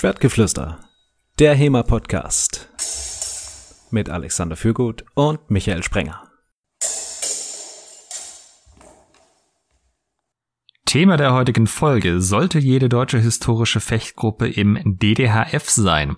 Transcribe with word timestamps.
Schwertgeflüster, 0.00 0.78
der 1.40 1.56
HEMA-Podcast 1.56 2.68
mit 3.90 4.08
Alexander 4.08 4.54
Fürgut 4.54 5.04
und 5.14 5.50
Michael 5.50 5.82
Sprenger. 5.82 6.22
Thema 10.84 11.16
der 11.16 11.32
heutigen 11.32 11.66
Folge 11.66 12.20
sollte 12.20 12.60
jede 12.60 12.88
deutsche 12.88 13.18
historische 13.18 13.80
Fechtgruppe 13.80 14.46
im 14.46 14.78
DDHF 14.84 15.68
sein. 15.68 16.16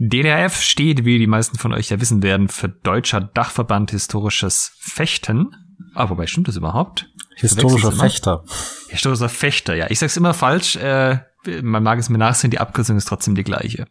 DDHF 0.00 0.60
steht, 0.60 1.04
wie 1.04 1.20
die 1.20 1.28
meisten 1.28 1.58
von 1.58 1.72
euch 1.72 1.90
ja 1.90 2.00
wissen 2.00 2.24
werden, 2.24 2.48
für 2.48 2.70
Deutscher 2.70 3.20
Dachverband 3.20 3.92
Historisches 3.92 4.72
Fechten. 4.80 5.54
Ah, 5.94 6.10
wobei 6.10 6.26
stimmt 6.26 6.48
das 6.48 6.56
überhaupt? 6.56 7.08
Historischer 7.36 7.92
Fechter. 7.92 8.42
Historischer 8.88 9.28
Fechter, 9.28 9.76
ja. 9.76 9.86
Ich 9.90 10.00
sag's 10.00 10.16
immer 10.16 10.34
falsch. 10.34 10.74
Äh, 10.74 11.20
man 11.62 11.82
mag 11.82 11.98
es 11.98 12.08
mir 12.08 12.18
nachsehen, 12.18 12.50
die 12.50 12.60
Abkürzung 12.60 12.96
ist 12.96 13.06
trotzdem 13.06 13.34
die 13.34 13.44
gleiche. 13.44 13.86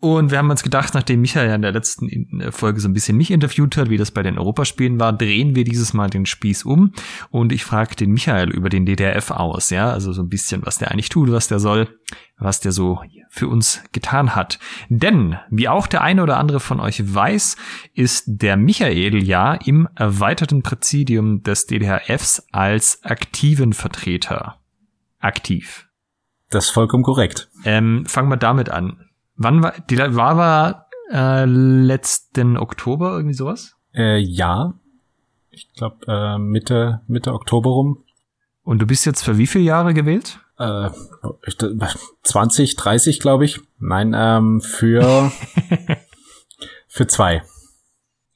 Und 0.00 0.30
wir 0.30 0.38
haben 0.38 0.50
uns 0.50 0.62
gedacht, 0.62 0.94
nachdem 0.94 1.22
Michael 1.22 1.48
ja 1.48 1.56
in 1.56 1.62
der 1.62 1.72
letzten 1.72 2.52
Folge 2.52 2.78
so 2.78 2.88
ein 2.88 2.92
bisschen 2.92 3.16
mich 3.16 3.32
interviewt 3.32 3.76
hat, 3.76 3.90
wie 3.90 3.96
das 3.96 4.12
bei 4.12 4.22
den 4.22 4.38
Europaspielen 4.38 5.00
war, 5.00 5.12
drehen 5.12 5.56
wir 5.56 5.64
dieses 5.64 5.92
Mal 5.92 6.08
den 6.08 6.24
Spieß 6.24 6.62
um 6.62 6.92
und 7.30 7.52
ich 7.52 7.64
frage 7.64 7.96
den 7.96 8.12
Michael 8.12 8.50
über 8.50 8.68
den 8.68 8.86
DDRF 8.86 9.32
aus, 9.32 9.70
ja, 9.70 9.90
also 9.90 10.12
so 10.12 10.22
ein 10.22 10.28
bisschen, 10.28 10.64
was 10.64 10.78
der 10.78 10.92
eigentlich 10.92 11.08
tut, 11.08 11.32
was 11.32 11.48
der 11.48 11.58
soll, 11.58 11.88
was 12.38 12.60
der 12.60 12.70
so 12.70 13.00
für 13.28 13.48
uns 13.48 13.82
getan 13.90 14.36
hat. 14.36 14.60
Denn, 14.88 15.36
wie 15.50 15.68
auch 15.68 15.88
der 15.88 16.02
eine 16.02 16.22
oder 16.22 16.36
andere 16.36 16.60
von 16.60 16.78
euch 16.78 17.12
weiß, 17.12 17.56
ist 17.92 18.22
der 18.28 18.56
Michael 18.56 19.24
ja 19.24 19.54
im 19.54 19.88
erweiterten 19.96 20.62
Präsidium 20.62 21.42
des 21.42 21.66
DDRFs 21.66 22.46
als 22.52 23.02
aktiven 23.02 23.72
Vertreter 23.72 24.60
aktiv. 25.18 25.87
Das 26.50 26.66
ist 26.66 26.70
vollkommen 26.70 27.02
korrekt. 27.02 27.48
Ähm, 27.64 28.06
fangen 28.06 28.30
wir 28.30 28.36
damit 28.36 28.70
an. 28.70 29.08
Wann 29.36 29.62
war, 29.62 29.74
die 29.90 29.98
war 29.98 30.36
war 30.36 30.88
äh, 31.12 31.44
letzten 31.44 32.56
Oktober 32.56 33.12
irgendwie 33.12 33.34
sowas? 33.34 33.76
Äh, 33.94 34.18
ja. 34.18 34.74
Ich 35.50 35.72
glaube 35.74 36.06
äh, 36.06 36.38
Mitte, 36.38 37.02
Mitte 37.06 37.32
Oktober 37.32 37.70
rum. 37.70 38.04
Und 38.62 38.80
du 38.80 38.86
bist 38.86 39.06
jetzt 39.06 39.24
für 39.24 39.38
wie 39.38 39.46
viele 39.46 39.64
Jahre 39.64 39.94
gewählt? 39.94 40.40
Äh, 40.58 40.90
20, 42.22 42.76
30, 42.76 43.20
glaube 43.20 43.44
ich. 43.44 43.60
Nein, 43.78 44.14
ähm, 44.16 44.60
für, 44.60 45.32
für 46.88 47.06
zwei. 47.06 47.42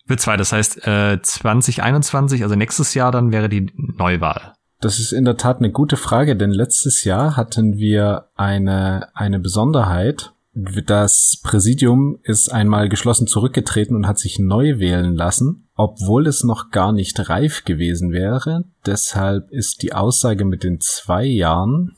Für 0.07 0.17
zwei, 0.17 0.37
das 0.37 0.53
heißt 0.53 0.87
äh, 0.87 1.21
2021, 1.21 2.43
also 2.43 2.55
nächstes 2.55 2.95
Jahr 2.95 3.13
dann 3.13 3.33
wäre 3.33 3.49
die 3.49 3.73
Neuwahl. 3.77 4.55
Das 4.83 4.99
ist 4.99 5.13
in 5.13 5.25
der 5.25 5.37
Tat 5.37 5.59
eine 5.59 5.71
gute 5.71 5.97
Frage, 5.97 6.35
denn 6.35 6.51
letztes 6.51 7.05
Jahr 7.05 7.37
hatten 7.37 7.79
wir 7.79 8.27
eine, 8.35 9.11
eine 9.15 9.39
Besonderheit. 9.39 10.33
Das 10.55 11.39
Präsidium 11.41 12.19
ist 12.25 12.53
einmal 12.53 12.89
geschlossen 12.89 13.29
zurückgetreten 13.29 13.95
und 13.95 14.09
hat 14.09 14.19
sich 14.19 14.41
neu 14.41 14.81
wählen 14.81 15.15
lassen, 15.15 15.69
obwohl 15.77 16.27
es 16.27 16.43
noch 16.43 16.73
gar 16.73 16.91
nicht 16.91 17.29
reif 17.29 17.65
gewesen 17.65 18.11
wäre. 18.11 18.65
Deshalb 18.85 19.53
ist 19.53 19.83
die 19.83 19.93
Aussage 19.93 20.45
mit 20.45 20.65
den 20.65 20.81
zwei 20.81 21.27
Jahren, 21.27 21.95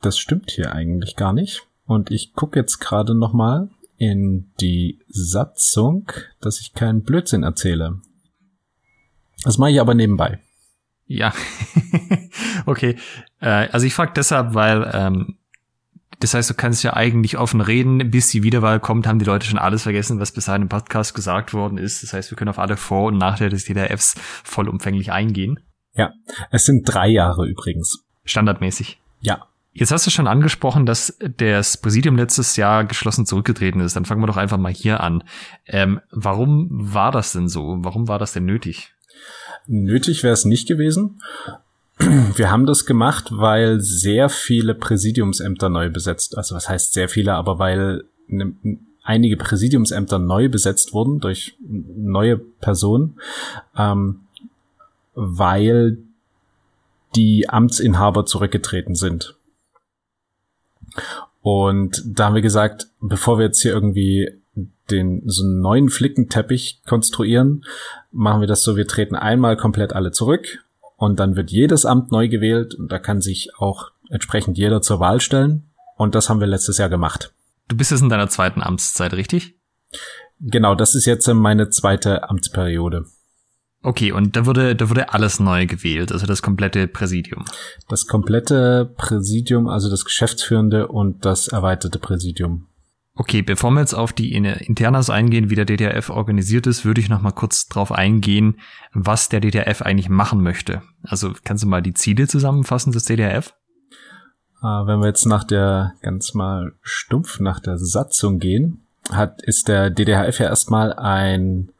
das 0.00 0.16
stimmt 0.16 0.52
hier 0.52 0.72
eigentlich 0.72 1.16
gar 1.16 1.32
nicht. 1.32 1.66
Und 1.84 2.12
ich 2.12 2.34
gucke 2.34 2.60
jetzt 2.60 2.78
gerade 2.78 3.16
noch 3.16 3.32
mal 3.32 3.70
in 3.96 4.52
die 4.60 5.00
Satzung, 5.08 6.12
dass 6.40 6.60
ich 6.60 6.74
keinen 6.74 7.02
Blödsinn 7.02 7.42
erzähle. 7.42 8.00
Das 9.42 9.58
mache 9.58 9.72
ich 9.72 9.80
aber 9.80 9.94
nebenbei. 9.94 10.38
Ja, 11.12 11.34
okay. 12.66 12.94
Äh, 13.40 13.66
also 13.72 13.84
ich 13.84 13.94
frage 13.94 14.12
deshalb, 14.14 14.54
weil 14.54 14.88
ähm, 14.94 15.38
das 16.20 16.34
heißt, 16.34 16.48
du 16.48 16.54
kannst 16.54 16.84
ja 16.84 16.94
eigentlich 16.94 17.36
offen 17.36 17.60
reden, 17.60 18.12
bis 18.12 18.28
die 18.28 18.44
Wiederwahl 18.44 18.78
kommt, 18.78 19.08
haben 19.08 19.18
die 19.18 19.24
Leute 19.24 19.44
schon 19.44 19.58
alles 19.58 19.82
vergessen, 19.82 20.20
was 20.20 20.30
bis 20.30 20.44
dahin 20.44 20.62
im 20.62 20.68
Podcast 20.68 21.12
gesagt 21.14 21.52
worden 21.52 21.78
ist. 21.78 22.04
Das 22.04 22.12
heißt, 22.12 22.30
wir 22.30 22.36
können 22.36 22.50
auf 22.50 22.60
alle 22.60 22.76
Vor- 22.76 23.08
und 23.08 23.18
Nachteile 23.18 23.50
des 23.50 23.64
DDRFs 23.64 24.14
vollumfänglich 24.44 25.10
eingehen. 25.10 25.58
Ja, 25.96 26.12
es 26.52 26.64
sind 26.64 26.84
drei 26.84 27.08
Jahre 27.08 27.44
übrigens. 27.48 28.04
Standardmäßig. 28.24 29.00
Ja. 29.18 29.48
Jetzt 29.72 29.90
hast 29.90 30.06
du 30.06 30.12
schon 30.12 30.28
angesprochen, 30.28 30.86
dass 30.86 31.18
das 31.38 31.76
Präsidium 31.76 32.14
letztes 32.14 32.54
Jahr 32.54 32.84
geschlossen 32.84 33.26
zurückgetreten 33.26 33.80
ist. 33.80 33.96
Dann 33.96 34.04
fangen 34.04 34.22
wir 34.22 34.28
doch 34.28 34.36
einfach 34.36 34.58
mal 34.58 34.72
hier 34.72 35.00
an. 35.00 35.24
Ähm, 35.66 36.00
warum 36.12 36.68
war 36.70 37.10
das 37.10 37.32
denn 37.32 37.48
so? 37.48 37.78
Warum 37.80 38.06
war 38.06 38.20
das 38.20 38.32
denn 38.32 38.44
nötig? 38.44 38.94
Nötig 39.66 40.22
wäre 40.22 40.34
es 40.34 40.44
nicht 40.44 40.68
gewesen. 40.68 41.20
Wir 41.98 42.50
haben 42.50 42.66
das 42.66 42.86
gemacht, 42.86 43.28
weil 43.30 43.80
sehr 43.80 44.28
viele 44.28 44.74
Präsidiumsämter 44.74 45.68
neu 45.68 45.90
besetzt, 45.90 46.36
also 46.36 46.54
was 46.54 46.68
heißt 46.68 46.92
sehr 46.92 47.08
viele, 47.08 47.34
aber 47.34 47.58
weil 47.58 48.04
ne, 48.26 48.54
einige 49.02 49.36
Präsidiumsämter 49.36 50.18
neu 50.18 50.48
besetzt 50.48 50.92
wurden 50.92 51.20
durch 51.20 51.56
neue 51.60 52.38
Personen, 52.38 53.20
ähm, 53.76 54.20
weil 55.14 55.98
die 57.16 57.48
Amtsinhaber 57.48 58.24
zurückgetreten 58.24 58.94
sind. 58.94 59.34
Und 61.42 62.02
da 62.06 62.26
haben 62.26 62.34
wir 62.34 62.42
gesagt, 62.42 62.88
bevor 63.00 63.38
wir 63.38 63.46
jetzt 63.46 63.62
hier 63.62 63.72
irgendwie 63.72 64.39
den 64.90 65.22
so 65.26 65.44
einen 65.44 65.60
neuen 65.60 65.88
Flickenteppich 65.88 66.82
konstruieren, 66.86 67.64
machen 68.10 68.40
wir 68.40 68.48
das 68.48 68.62
so, 68.62 68.76
wir 68.76 68.86
treten 68.86 69.14
einmal 69.14 69.56
komplett 69.56 69.92
alle 69.92 70.10
zurück 70.10 70.64
und 70.96 71.20
dann 71.20 71.36
wird 71.36 71.50
jedes 71.50 71.86
Amt 71.86 72.12
neu 72.12 72.28
gewählt 72.28 72.74
und 72.74 72.90
da 72.90 72.98
kann 72.98 73.20
sich 73.20 73.50
auch 73.56 73.90
entsprechend 74.10 74.58
jeder 74.58 74.82
zur 74.82 75.00
Wahl 75.00 75.20
stellen. 75.20 75.70
Und 75.96 76.14
das 76.14 76.28
haben 76.28 76.40
wir 76.40 76.46
letztes 76.46 76.78
Jahr 76.78 76.88
gemacht. 76.88 77.32
Du 77.68 77.76
bist 77.76 77.90
jetzt 77.90 78.00
in 78.00 78.08
deiner 78.08 78.28
zweiten 78.28 78.62
Amtszeit, 78.62 79.12
richtig? 79.14 79.54
Genau, 80.40 80.74
das 80.74 80.94
ist 80.94 81.04
jetzt 81.04 81.26
meine 81.28 81.68
zweite 81.68 82.28
Amtsperiode. 82.28 83.04
Okay, 83.82 84.12
und 84.12 84.36
da 84.36 84.44
wurde, 84.44 84.76
da 84.76 84.90
wurde 84.90 85.12
alles 85.12 85.40
neu 85.40 85.66
gewählt, 85.66 86.12
also 86.12 86.26
das 86.26 86.42
komplette 86.42 86.86
Präsidium. 86.86 87.44
Das 87.88 88.06
komplette 88.06 88.92
Präsidium, 88.96 89.68
also 89.68 89.88
das 89.88 90.04
Geschäftsführende 90.04 90.88
und 90.88 91.24
das 91.24 91.48
erweiterte 91.48 91.98
Präsidium. 91.98 92.66
Okay, 93.14 93.42
bevor 93.42 93.70
wir 93.72 93.80
jetzt 93.80 93.94
auf 93.94 94.12
die 94.12 94.32
Internas 94.32 95.10
eingehen, 95.10 95.50
wie 95.50 95.56
der 95.56 95.64
DDRF 95.64 96.10
organisiert 96.10 96.66
ist, 96.66 96.84
würde 96.84 97.00
ich 97.00 97.08
noch 97.08 97.20
mal 97.20 97.32
kurz 97.32 97.66
drauf 97.66 97.92
eingehen, 97.92 98.60
was 98.92 99.28
der 99.28 99.40
DDRF 99.40 99.82
eigentlich 99.82 100.08
machen 100.08 100.42
möchte. 100.42 100.82
Also 101.02 101.32
kannst 101.44 101.64
du 101.64 101.68
mal 101.68 101.82
die 101.82 101.94
Ziele 101.94 102.28
zusammenfassen 102.28 102.92
des 102.92 103.04
DDRF? 103.04 103.52
Äh, 104.62 104.66
wenn 104.66 105.00
wir 105.00 105.08
jetzt 105.08 105.26
nach 105.26 105.44
der, 105.44 105.94
ganz 106.02 106.34
mal 106.34 106.72
stumpf 106.82 107.40
nach 107.40 107.60
der 107.60 107.78
Satzung 107.78 108.38
gehen, 108.38 108.86
hat, 109.10 109.42
ist 109.42 109.68
der 109.68 109.90
DDHF 109.90 110.38
ja 110.38 110.46
erstmal 110.46 110.92
ein 110.92 111.72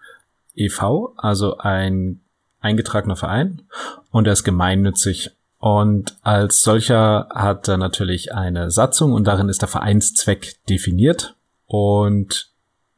EV, 0.54 1.14
also 1.16 1.58
ein 1.58 2.20
eingetragener 2.60 3.16
Verein 3.16 3.62
und 4.10 4.26
er 4.26 4.32
ist 4.32 4.44
gemeinnützig. 4.44 5.30
Und 5.60 6.16
als 6.22 6.60
solcher 6.60 7.28
hat 7.34 7.68
er 7.68 7.76
natürlich 7.76 8.32
eine 8.32 8.70
Satzung 8.70 9.12
und 9.12 9.24
darin 9.24 9.50
ist 9.50 9.60
der 9.60 9.68
Vereinszweck 9.68 10.56
definiert. 10.70 11.36
Und 11.66 12.50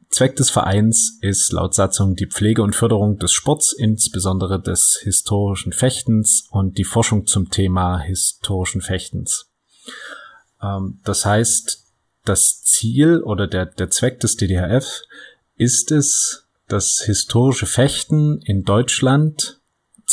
Zweck 0.09 0.37
des 0.37 0.49
Vereins 0.49 1.17
ist 1.19 1.51
laut 1.51 1.73
Satzung 1.73 2.15
die 2.15 2.27
Pflege 2.27 2.63
und 2.63 2.73
Förderung 2.73 3.19
des 3.19 3.33
Sports, 3.33 3.73
insbesondere 3.73 4.61
des 4.61 4.97
historischen 5.03 5.73
Fechtens 5.73 6.47
und 6.51 6.77
die 6.77 6.85
Forschung 6.85 7.27
zum 7.27 7.49
Thema 7.49 7.99
historischen 7.99 8.79
Fechtens. 8.79 9.51
Ähm, 10.61 11.01
das 11.03 11.25
heißt, 11.25 11.83
das 12.23 12.63
Ziel 12.63 13.21
oder 13.23 13.45
der, 13.45 13.65
der 13.65 13.89
Zweck 13.89 14.21
des 14.21 14.37
DDHF 14.37 15.01
ist 15.57 15.91
es, 15.91 16.47
das 16.69 17.01
historische 17.01 17.65
Fechten 17.65 18.39
in 18.41 18.63
Deutschland 18.63 19.59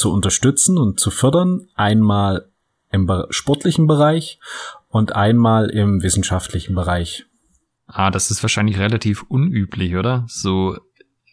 zu 0.01 0.11
unterstützen 0.11 0.79
und 0.79 0.99
zu 0.99 1.11
fördern, 1.11 1.69
einmal 1.75 2.49
im 2.91 3.09
sportlichen 3.29 3.87
Bereich 3.87 4.41
und 4.89 5.15
einmal 5.15 5.71
im 5.71 6.03
wissenschaftlichen 6.03 6.75
Bereich. 6.75 7.27
Ah, 7.87 8.11
das 8.11 8.31
ist 8.31 8.43
wahrscheinlich 8.43 8.79
relativ 8.79 9.23
unüblich, 9.25 9.95
oder? 9.95 10.25
So, 10.27 10.79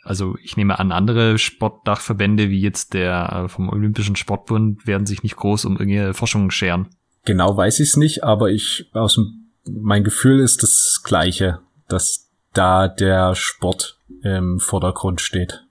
also 0.03 0.35
ich 0.43 0.57
nehme 0.57 0.79
an, 0.79 0.91
andere 0.91 1.37
Sportdachverbände 1.37 2.49
wie 2.49 2.61
jetzt 2.61 2.93
der 2.93 3.45
äh, 3.45 3.49
vom 3.49 3.69
Olympischen 3.69 4.15
Sportbund 4.15 4.85
werden 4.85 5.07
sich 5.07 5.23
nicht 5.23 5.37
groß 5.37 5.65
um 5.65 5.77
irgendeine 5.77 6.13
Forschung 6.13 6.51
scheren. 6.51 6.89
Genau 7.25 7.55
weiß 7.55 7.79
ich 7.79 7.89
es 7.89 7.97
nicht, 7.97 8.23
aber 8.23 8.49
ich 8.49 8.89
aus 8.93 9.15
dem, 9.15 9.51
mein 9.69 10.03
Gefühl 10.03 10.39
ist 10.39 10.61
das 10.61 11.01
gleiche, 11.03 11.59
dass 11.87 12.29
da 12.53 12.87
der 12.87 13.33
Sport 13.35 13.99
im 14.23 14.59
Vordergrund 14.59 15.21
steht. 15.21 15.66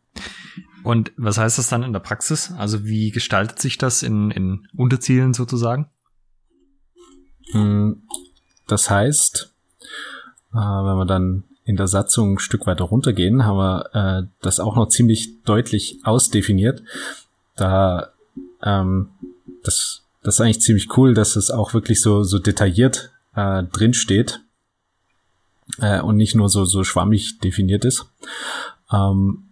Und 0.86 1.10
was 1.16 1.36
heißt 1.36 1.58
das 1.58 1.68
dann 1.68 1.82
in 1.82 1.92
der 1.92 1.98
Praxis? 1.98 2.52
Also 2.56 2.84
wie 2.84 3.10
gestaltet 3.10 3.58
sich 3.58 3.76
das 3.76 4.04
in, 4.04 4.30
in 4.30 4.68
Unterzielen 4.76 5.34
sozusagen? 5.34 5.90
Hm, 7.50 8.02
das 8.68 8.88
heißt, 8.88 9.52
äh, 10.52 10.56
wenn 10.56 10.96
wir 10.96 11.04
dann 11.04 11.42
in 11.64 11.74
der 11.74 11.88
Satzung 11.88 12.34
ein 12.34 12.38
Stück 12.38 12.68
weiter 12.68 12.84
runtergehen, 12.84 13.44
haben 13.44 13.56
wir 13.56 13.90
äh, 13.94 14.28
das 14.42 14.60
auch 14.60 14.76
noch 14.76 14.86
ziemlich 14.86 15.42
deutlich 15.42 15.98
ausdefiniert. 16.04 16.84
Da 17.56 18.12
ähm, 18.62 19.10
das, 19.64 20.04
das 20.22 20.36
ist 20.36 20.40
eigentlich 20.40 20.60
ziemlich 20.60 20.96
cool, 20.96 21.14
dass 21.14 21.34
es 21.34 21.50
auch 21.50 21.74
wirklich 21.74 22.00
so, 22.00 22.22
so 22.22 22.38
detailliert 22.38 23.10
äh, 23.34 23.64
drin 23.64 23.92
steht. 23.92 24.40
äh, 25.78 26.00
und 26.00 26.16
nicht 26.16 26.36
nur 26.36 26.48
so, 26.48 26.64
so 26.64 26.84
schwammig 26.84 27.40
definiert 27.40 27.84
ist. 27.84 28.06
Ähm, 28.92 29.45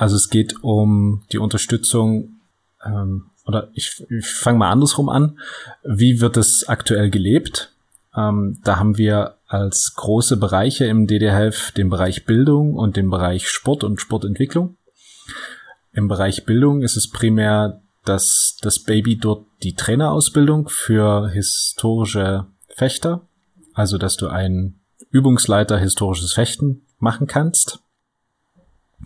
also 0.00 0.16
es 0.16 0.30
geht 0.30 0.64
um 0.64 1.24
die 1.30 1.36
Unterstützung, 1.36 2.40
ähm, 2.82 3.26
oder 3.44 3.68
ich, 3.74 4.02
ich 4.08 4.26
fange 4.26 4.56
mal 4.56 4.70
andersrum 4.70 5.10
an. 5.10 5.38
Wie 5.84 6.22
wird 6.22 6.38
es 6.38 6.66
aktuell 6.66 7.10
gelebt? 7.10 7.74
Ähm, 8.16 8.58
da 8.64 8.78
haben 8.78 8.96
wir 8.96 9.36
als 9.46 9.92
große 9.94 10.38
Bereiche 10.38 10.86
im 10.86 11.06
DDHF 11.06 11.72
den 11.72 11.90
Bereich 11.90 12.24
Bildung 12.24 12.76
und 12.76 12.96
den 12.96 13.10
Bereich 13.10 13.48
Sport 13.48 13.84
und 13.84 14.00
Sportentwicklung. 14.00 14.78
Im 15.92 16.08
Bereich 16.08 16.46
Bildung 16.46 16.80
ist 16.80 16.96
es 16.96 17.10
primär, 17.10 17.82
dass 18.06 18.56
das 18.62 18.78
Baby 18.78 19.18
dort 19.18 19.44
die 19.62 19.74
Trainerausbildung 19.74 20.70
für 20.70 21.28
historische 21.28 22.46
Fechter, 22.70 23.28
also 23.74 23.98
dass 23.98 24.16
du 24.16 24.28
einen 24.28 24.80
Übungsleiter 25.10 25.76
historisches 25.76 26.32
Fechten 26.32 26.86
machen 26.98 27.26
kannst. 27.26 27.80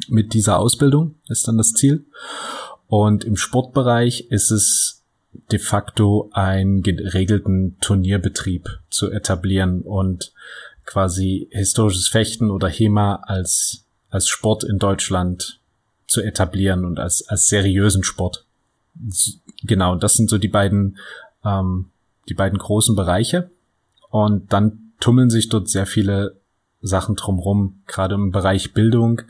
Mit 0.08 0.34
dieser 0.34 0.58
Ausbildung 0.58 1.16
ist 1.28 1.46
dann 1.48 1.56
das 1.56 1.72
Ziel. 1.72 2.06
Und 2.86 3.24
im 3.24 3.36
Sportbereich 3.36 4.28
ist 4.30 4.50
es 4.50 5.02
de 5.50 5.58
facto 5.58 6.30
einen 6.32 6.82
geregelten 6.82 7.76
Turnierbetrieb 7.80 8.68
zu 8.90 9.10
etablieren 9.10 9.82
und 9.82 10.32
quasi 10.84 11.48
historisches 11.50 12.08
Fechten 12.08 12.50
oder 12.50 12.68
HEMA 12.68 13.16
als, 13.16 13.84
als 14.10 14.28
Sport 14.28 14.64
in 14.64 14.78
Deutschland 14.78 15.60
zu 16.06 16.20
etablieren 16.22 16.84
und 16.84 17.00
als, 17.00 17.26
als 17.28 17.48
seriösen 17.48 18.04
Sport. 18.04 18.44
Genau, 19.62 19.96
das 19.96 20.14
sind 20.14 20.30
so 20.30 20.38
die 20.38 20.48
beiden, 20.48 20.98
ähm, 21.44 21.90
die 22.28 22.34
beiden 22.34 22.58
großen 22.58 22.94
Bereiche. 22.94 23.50
Und 24.10 24.52
dann 24.52 24.92
tummeln 25.00 25.30
sich 25.30 25.48
dort 25.48 25.68
sehr 25.68 25.86
viele 25.86 26.36
Sachen 26.80 27.16
drumrum. 27.16 27.82
Gerade 27.86 28.14
im 28.14 28.30
Bereich 28.30 28.74
Bildung 28.74 29.22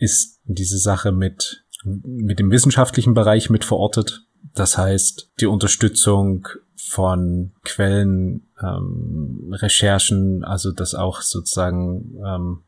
ist 0.00 0.40
diese 0.44 0.78
Sache 0.78 1.12
mit, 1.12 1.64
mit 1.84 2.38
dem 2.38 2.50
wissenschaftlichen 2.50 3.14
Bereich 3.14 3.50
mit 3.50 3.64
verortet. 3.64 4.22
Das 4.54 4.78
heißt, 4.78 5.30
die 5.40 5.46
Unterstützung 5.46 6.48
von 6.74 7.52
Quellen, 7.62 8.48
ähm, 8.60 9.52
Recherchen, 9.52 10.42
also 10.42 10.72
dass 10.72 10.94
auch 10.94 11.20
sozusagen, 11.20 12.16
ähm, 12.26 12.62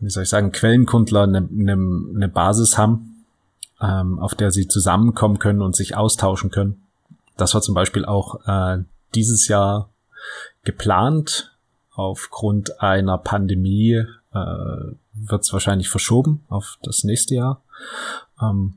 wie 0.00 0.10
soll 0.10 0.24
ich 0.24 0.28
sagen, 0.28 0.52
Quellenkundler 0.52 1.22
eine, 1.22 1.38
eine, 1.38 1.72
eine 1.72 2.28
Basis 2.28 2.76
haben, 2.76 3.24
ähm, 3.80 4.18
auf 4.18 4.34
der 4.34 4.50
sie 4.50 4.68
zusammenkommen 4.68 5.38
können 5.38 5.62
und 5.62 5.74
sich 5.74 5.96
austauschen 5.96 6.50
können. 6.50 6.82
Das 7.38 7.54
war 7.54 7.62
zum 7.62 7.74
Beispiel 7.74 8.04
auch 8.04 8.46
äh, 8.46 8.84
dieses 9.14 9.48
Jahr 9.48 9.90
geplant. 10.62 11.50
Aufgrund 11.96 12.80
einer 12.80 13.18
Pandemie 13.18 14.04
äh, 14.34 14.94
wird 15.14 15.42
es 15.42 15.52
wahrscheinlich 15.52 15.88
verschoben 15.88 16.44
auf 16.48 16.78
das 16.82 17.04
nächste 17.04 17.34
Jahr. 17.34 17.64
Ähm, 18.40 18.74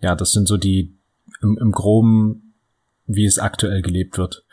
ja, 0.00 0.14
das 0.14 0.32
sind 0.32 0.48
so 0.48 0.56
die 0.56 0.96
im, 1.40 1.58
im 1.60 1.72
Groben, 1.72 2.54
wie 3.06 3.24
es 3.24 3.38
aktuell 3.38 3.82
gelebt 3.82 4.18
wird. 4.18 4.44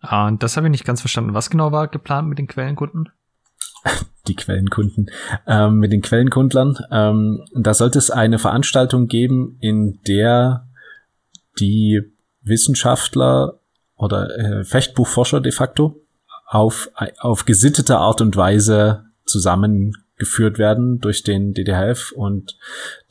Ah, 0.00 0.26
und 0.28 0.42
das 0.42 0.56
habe 0.56 0.66
ich 0.66 0.70
nicht 0.70 0.84
ganz 0.84 1.00
verstanden. 1.00 1.34
Was 1.34 1.50
genau 1.50 1.72
war 1.72 1.88
geplant 1.88 2.28
mit 2.28 2.38
den 2.38 2.46
Quellenkunden? 2.46 3.08
Die 4.26 4.34
Quellenkunden. 4.34 5.10
Ähm, 5.46 5.78
mit 5.78 5.92
den 5.92 6.02
Quellenkundlern. 6.02 6.78
Ähm, 6.90 7.44
da 7.54 7.74
sollte 7.74 7.98
es 7.98 8.10
eine 8.10 8.38
Veranstaltung 8.38 9.06
geben, 9.06 9.56
in 9.60 10.00
der 10.06 10.68
die 11.58 12.02
Wissenschaftler 12.42 13.60
oder 13.96 14.36
äh, 14.36 14.64
Fechtbuchforscher 14.64 15.40
de 15.40 15.52
facto 15.52 16.00
auf, 16.46 16.90
auf 17.18 17.44
gesittete 17.44 17.98
Art 17.98 18.20
und 18.20 18.36
Weise 18.36 19.04
zusammengeführt 20.16 20.58
werden 20.58 20.98
durch 21.00 21.22
den 21.22 21.52
DDHF 21.52 22.12
und 22.12 22.56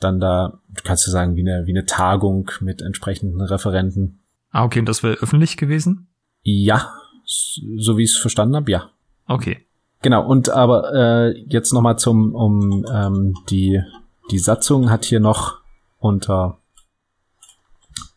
dann 0.00 0.20
da, 0.20 0.58
kannst 0.84 1.06
du 1.06 1.10
sagen, 1.10 1.36
wie 1.36 1.40
eine, 1.40 1.66
wie 1.66 1.72
eine 1.72 1.86
Tagung 1.86 2.50
mit 2.60 2.82
entsprechenden 2.82 3.40
Referenten. 3.40 4.20
Ah, 4.50 4.64
okay, 4.64 4.80
und 4.80 4.88
das 4.88 5.02
wäre 5.02 5.14
öffentlich 5.14 5.56
gewesen? 5.56 6.08
Ja, 6.42 6.92
so 7.24 7.96
wie 7.96 8.04
ich 8.04 8.12
es 8.12 8.16
verstanden 8.16 8.56
habe, 8.56 8.70
ja. 8.70 8.90
Okay. 9.26 9.64
Genau, 10.02 10.26
und 10.26 10.48
aber 10.50 10.92
äh, 10.94 11.38
jetzt 11.48 11.72
nochmal 11.72 11.98
zum, 11.98 12.34
um 12.34 12.84
ähm, 12.92 13.34
die, 13.50 13.82
die 14.30 14.38
Satzung 14.38 14.90
hat 14.90 15.04
hier 15.04 15.20
noch 15.20 15.58
unter 15.98 16.58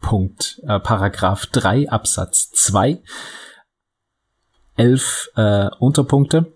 Punkt 0.02 0.62
äh, 0.68 0.80
Paragraph 0.80 1.46
3 1.48 1.90
Absatz 1.90 2.52
2 2.52 3.00
elf 4.76 5.30
äh, 5.36 5.68
Unterpunkte, 5.80 6.54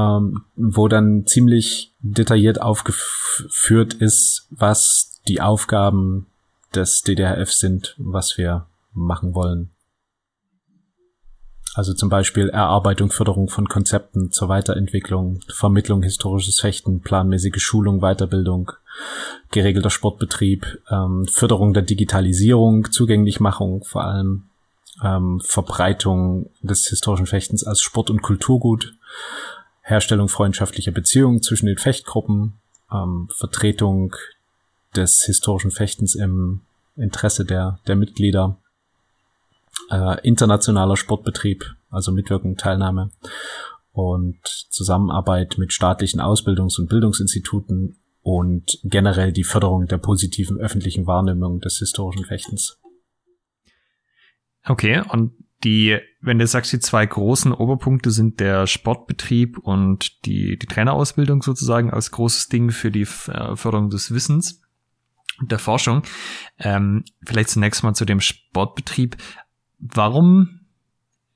ähm, 0.00 0.44
wo 0.56 0.88
dann 0.88 1.26
ziemlich 1.26 1.92
detailliert 2.00 2.60
aufgeführt 2.60 3.94
ist, 3.94 4.46
was 4.50 5.20
die 5.28 5.40
Aufgaben 5.40 6.26
des 6.74 7.02
DDRF 7.02 7.52
sind, 7.52 7.94
was 7.98 8.38
wir 8.38 8.66
machen 8.92 9.34
wollen. 9.34 9.70
Also 11.74 11.94
zum 11.94 12.08
Beispiel 12.08 12.48
Erarbeitung, 12.48 13.12
Förderung 13.12 13.48
von 13.48 13.68
Konzepten 13.68 14.32
zur 14.32 14.48
Weiterentwicklung, 14.48 15.40
Vermittlung 15.48 16.02
historisches 16.02 16.58
Fechten, 16.58 17.00
planmäßige 17.00 17.62
Schulung, 17.62 18.00
Weiterbildung, 18.00 18.72
geregelter 19.52 19.90
Sportbetrieb, 19.90 20.66
ähm, 20.90 21.26
Förderung 21.30 21.72
der 21.72 21.84
Digitalisierung, 21.84 22.90
Zugänglichmachung 22.90 23.84
vor 23.84 24.04
allem, 24.04 24.48
ähm, 25.04 25.40
Verbreitung 25.44 26.50
des 26.60 26.88
historischen 26.88 27.26
Fechtens 27.26 27.64
als 27.64 27.80
Sport- 27.80 28.10
und 28.10 28.20
Kulturgut, 28.20 28.94
Herstellung 29.90 30.28
freundschaftlicher 30.28 30.92
Beziehungen 30.92 31.42
zwischen 31.42 31.66
den 31.66 31.76
Fechtgruppen, 31.76 32.54
ähm, 32.92 33.28
Vertretung 33.36 34.14
des 34.96 35.22
historischen 35.22 35.70
Fechtens 35.70 36.14
im 36.14 36.62
Interesse 36.96 37.44
der, 37.44 37.80
der 37.86 37.96
Mitglieder, 37.96 38.56
äh, 39.90 40.20
internationaler 40.26 40.96
Sportbetrieb, 40.96 41.64
also 41.90 42.12
Mitwirkung, 42.12 42.56
Teilnahme 42.56 43.10
und 43.92 44.38
Zusammenarbeit 44.70 45.58
mit 45.58 45.72
staatlichen 45.72 46.20
Ausbildungs- 46.20 46.78
und 46.78 46.88
Bildungsinstituten 46.88 47.96
und 48.22 48.78
generell 48.84 49.32
die 49.32 49.44
Förderung 49.44 49.86
der 49.86 49.98
positiven 49.98 50.58
öffentlichen 50.58 51.06
Wahrnehmung 51.06 51.60
des 51.60 51.78
historischen 51.78 52.24
Fechtens. 52.24 52.78
Okay, 54.64 55.02
und 55.08 55.32
die, 55.64 55.98
wenn 56.20 56.38
du 56.38 56.46
sagst, 56.46 56.72
die 56.72 56.78
zwei 56.78 57.04
großen 57.04 57.52
Oberpunkte 57.52 58.10
sind 58.10 58.40
der 58.40 58.66
Sportbetrieb 58.66 59.58
und 59.58 60.24
die, 60.24 60.58
die 60.58 60.66
Trainerausbildung 60.66 61.42
sozusagen 61.42 61.90
als 61.90 62.10
großes 62.10 62.48
Ding 62.48 62.70
für 62.70 62.90
die 62.90 63.02
äh, 63.02 63.56
Förderung 63.56 63.90
des 63.90 64.12
Wissens 64.14 64.62
und 65.38 65.52
der 65.52 65.58
Forschung. 65.58 66.02
Ähm, 66.58 67.04
vielleicht 67.24 67.50
zunächst 67.50 67.82
mal 67.82 67.94
zu 67.94 68.04
dem 68.04 68.20
Sportbetrieb. 68.20 69.16
Warum? 69.78 70.60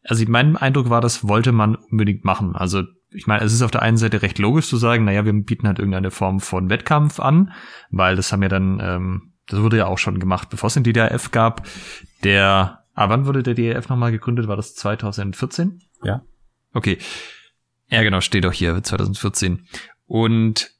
Also 0.02 0.24
mein 0.28 0.56
Eindruck 0.56 0.90
war, 0.90 1.00
das 1.00 1.28
wollte 1.28 1.52
man 1.52 1.76
unbedingt 1.76 2.24
machen. 2.24 2.56
Also 2.56 2.82
ich 3.10 3.26
meine, 3.26 3.44
es 3.44 3.52
ist 3.52 3.62
auf 3.62 3.70
der 3.70 3.82
einen 3.82 3.96
Seite 3.96 4.22
recht 4.22 4.38
logisch 4.38 4.68
zu 4.68 4.76
sagen, 4.76 5.04
naja, 5.04 5.24
wir 5.24 5.32
bieten 5.32 5.66
halt 5.66 5.78
irgendeine 5.78 6.10
Form 6.10 6.40
von 6.40 6.68
Wettkampf 6.68 7.20
an, 7.20 7.52
weil 7.90 8.16
das 8.16 8.32
haben 8.32 8.42
ja 8.42 8.48
dann, 8.48 8.80
ähm, 8.82 9.32
das 9.46 9.60
wurde 9.60 9.76
ja 9.76 9.86
auch 9.86 9.98
schon 9.98 10.18
gemacht, 10.18 10.48
bevor 10.50 10.68
es 10.68 10.74
den 10.74 10.82
DDRF 10.82 11.30
gab. 11.30 11.66
Der 12.24 12.83
Ah, 12.94 13.08
wann 13.08 13.26
wurde 13.26 13.42
der 13.42 13.54
DEF 13.54 13.88
nochmal 13.88 14.12
gegründet? 14.12 14.48
War 14.48 14.56
das 14.56 14.74
2014? 14.74 15.80
Ja. 16.02 16.22
Okay. 16.72 16.98
Ja, 17.88 18.02
genau, 18.02 18.20
steht 18.20 18.46
auch 18.46 18.52
hier, 18.52 18.82
2014. 18.82 19.66
Und 20.06 20.70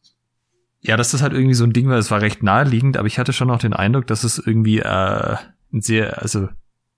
ja, 0.80 0.96
das 0.96 1.20
halt 1.22 1.32
irgendwie 1.32 1.54
so 1.54 1.64
ein 1.64 1.72
Ding 1.72 1.88
war, 1.88 1.96
es 1.96 2.10
war 2.10 2.20
recht 2.20 2.42
naheliegend, 2.42 2.96
aber 2.96 3.06
ich 3.06 3.18
hatte 3.18 3.32
schon 3.32 3.50
auch 3.50 3.58
den 3.58 3.72
Eindruck, 3.72 4.06
dass 4.06 4.22
es 4.22 4.38
irgendwie 4.38 4.80
äh, 4.80 5.36
ein 5.72 5.80
sehr, 5.80 6.20
also 6.22 6.48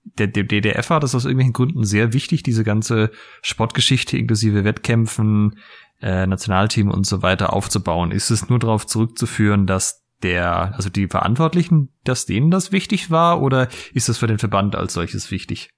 der, 0.04 0.26
der 0.28 0.44
DDF 0.44 0.90
war 0.90 1.00
das 1.00 1.14
aus 1.14 1.24
irgendwelchen 1.24 1.52
Gründen 1.52 1.84
sehr 1.84 2.12
wichtig, 2.12 2.42
diese 2.42 2.64
ganze 2.64 3.10
Sportgeschichte 3.42 4.16
inklusive 4.16 4.64
Wettkämpfen, 4.64 5.58
äh, 6.00 6.26
Nationalteam 6.26 6.90
und 6.90 7.06
so 7.06 7.22
weiter 7.22 7.52
aufzubauen. 7.52 8.10
Ist 8.10 8.30
es 8.30 8.48
nur 8.48 8.58
darauf 8.58 8.86
zurückzuführen, 8.86 9.66
dass 9.66 10.05
der, 10.22 10.74
also 10.74 10.88
die 10.88 11.08
Verantwortlichen, 11.08 11.90
dass 12.04 12.26
denen 12.26 12.50
das 12.50 12.72
wichtig 12.72 13.10
war 13.10 13.42
oder 13.42 13.68
ist 13.92 14.08
das 14.08 14.18
für 14.18 14.26
den 14.26 14.38
Verband 14.38 14.76
als 14.76 14.94
solches 14.94 15.30
wichtig? 15.30 15.70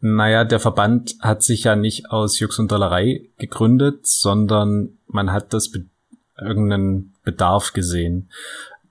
Naja, 0.00 0.44
der 0.44 0.60
Verband 0.60 1.14
hat 1.20 1.42
sich 1.42 1.64
ja 1.64 1.76
nicht 1.76 2.10
aus 2.10 2.38
Jux 2.38 2.58
und 2.58 2.70
Dollerei 2.70 3.30
gegründet, 3.38 4.06
sondern 4.06 4.98
man 5.06 5.32
hat 5.32 5.54
das 5.54 5.70
be 5.70 5.86
irgendeinen 6.36 7.14
Bedarf 7.22 7.72
gesehen. 7.72 8.28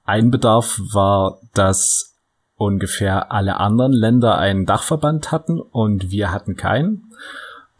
Ein 0.05 0.31
Bedarf 0.31 0.79
war, 0.91 1.39
dass 1.53 2.15
ungefähr 2.55 3.31
alle 3.31 3.59
anderen 3.59 3.91
Länder 3.91 4.37
einen 4.37 4.65
Dachverband 4.65 5.31
hatten 5.31 5.59
und 5.59 6.09
wir 6.09 6.31
hatten 6.31 6.55
keinen. 6.55 7.11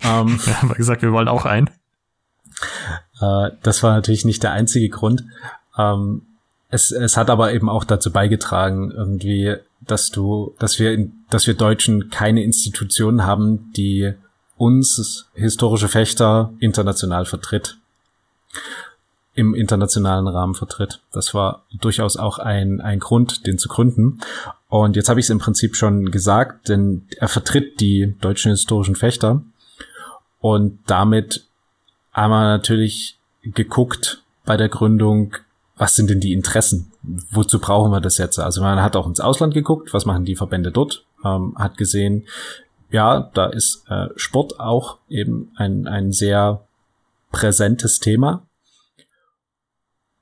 Ähm, 0.04 0.40
wir 0.46 0.62
haben 0.62 0.74
gesagt, 0.74 1.02
wir 1.02 1.14
wollen 1.14 1.28
auch 1.28 1.46
einen. 1.46 1.70
Äh, 3.22 3.52
das 3.64 3.84
war 3.84 3.94
natürlich 3.94 4.26
nicht 4.26 4.44
der 4.44 4.52
einzige 4.52 4.90
Grund. 4.90 5.24
Ähm, 5.78 6.24
es, 6.70 6.92
es 6.92 7.18
hat 7.18 7.30
aber 7.30 7.54
eben 7.54 7.70
auch 7.70 7.84
dazu 7.84 8.12
beigetragen, 8.12 8.92
irgendwie, 8.92 9.56
dass 9.82 10.10
du, 10.10 10.56
dass 10.58 10.80
wir, 10.80 11.08
dass 11.30 11.46
wir 11.46 11.54
Deutschen 11.54 12.10
keine 12.10 12.44
Institutionen 12.44 13.26
haben, 13.26 13.72
die 13.74 14.14
uns 14.58 15.30
historische 15.34 15.88
Fechter 15.88 16.54
international 16.60 17.26
vertritt. 17.26 17.78
Im 19.36 19.56
internationalen 19.56 20.28
Rahmen 20.28 20.54
vertritt. 20.54 21.02
Das 21.12 21.34
war 21.34 21.64
durchaus 21.80 22.18
auch 22.18 22.38
ein, 22.38 22.82
ein 22.82 23.00
Grund, 23.00 23.48
den 23.48 23.58
zu 23.58 23.68
gründen. 23.68 24.20
Und 24.68 24.96
jetzt 24.96 25.10
habe 25.10 25.20
ich 25.20 25.26
es 25.26 25.32
im 25.32 25.40
Prinzip 25.40 25.76
schon 25.76 26.12
gesagt, 26.12 26.70
denn 26.70 27.08
er 27.18 27.28
vertritt 27.28 27.80
die 27.80 28.16
deutschen 28.22 28.52
historischen 28.52 28.96
Fechter. 28.96 29.42
Und 30.40 30.80
damit 30.86 31.46
wir 32.14 32.28
natürlich 32.28 33.18
geguckt 33.44 34.22
bei 34.46 34.56
der 34.56 34.70
Gründung, 34.70 35.36
was 35.84 35.96
sind 35.96 36.10
denn 36.10 36.22
die 36.22 36.32
Interessen? 36.32 36.94
Wozu 37.02 37.60
brauchen 37.60 37.92
wir 37.92 38.00
das 38.00 38.18
jetzt? 38.18 38.40
Also 38.40 38.62
man 38.62 38.82
hat 38.82 38.96
auch 38.96 39.06
ins 39.06 39.20
Ausland 39.20 39.54
geguckt, 39.54 39.94
was 39.94 40.06
machen 40.06 40.24
die 40.24 40.38
Verbände 40.38 40.72
dort, 40.72 41.06
ähm, 41.26 41.58
hat 41.58 41.76
gesehen, 41.76 42.26
ja, 42.90 43.30
da 43.34 43.48
ist 43.48 43.84
äh, 43.90 44.08
Sport 44.16 44.62
auch 44.62 45.00
eben 45.10 45.52
ein, 45.58 45.86
ein 45.86 46.14
sehr 46.14 46.66
präsentes 47.34 48.00
Thema. 48.00 48.48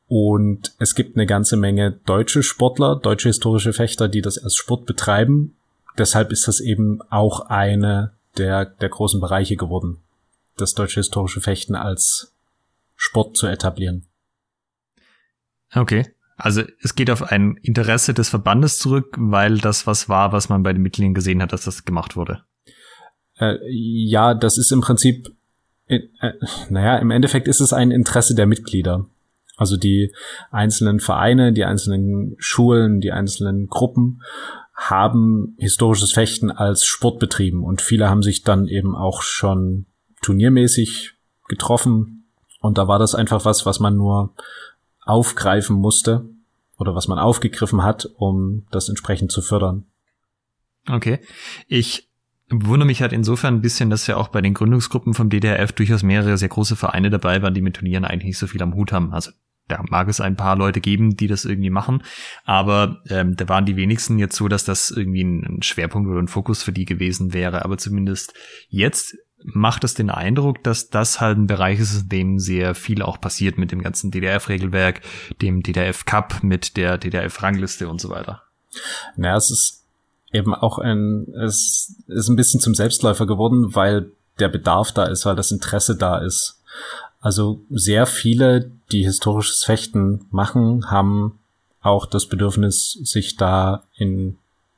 Und 0.07 0.73
es 0.79 0.95
gibt 0.95 1.15
eine 1.15 1.27
ganze 1.27 1.57
Menge 1.57 1.91
deutsche 2.07 2.41
Sportler, 2.41 2.95
deutsche 2.95 3.29
historische 3.29 3.71
Fechter, 3.71 4.07
die 4.07 4.23
das 4.23 4.39
als 4.39 4.55
Sport 4.55 4.87
betreiben. 4.87 5.55
Deshalb 5.95 6.31
ist 6.31 6.47
das 6.47 6.59
eben 6.59 7.03
auch 7.11 7.41
eine 7.41 8.13
der, 8.39 8.65
der 8.65 8.89
großen 8.89 9.21
Bereiche 9.21 9.57
geworden, 9.57 9.99
das 10.57 10.73
deutsche 10.73 11.01
historische 11.01 11.39
Fechten 11.39 11.75
als 11.75 12.33
Sport 12.95 13.37
zu 13.37 13.45
etablieren. 13.45 14.07
Okay. 15.73 16.05
Also 16.37 16.63
es 16.81 16.95
geht 16.95 17.11
auf 17.11 17.31
ein 17.31 17.57
Interesse 17.61 18.13
des 18.13 18.29
Verbandes 18.29 18.79
zurück, 18.79 19.15
weil 19.19 19.59
das 19.59 19.85
was 19.85 20.09
war, 20.09 20.31
was 20.31 20.49
man 20.49 20.63
bei 20.63 20.73
den 20.73 20.81
Mitgliedern 20.81 21.13
gesehen 21.13 21.41
hat, 21.41 21.53
dass 21.53 21.65
das 21.65 21.85
gemacht 21.85 22.15
wurde. 22.15 22.43
Äh, 23.37 23.57
ja, 23.69 24.33
das 24.33 24.57
ist 24.57 24.71
im 24.71 24.81
Prinzip, 24.81 25.29
äh, 25.87 25.99
naja, 26.69 26.97
im 26.97 27.11
Endeffekt 27.11 27.47
ist 27.47 27.59
es 27.59 27.73
ein 27.73 27.91
Interesse 27.91 28.33
der 28.33 28.47
Mitglieder. 28.47 29.05
Also 29.55 29.77
die 29.77 30.13
einzelnen 30.49 30.99
Vereine, 30.99 31.53
die 31.53 31.65
einzelnen 31.65 32.35
Schulen, 32.39 32.99
die 32.99 33.11
einzelnen 33.11 33.67
Gruppen 33.67 34.23
haben 34.73 35.55
historisches 35.59 36.13
Fechten 36.13 36.49
als 36.49 36.85
Sport 36.85 37.19
betrieben 37.19 37.63
und 37.63 37.81
viele 37.81 38.09
haben 38.09 38.23
sich 38.23 38.41
dann 38.41 38.67
eben 38.67 38.95
auch 38.95 39.21
schon 39.21 39.85
turniermäßig 40.23 41.13
getroffen 41.47 42.21
und 42.61 42.79
da 42.79 42.87
war 42.87 42.97
das 42.97 43.13
einfach 43.13 43.45
was, 43.45 43.65
was 43.65 43.79
man 43.79 43.97
nur 43.97 44.33
aufgreifen 45.01 45.75
musste 45.75 46.29
oder 46.77 46.96
was 46.96 47.08
man 47.08 47.20
aufgegriffen 47.20 47.84
hat, 47.84 48.10
um 48.17 48.65
das 48.72 48.89
entsprechend 48.89 49.31
zu 49.31 49.41
fördern. 49.41 49.86
Okay. 50.88 51.20
Ich 51.67 52.10
wundere 52.50 52.88
mich 52.88 53.01
halt 53.01 53.13
insofern 53.13 53.55
ein 53.55 53.62
bisschen, 53.62 53.89
dass 53.89 54.08
ja 54.08 54.17
auch 54.17 54.27
bei 54.27 54.41
den 54.41 54.53
Gründungsgruppen 54.53 55.13
vom 55.13 55.29
DDRF 55.29 55.72
durchaus 55.72 56.03
mehrere 56.03 56.38
sehr 56.38 56.50
große 56.50 56.75
Vereine 56.75 57.10
dabei 57.10 57.41
waren, 57.41 57.53
die 57.53 57.62
mit 57.62 57.75
Turnieren 57.75 58.05
eigentlich 58.05 58.25
nicht 58.25 58.38
so 58.38 58.48
viel 58.48 58.62
am 58.62 58.75
Hut 58.75 58.91
haben. 58.91 59.13
Also 59.13 59.31
da 59.67 59.84
mag 59.89 60.10
es 60.10 60.20
ein 60.20 60.36
paar 60.36 60.58
Leute 60.58 60.81
geben, 60.81 61.15
die 61.15 61.27
das 61.27 61.46
irgendwie 61.46 61.70
machen, 61.70 62.03
aber 62.43 63.01
ähm, 63.10 63.38
da 63.38 63.48
waren 63.48 63.65
die 63.65 63.77
wenigsten 63.77 64.20
jetzt 64.20 64.36
so, 64.36 64.50
dass 64.50 64.65
das 64.65 64.91
irgendwie 64.91 65.24
ein 65.24 65.63
Schwerpunkt 65.63 66.10
oder 66.10 66.20
ein 66.20 66.27
Fokus 66.27 66.62
für 66.62 66.74
die 66.74 66.84
gewesen 66.84 67.34
wäre. 67.34 67.63
Aber 67.63 67.77
zumindest 67.77 68.34
jetzt 68.67 69.15
macht 69.43 69.83
es 69.83 69.93
den 69.93 70.10
Eindruck, 70.10 70.63
dass 70.63 70.89
das 70.89 71.19
halt 71.19 71.38
ein 71.38 71.48
Bereich 71.48 71.79
ist, 71.79 72.03
in 72.03 72.10
dem 72.10 72.39
sehr 72.39 72.75
viel 72.75 73.01
auch 73.01 73.19
passiert 73.19 73.57
mit 73.57 73.71
dem 73.71 73.81
ganzen 73.81 74.12
DDRF-Regelwerk, 74.12 75.01
dem 75.41 75.63
DDRF-Cup, 75.63 76.43
mit 76.43 76.77
der 76.77 76.98
DDRF-Rangliste 76.98 77.88
und 77.88 78.00
so 78.00 78.10
weiter. 78.10 78.43
Naja, 79.15 79.36
es 79.36 79.51
ist 79.51 79.83
eben 80.31 80.53
auch 80.53 80.77
ein, 80.77 81.27
es 81.33 81.95
ist 82.07 82.29
ein 82.29 82.36
bisschen 82.36 82.60
zum 82.60 82.75
Selbstläufer 82.75 83.25
geworden, 83.25 83.75
weil 83.75 84.12
der 84.39 84.50
Bedarf 84.50 84.91
da 84.91 85.05
ist, 85.05 85.25
weil 85.25 85.36
das 85.36 85.51
Interesse 85.51 85.95
da 85.95 86.19
ist. 86.19 86.62
Also 87.19 87.62
sehr 87.69 88.05
viele, 88.05 88.71
die 88.91 89.03
historisches 89.03 89.63
Fechten 89.63 90.25
machen, 90.31 90.89
haben 90.89 91.39
auch 91.81 92.05
das 92.05 92.27
Bedürfnis, 92.27 92.93
sich 93.03 93.38
da 93.38 93.83
in, 93.95 94.38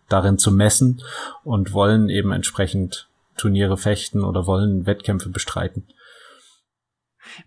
darin 0.09 0.37
zu 0.37 0.51
messen 0.51 1.01
und 1.43 1.73
wollen 1.73 2.09
eben 2.09 2.31
entsprechend 2.31 3.07
Turniere 3.37 3.77
fechten 3.77 4.23
oder 4.23 4.45
wollen 4.47 4.85
Wettkämpfe 4.85 5.29
bestreiten. 5.29 5.87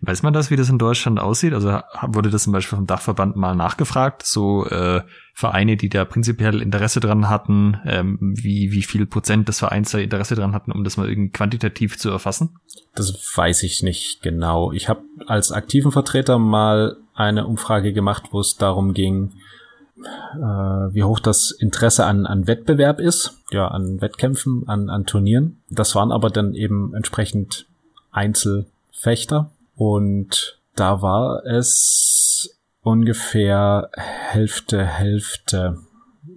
Weiß 0.01 0.23
man 0.23 0.33
das, 0.33 0.49
wie 0.51 0.55
das 0.55 0.69
in 0.69 0.79
Deutschland 0.79 1.19
aussieht? 1.19 1.53
Also 1.53 1.79
wurde 2.07 2.29
das 2.29 2.43
zum 2.43 2.53
Beispiel 2.53 2.77
vom 2.77 2.87
Dachverband 2.87 3.35
mal 3.35 3.55
nachgefragt, 3.55 4.25
so 4.25 4.65
äh, 4.65 5.01
Vereine, 5.33 5.77
die 5.77 5.89
da 5.89 6.03
prinzipiell 6.03 6.61
Interesse 6.61 6.99
dran 6.99 7.29
hatten, 7.29 7.79
ähm, 7.85 8.17
wie, 8.19 8.71
wie 8.71 8.83
viel 8.83 9.05
Prozent 9.05 9.47
des 9.47 9.59
Vereins 9.59 9.91
da 9.91 9.99
Interesse 9.99 10.35
dran 10.35 10.53
hatten, 10.53 10.71
um 10.71 10.83
das 10.83 10.97
mal 10.97 11.07
irgendwie 11.07 11.31
quantitativ 11.31 11.97
zu 11.97 12.09
erfassen? 12.09 12.57
Das 12.95 13.13
weiß 13.35 13.63
ich 13.63 13.83
nicht 13.83 14.21
genau. 14.21 14.71
Ich 14.71 14.89
habe 14.89 15.01
als 15.27 15.51
aktiven 15.51 15.91
Vertreter 15.91 16.39
mal 16.39 16.97
eine 17.13 17.45
Umfrage 17.45 17.93
gemacht, 17.93 18.25
wo 18.31 18.39
es 18.39 18.55
darum 18.57 18.93
ging, 18.93 19.33
äh, 20.03 20.93
wie 20.93 21.03
hoch 21.03 21.19
das 21.19 21.51
Interesse 21.51 22.05
an, 22.05 22.25
an 22.25 22.47
Wettbewerb 22.47 22.99
ist, 22.99 23.37
ja, 23.51 23.67
an 23.67 24.01
Wettkämpfen, 24.01 24.67
an, 24.67 24.89
an 24.89 25.05
Turnieren. 25.05 25.61
Das 25.69 25.95
waren 25.95 26.11
aber 26.11 26.29
dann 26.29 26.53
eben 26.53 26.93
entsprechend 26.93 27.65
Einzelfechter 28.11 29.51
und 29.75 30.59
da 30.75 31.01
war 31.01 31.45
es 31.45 32.57
ungefähr 32.81 33.89
Hälfte, 33.95 34.85
Hälfte, 34.85 35.79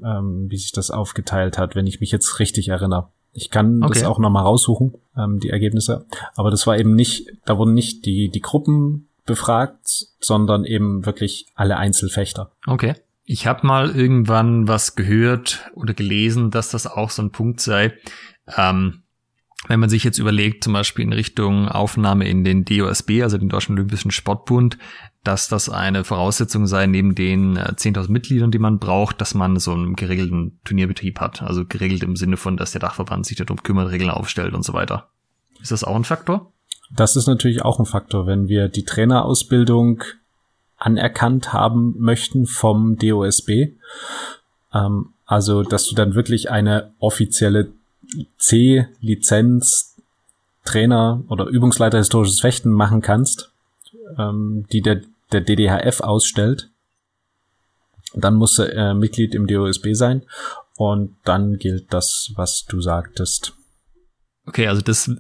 ähm, 0.05 0.47
wie 0.51 0.57
sich 0.57 0.73
das 0.73 0.91
aufgeteilt 0.91 1.59
hat, 1.59 1.77
wenn 1.77 1.87
ich 1.87 2.01
mich 2.01 2.11
jetzt 2.11 2.39
richtig 2.41 2.69
erinnere. 2.69 3.09
Ich 3.33 3.51
kann 3.51 3.83
okay. 3.83 4.01
das 4.01 4.05
auch 4.05 4.19
nochmal 4.19 4.43
raussuchen, 4.43 4.95
ähm, 5.17 5.39
die 5.39 5.51
Ergebnisse. 5.51 6.07
Aber 6.35 6.51
das 6.51 6.67
war 6.67 6.79
eben 6.79 6.95
nicht, 6.95 7.31
da 7.45 7.59
wurden 7.59 7.75
nicht 7.75 8.05
die, 8.05 8.29
die 8.29 8.41
Gruppen 8.41 9.09
befragt, 9.25 10.07
sondern 10.19 10.65
eben 10.65 11.07
wirklich 11.07 11.47
alle 11.55 11.77
Einzelfechter. 11.77 12.51
Okay. 12.67 12.95
Ich 13.33 13.47
habe 13.47 13.65
mal 13.65 13.95
irgendwann 13.95 14.67
was 14.67 14.97
gehört 14.97 15.71
oder 15.75 15.95
gelesen, 15.95 16.51
dass 16.51 16.71
das 16.71 16.89
auch 16.89 17.11
so 17.11 17.23
ein 17.23 17.31
Punkt 17.31 17.61
sei. 17.61 17.97
Ähm, 18.57 19.05
wenn 19.69 19.79
man 19.79 19.89
sich 19.89 20.03
jetzt 20.03 20.19
überlegt, 20.19 20.65
zum 20.65 20.73
Beispiel 20.73 21.05
in 21.05 21.13
Richtung 21.13 21.69
Aufnahme 21.69 22.29
in 22.29 22.43
den 22.43 22.65
DOSB, 22.65 23.23
also 23.23 23.39
den 23.39 23.49
Deutschen 23.49 23.77
Olympischen 23.77 24.11
Sportbund, 24.11 24.79
dass 25.23 25.47
das 25.47 25.69
eine 25.69 26.03
Voraussetzung 26.03 26.67
sei, 26.67 26.89
neben 26.89 27.15
den 27.15 27.57
10.000 27.57 28.09
äh, 28.09 28.11
Mitgliedern, 28.11 28.51
die 28.51 28.59
man 28.59 28.81
braucht, 28.81 29.21
dass 29.21 29.35
man 29.35 29.61
so 29.61 29.75
einen 29.75 29.95
geregelten 29.95 30.59
Turnierbetrieb 30.65 31.21
hat. 31.21 31.41
Also 31.41 31.65
geregelt 31.65 32.03
im 32.03 32.17
Sinne 32.17 32.37
von, 32.37 32.57
dass 32.57 32.73
der 32.73 32.81
Dachverband 32.81 33.27
sich 33.27 33.37
darum 33.37 33.63
kümmert, 33.63 33.93
Regeln 33.93 34.11
aufstellt 34.11 34.55
und 34.55 34.65
so 34.65 34.73
weiter. 34.73 35.11
Ist 35.63 35.71
das 35.71 35.85
auch 35.85 35.95
ein 35.95 36.03
Faktor? 36.03 36.53
Das 36.93 37.15
ist 37.15 37.29
natürlich 37.29 37.63
auch 37.63 37.79
ein 37.79 37.87
Faktor, 37.87 38.27
wenn 38.27 38.49
wir 38.49 38.67
die 38.67 38.85
Trainerausbildung 38.85 40.03
anerkannt 40.81 41.53
haben 41.53 41.95
möchten 41.99 42.47
vom 42.47 42.97
DOSB. 42.97 43.75
Ähm, 44.75 45.13
also, 45.27 45.63
dass 45.63 45.87
du 45.87 45.95
dann 45.95 46.15
wirklich 46.15 46.51
eine 46.51 46.93
offizielle 46.99 47.73
C-Lizenz 48.39 49.97
Trainer 50.65 51.25
oder 51.29 51.47
Übungsleiter 51.47 51.99
historisches 51.99 52.41
Fechten 52.41 52.71
machen 52.71 53.01
kannst, 53.01 53.53
ähm, 54.19 54.67
die 54.73 54.83
der, 54.83 55.03
der 55.33 55.41
DDHF 55.41 56.01
ausstellt. 56.01 56.71
Dann 58.15 58.35
musst 58.35 58.59
du 58.59 58.65
äh, 58.65 58.95
Mitglied 58.95 59.35
im 59.35 59.47
DOSB 59.47 59.95
sein 59.95 60.23
und 60.77 61.17
dann 61.25 61.59
gilt 61.59 61.93
das, 61.93 62.33
was 62.35 62.65
du 62.67 62.81
sagtest. 62.81 63.55
Okay, 64.47 64.67
also 64.67 64.83
das 64.83 65.11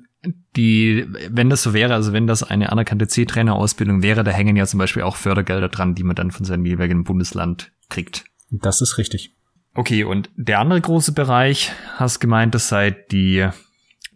die, 0.56 1.06
wenn 1.28 1.48
das 1.48 1.62
so 1.62 1.72
wäre, 1.72 1.94
also 1.94 2.12
wenn 2.12 2.26
das 2.26 2.42
eine 2.42 2.72
anerkannte 2.72 3.08
C-Trainer-Ausbildung 3.08 4.02
wäre, 4.02 4.24
da 4.24 4.30
hängen 4.30 4.56
ja 4.56 4.66
zum 4.66 4.78
Beispiel 4.78 5.02
auch 5.02 5.16
Fördergelder 5.16 5.68
dran, 5.68 5.94
die 5.94 6.02
man 6.02 6.16
dann 6.16 6.30
von 6.30 6.44
seinem 6.44 6.66
jeweiligen 6.66 7.04
Bundesland 7.04 7.72
kriegt. 7.88 8.24
Das 8.50 8.80
ist 8.80 8.98
richtig. 8.98 9.32
Okay, 9.74 10.04
und 10.04 10.28
der 10.36 10.58
andere 10.58 10.80
große 10.80 11.12
Bereich, 11.12 11.72
hast 11.96 12.20
gemeint, 12.20 12.54
das 12.54 12.68
sei 12.68 12.90
die, 12.90 13.48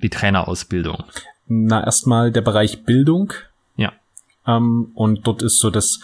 die 0.02 0.10
Trainerausbildung. 0.10 1.04
Na, 1.46 1.84
erstmal 1.84 2.32
der 2.32 2.42
Bereich 2.42 2.84
Bildung. 2.84 3.32
Ja. 3.76 3.92
Ähm, 4.46 4.90
und 4.94 5.26
dort 5.26 5.42
ist 5.42 5.58
so 5.58 5.70
das 5.70 6.00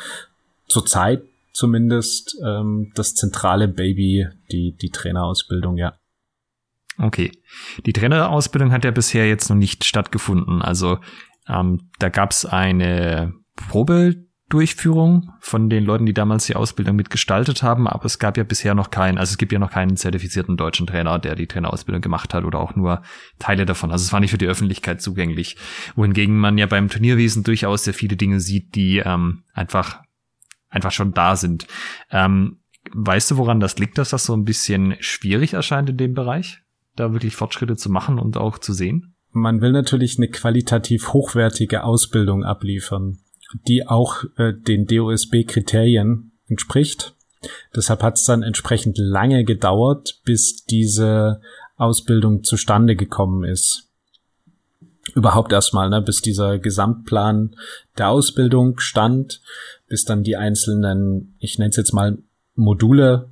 zurzeit 0.69 1.23
zumindest 1.53 2.39
ähm, 2.45 2.93
das 2.95 3.15
zentrale 3.15 3.69
Baby, 3.69 4.29
die, 4.53 4.73
die 4.81 4.91
Trainerausbildung, 4.91 5.77
ja. 5.77 5.95
Okay. 7.01 7.33
Die 7.87 7.93
Trainerausbildung 7.93 8.73
hat 8.73 8.85
ja 8.85 8.91
bisher 8.91 9.27
jetzt 9.29 9.49
noch 9.49 9.57
nicht 9.57 9.85
stattgefunden. 9.85 10.63
Also 10.63 10.99
ähm, 11.49 11.91
da 11.99 12.09
gab 12.09 12.31
es 12.33 12.45
eine 12.45 13.33
Probedurchführung 13.57 15.33
von 15.41 15.71
den 15.71 15.85
Leuten, 15.85 16.07
die 16.07 16.13
damals 16.13 16.47
die 16.47 16.57
Ausbildung 16.57 16.97
mitgestaltet 16.97 17.63
haben, 17.63 17.89
aber 17.89 18.05
es 18.05 18.19
gab 18.19 18.37
ja 18.37 18.45
bisher 18.45 18.75
noch 18.75 18.91
keinen, 18.91 19.19
also 19.19 19.33
es 19.33 19.39
gibt 19.39 19.53
ja 19.53 19.59
noch 19.59 19.71
keinen 19.71 19.97
zertifizierten 19.97 20.57
deutschen 20.57 20.87
Trainer, 20.87 21.19
der 21.19 21.35
die 21.35 21.47
Trainerausbildung 21.47 22.03
gemacht 22.03 22.35
hat 22.35 22.45
oder 22.45 22.59
auch 22.59 22.77
nur 22.77 23.03
Teile 23.39 23.67
davon. 23.67 23.91
Also 23.91 24.05
es 24.05 24.13
war 24.13 24.21
nicht 24.21 24.31
für 24.31 24.39
die 24.39 24.47
Öffentlichkeit 24.47 25.01
zugänglich. 25.01 25.57
Wohingegen 25.97 26.39
man 26.39 26.59
ja 26.59 26.67
beim 26.67 26.89
Turnierwesen 26.89 27.45
durchaus 27.45 27.85
sehr 27.85 27.95
viele 27.95 28.17
Dinge 28.17 28.41
sieht, 28.41 28.75
die 28.75 28.99
ähm, 28.99 29.45
einfach 29.55 30.01
einfach 30.69 30.93
schon 30.93 31.13
da 31.13 31.35
sind. 31.35 31.67
Ähm, 32.11 32.61
weißt 32.93 33.33
du, 33.33 33.37
woran 33.37 33.61
das 33.61 33.79
liegt, 33.79 33.99
dass 33.99 34.11
das 34.11 34.25
so 34.25 34.35
ein 34.35 34.45
bisschen 34.45 34.97
schwierig 35.01 35.55
erscheint 35.55 35.91
in 35.91 35.97
dem 35.97 36.15
Bereich? 36.15 36.63
Da 36.97 37.13
wirklich 37.13 37.37
Fortschritte 37.37 37.77
zu 37.77 37.91
machen 37.91 38.19
und 38.19 38.37
auch 38.37 38.59
zu 38.59 38.73
sehen? 38.73 39.15
man 39.33 39.61
will 39.61 39.73
natürlich 39.73 40.17
eine 40.17 40.29
qualitativ 40.29 41.13
hochwertige 41.13 41.85
Ausbildung 41.85 42.45
abliefern, 42.45 43.19
die 43.69 43.87
auch 43.87 44.25
äh, 44.37 44.53
den 44.53 44.87
DOSB-Kriterien 44.87 46.33
entspricht. 46.49 47.15
Deshalb 47.75 48.03
hat 48.03 48.17
es 48.17 48.25
dann 48.25 48.43
entsprechend 48.43 48.99
lange 48.99 49.45
gedauert, 49.45 50.21
bis 50.25 50.65
diese 50.65 51.41
Ausbildung 51.77 52.45
zustande 52.45 52.97
gekommen 52.97 53.45
ist. 53.45 53.89
Überhaupt 55.15 55.53
erstmal, 55.53 55.89
ne, 55.89 56.03
bis 56.03 56.21
dieser 56.21 56.59
Gesamtplan 56.59 57.57
der 57.99 58.11
Ausbildung 58.11 58.79
stand, 58.79 59.41
bis 59.89 60.05
dann 60.05 60.23
die 60.23 60.37
einzelnen, 60.37 61.35
ich 61.39 61.59
nenne 61.59 61.71
es 61.71 61.77
jetzt 61.77 61.93
mal 61.93 62.19
Module 62.55 63.31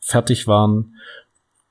fertig 0.00 0.46
waren 0.46 0.94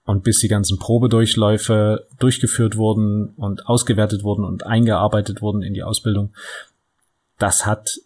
und 0.06 0.24
bis 0.24 0.40
die 0.40 0.48
ganzen 0.48 0.78
Probedurchläufe 0.80 2.08
durchgeführt 2.20 2.78
wurden 2.78 3.30
und 3.36 3.68
ausgewertet 3.68 4.24
wurden 4.24 4.46
und 4.46 4.66
eingearbeitet 4.66 5.42
wurden 5.42 5.64
in 5.64 5.74
die 5.74 5.84
Ausbildung. 5.84 6.34
Das 7.38 7.66
hat 7.66 8.00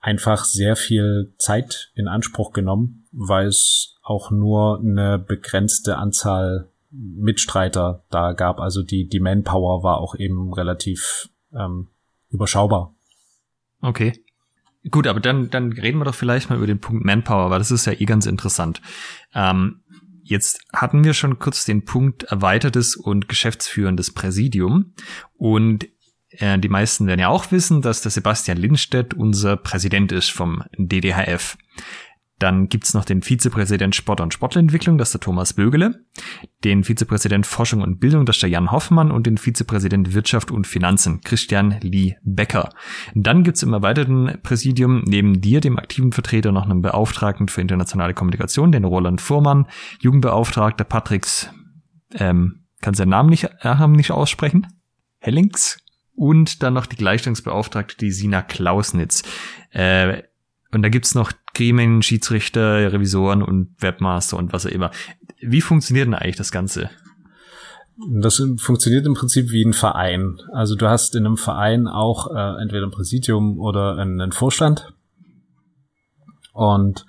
einfach 0.00 0.44
sehr 0.44 0.76
viel 0.76 1.32
Zeit 1.38 1.90
in 1.94 2.08
Anspruch 2.08 2.52
genommen, 2.52 3.06
weil 3.12 3.46
es 3.46 3.96
auch 4.02 4.30
nur 4.30 4.80
eine 4.80 5.18
begrenzte 5.18 5.96
Anzahl 5.96 6.68
Mitstreiter 6.90 8.02
da 8.10 8.32
gab. 8.32 8.58
Also 8.60 8.82
die, 8.82 9.08
die 9.08 9.20
Manpower 9.20 9.82
war 9.82 9.98
auch 9.98 10.14
eben 10.14 10.52
relativ 10.52 11.28
ähm, 11.54 11.88
überschaubar. 12.30 12.94
Okay. 13.80 14.12
Gut, 14.90 15.06
aber 15.06 15.20
dann, 15.20 15.50
dann 15.50 15.72
reden 15.72 15.98
wir 15.98 16.06
doch 16.06 16.14
vielleicht 16.14 16.48
mal 16.48 16.56
über 16.56 16.66
den 16.66 16.80
Punkt 16.80 17.04
Manpower, 17.04 17.50
weil 17.50 17.58
das 17.58 17.70
ist 17.70 17.86
ja 17.86 17.92
eh 17.92 18.04
ganz 18.06 18.26
interessant. 18.26 18.80
Ähm, 19.34 19.80
jetzt 20.22 20.60
hatten 20.72 21.04
wir 21.04 21.14
schon 21.14 21.38
kurz 21.38 21.64
den 21.64 21.84
Punkt 21.84 22.24
erweitertes 22.24 22.96
und 22.96 23.28
geschäftsführendes 23.28 24.12
Präsidium. 24.12 24.94
Und 25.36 25.88
äh, 26.30 26.58
die 26.58 26.68
meisten 26.68 27.06
werden 27.06 27.20
ja 27.20 27.28
auch 27.28 27.50
wissen, 27.52 27.82
dass 27.82 28.02
der 28.02 28.10
Sebastian 28.10 28.58
Lindstedt 28.58 29.14
unser 29.14 29.56
Präsident 29.56 30.12
ist 30.12 30.30
vom 30.30 30.62
DDHF. 30.76 31.56
Dann 32.40 32.70
gibt's 32.70 32.94
noch 32.94 33.04
den 33.04 33.20
Vizepräsident 33.22 33.94
Sport 33.94 34.22
und 34.22 34.32
Sportentwicklung, 34.32 34.96
das 34.96 35.08
ist 35.08 35.12
der 35.12 35.20
Thomas 35.20 35.52
Bögele, 35.52 36.06
den 36.64 36.84
Vizepräsident 36.84 37.46
Forschung 37.46 37.82
und 37.82 38.00
Bildung, 38.00 38.24
das 38.24 38.36
ist 38.36 38.42
der 38.42 38.48
Jan 38.48 38.72
Hoffmann 38.72 39.10
und 39.10 39.26
den 39.26 39.36
Vizepräsident 39.36 40.14
Wirtschaft 40.14 40.50
und 40.50 40.66
Finanzen, 40.66 41.20
Christian 41.20 41.76
Lee 41.82 42.16
Becker. 42.22 42.70
Dann 43.14 43.44
gibt's 43.44 43.62
im 43.62 43.74
erweiterten 43.74 44.38
Präsidium 44.42 45.02
neben 45.06 45.42
dir, 45.42 45.60
dem 45.60 45.78
aktiven 45.78 46.12
Vertreter, 46.12 46.50
noch 46.50 46.64
einen 46.64 46.80
Beauftragten 46.80 47.48
für 47.48 47.60
internationale 47.60 48.14
Kommunikation, 48.14 48.72
den 48.72 48.84
Roland 48.84 49.20
Fuhrmann, 49.20 49.66
Jugendbeauftragter 50.00 50.84
Patricks, 50.84 51.50
ähm, 52.14 52.64
kann 52.80 52.94
seinen 52.94 53.10
Namen 53.10 53.28
nicht, 53.28 53.50
äh, 53.60 53.86
nicht 53.86 54.12
aussprechen, 54.12 54.66
Hellings, 55.18 55.76
und 56.14 56.62
dann 56.62 56.72
noch 56.72 56.86
die 56.86 56.96
Gleichstellungsbeauftragte, 56.96 57.96
die 57.98 58.12
Sina 58.12 58.40
Klausnitz. 58.40 59.22
Äh, 59.72 60.22
und 60.72 60.82
da 60.82 60.88
gibt's 60.88 61.14
noch 61.14 61.32
Gremien, 61.54 62.02
Schiedsrichter, 62.02 62.92
Revisoren 62.92 63.42
und 63.42 63.74
Webmaster 63.80 64.36
und 64.36 64.52
was 64.52 64.66
auch 64.66 64.70
immer. 64.70 64.90
Wie 65.40 65.60
funktioniert 65.60 66.06
denn 66.06 66.14
eigentlich 66.14 66.36
das 66.36 66.52
Ganze? 66.52 66.90
Das 68.08 68.42
funktioniert 68.56 69.04
im 69.04 69.14
Prinzip 69.14 69.50
wie 69.50 69.64
ein 69.64 69.72
Verein. 69.72 70.40
Also 70.52 70.74
du 70.74 70.88
hast 70.88 71.14
in 71.14 71.26
einem 71.26 71.36
Verein 71.36 71.86
auch 71.86 72.34
äh, 72.34 72.62
entweder 72.62 72.86
ein 72.86 72.92
Präsidium 72.92 73.58
oder 73.58 73.98
einen 73.98 74.32
Vorstand. 74.32 74.94
Und 76.52 77.04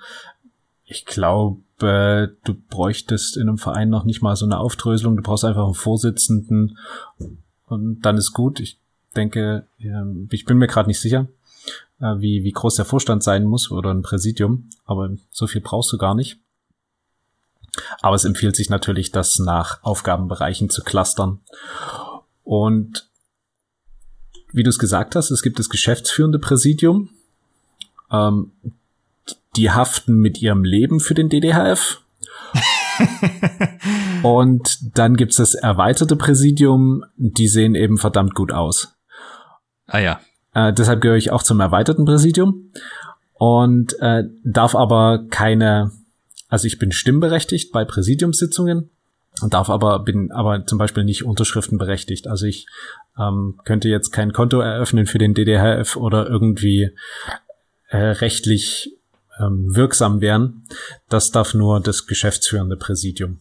ich 0.83 1.05
glaube, 1.05 1.61
du 1.79 2.53
bräuchtest 2.69 3.37
in 3.37 3.47
einem 3.47 3.57
Verein 3.57 3.89
noch 3.89 4.03
nicht 4.03 4.21
mal 4.21 4.35
so 4.35 4.45
eine 4.45 4.59
Aufdröselung. 4.59 5.15
Du 5.15 5.23
brauchst 5.23 5.45
einfach 5.45 5.65
einen 5.65 5.73
Vorsitzenden 5.73 6.77
und 7.65 8.01
dann 8.01 8.17
ist 8.17 8.33
gut. 8.33 8.59
Ich 8.59 8.79
denke, 9.15 9.67
ich 10.29 10.45
bin 10.45 10.57
mir 10.57 10.67
gerade 10.67 10.89
nicht 10.89 10.99
sicher 10.99 11.27
wie, 12.01 12.43
wie 12.43 12.51
groß 12.51 12.75
der 12.75 12.85
Vorstand 12.85 13.23
sein 13.23 13.45
muss 13.45 13.71
oder 13.71 13.93
ein 13.93 14.01
Präsidium, 14.01 14.69
aber 14.85 15.11
so 15.29 15.47
viel 15.47 15.61
brauchst 15.61 15.91
du 15.93 15.97
gar 15.97 16.15
nicht. 16.15 16.39
Aber 18.01 18.15
es 18.15 18.25
empfiehlt 18.25 18.55
sich 18.55 18.69
natürlich, 18.69 19.11
das 19.11 19.39
nach 19.39 19.81
Aufgabenbereichen 19.83 20.69
zu 20.69 20.83
clustern. 20.83 21.39
Und 22.43 23.07
wie 24.51 24.63
du 24.63 24.69
es 24.69 24.79
gesagt 24.79 25.15
hast, 25.15 25.31
es 25.31 25.41
gibt 25.41 25.59
das 25.59 25.69
geschäftsführende 25.69 26.39
Präsidium. 26.39 27.09
Ähm, 28.11 28.51
die 29.55 29.71
haften 29.71 30.15
mit 30.15 30.41
ihrem 30.41 30.63
Leben 30.63 30.99
für 30.99 31.13
den 31.13 31.29
DDHF. 31.29 32.01
Und 34.23 34.97
dann 34.97 35.15
gibt's 35.15 35.37
das 35.37 35.53
erweiterte 35.53 36.15
Präsidium, 36.15 37.05
die 37.15 37.47
sehen 37.47 37.75
eben 37.75 37.97
verdammt 37.97 38.35
gut 38.35 38.51
aus. 38.51 38.95
Ah 39.87 39.99
ja. 39.99 40.19
Äh, 40.53 40.73
deshalb 40.73 41.01
gehöre 41.01 41.17
ich 41.17 41.31
auch 41.31 41.43
zum 41.43 41.59
erweiterten 41.59 42.05
Präsidium 42.05 42.71
und 43.33 43.99
äh, 43.99 44.23
darf 44.43 44.75
aber 44.75 45.25
keine, 45.29 45.91
also 46.49 46.67
ich 46.67 46.77
bin 46.77 46.91
stimmberechtigt 46.91 47.71
bei 47.71 47.85
Präsidiumssitzungen 47.85 48.89
und 49.41 49.53
darf 49.53 49.69
aber 49.69 49.99
bin 49.99 50.31
aber 50.31 50.65
zum 50.65 50.77
Beispiel 50.77 51.03
nicht 51.03 51.23
unterschriftenberechtigt. 51.23 52.27
Also 52.27 52.45
ich 52.45 52.67
ähm, 53.17 53.59
könnte 53.63 53.89
jetzt 53.89 54.11
kein 54.11 54.33
Konto 54.33 54.59
eröffnen 54.59 55.05
für 55.05 55.17
den 55.17 55.33
DDHF 55.33 55.95
oder 55.95 56.27
irgendwie 56.27 56.91
äh, 57.89 57.97
rechtlich 57.97 58.95
ähm, 59.39 59.75
wirksam 59.75 60.21
werden. 60.21 60.67
Das 61.09 61.31
darf 61.31 61.53
nur 61.53 61.79
das 61.79 62.07
geschäftsführende 62.07 62.75
Präsidium. 62.75 63.39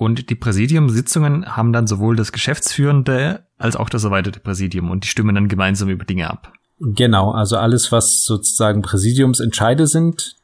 Und 0.00 0.30
die 0.30 0.34
Präsidiumssitzungen 0.34 1.44
haben 1.58 1.74
dann 1.74 1.86
sowohl 1.86 2.16
das 2.16 2.32
Geschäftsführende 2.32 3.44
als 3.58 3.76
auch 3.76 3.90
das 3.90 4.02
erweiterte 4.02 4.40
Präsidium 4.40 4.90
und 4.90 5.04
die 5.04 5.08
stimmen 5.08 5.34
dann 5.34 5.46
gemeinsam 5.46 5.90
über 5.90 6.06
Dinge 6.06 6.30
ab. 6.30 6.54
Genau, 6.78 7.32
also 7.32 7.58
alles, 7.58 7.92
was 7.92 8.24
sozusagen 8.24 8.80
Präsidiumsentscheide 8.80 9.86
sind, 9.86 10.36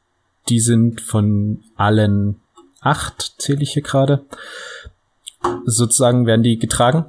die 0.47 0.59
sind 0.59 1.01
von 1.01 1.63
allen 1.75 2.35
acht, 2.81 3.33
zähle 3.39 3.63
ich 3.63 3.71
hier 3.71 3.81
gerade, 3.81 4.27
sozusagen 5.65 6.27
werden 6.27 6.43
die 6.43 6.59
getragen. 6.59 7.05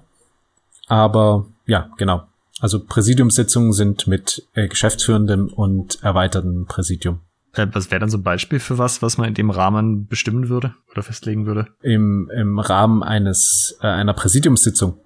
Aber 0.87 1.49
ja, 1.67 1.91
genau. 1.99 2.23
Also 2.61 2.83
Präsidiumssitzungen 2.83 3.75
sind 3.75 4.07
mit 4.07 4.49
äh, 4.55 4.69
geschäftsführendem 4.69 5.49
und 5.49 6.03
erweitertem 6.03 6.65
Präsidium. 6.65 7.21
Äh, 7.55 7.67
was 7.73 7.91
wäre 7.91 8.01
dann 8.01 8.11
so 8.11 8.19
ein 8.19 8.23
Beispiel 8.23 8.61
für 8.61 8.79
was, 8.79 9.03
was 9.03 9.19
man 9.19 9.29
in 9.29 9.35
dem 9.35 9.51
Rahmen 9.51 10.07
bestimmen 10.07 10.49
würde 10.49 10.75
oder 10.91 11.03
festlegen 11.03 11.47
würde? 11.47 11.69
Im, 11.83 12.31
im 12.35 12.59
Rahmen 12.59 13.03
eines 13.03 13.79
äh, 13.83 13.87
einer 13.87 14.15
Präsidiumssitzung. 14.15 14.99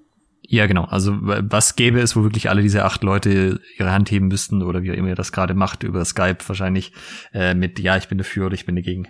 Ja, 0.43 0.67
genau. 0.67 0.85
Also 0.85 1.17
was 1.21 1.77
gäbe 1.77 2.01
es, 2.01 2.17
wo 2.17 2.25
wirklich 2.25 2.51
alle 2.51 2.63
diese 2.63 2.85
acht 2.85 3.03
Leute 3.03 3.61
ihre 3.79 3.93
Hand 3.93 4.11
heben 4.11 4.29
müssten 4.29 4.63
oder 4.63 4.83
wie 4.83 4.89
immer 4.89 5.09
ihr 5.09 5.15
das 5.15 5.33
gerade 5.33 5.55
macht, 5.55 5.83
über 5.83 6.05
Skype 6.05 6.39
wahrscheinlich, 6.47 6.93
äh, 7.33 7.55
mit 7.55 7.79
ja, 7.79 7.97
ich 7.97 8.09
bin 8.09 8.19
dafür 8.19 8.47
oder 8.47 8.55
ich 8.55 8.67
bin 8.67 8.77
dagegen? 8.77 9.09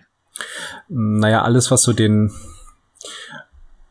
Naja, 0.88 1.42
alles, 1.42 1.70
was 1.70 1.82
so 1.82 1.92
den 1.92 2.30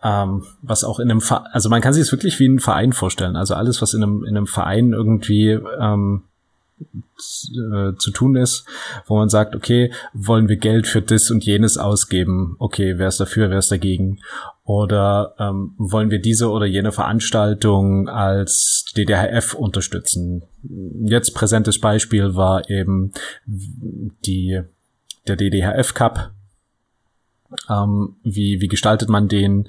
ähm, 0.03 0.43
was 0.61 0.83
auch 0.83 0.99
in 0.99 1.11
einem 1.11 1.21
Verein, 1.21 1.47
also 1.51 1.69
man 1.69 1.81
kann 1.81 1.93
sich 1.93 2.01
es 2.01 2.11
wirklich 2.11 2.39
wie 2.39 2.47
ein 2.47 2.59
Verein 2.59 2.93
vorstellen. 2.93 3.35
Also 3.35 3.53
alles, 3.53 3.81
was 3.81 3.93
in 3.93 4.03
einem, 4.03 4.23
in 4.23 4.35
einem 4.35 4.47
Verein 4.47 4.93
irgendwie 4.93 5.49
ähm, 5.49 6.23
äh, 6.81 7.95
zu 7.97 8.11
tun 8.11 8.35
ist, 8.35 8.65
wo 9.05 9.15
man 9.17 9.29
sagt, 9.29 9.55
okay, 9.55 9.91
wollen 10.13 10.49
wir 10.49 10.57
Geld 10.57 10.87
für 10.87 11.01
das 11.01 11.31
und 11.31 11.45
jenes 11.45 11.77
ausgeben? 11.77 12.55
Okay, 12.59 12.97
wer 12.97 13.07
ist 13.07 13.19
dafür, 13.19 13.49
wer 13.49 13.59
ist 13.59 13.71
dagegen? 13.71 14.19
Oder 14.63 15.35
ähm, 15.39 15.73
wollen 15.77 16.11
wir 16.11 16.19
diese 16.19 16.49
oder 16.49 16.65
jene 16.65 16.91
Veranstaltung 16.91 18.07
als 18.07 18.85
DDHF 18.95 19.53
unterstützen? 19.53 20.43
Jetzt 21.03 21.33
präsentes 21.33 21.79
Beispiel 21.79 22.35
war 22.35 22.69
eben 22.69 23.11
die 23.45 24.61
der 25.27 25.35
DDHF 25.35 25.93
Cup. 25.93 26.31
Ähm, 27.69 28.15
wie, 28.23 28.61
wie 28.61 28.67
gestaltet 28.67 29.09
man 29.09 29.27
den? 29.27 29.67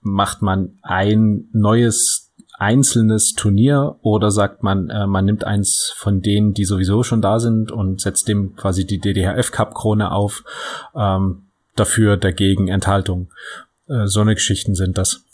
Macht 0.00 0.42
man 0.42 0.78
ein 0.82 1.48
neues 1.52 2.23
einzelnes 2.64 3.34
Turnier 3.34 3.96
oder 4.00 4.30
sagt 4.30 4.62
man, 4.62 4.88
äh, 4.88 5.06
man 5.06 5.26
nimmt 5.26 5.44
eins 5.44 5.92
von 5.96 6.22
denen, 6.22 6.54
die 6.54 6.64
sowieso 6.64 7.02
schon 7.02 7.20
da 7.20 7.38
sind 7.38 7.70
und 7.70 8.00
setzt 8.00 8.26
dem 8.26 8.56
quasi 8.56 8.86
die 8.86 8.98
DDHF 8.98 9.52
Cup 9.52 9.74
Krone 9.74 10.10
auf, 10.10 10.42
ähm, 10.96 11.42
dafür, 11.76 12.16
dagegen, 12.16 12.68
Enthaltung. 12.68 13.28
Äh, 13.86 14.06
so 14.06 14.20
eine 14.20 14.34
Geschichten 14.34 14.74
sind 14.74 14.96
das. 14.96 15.24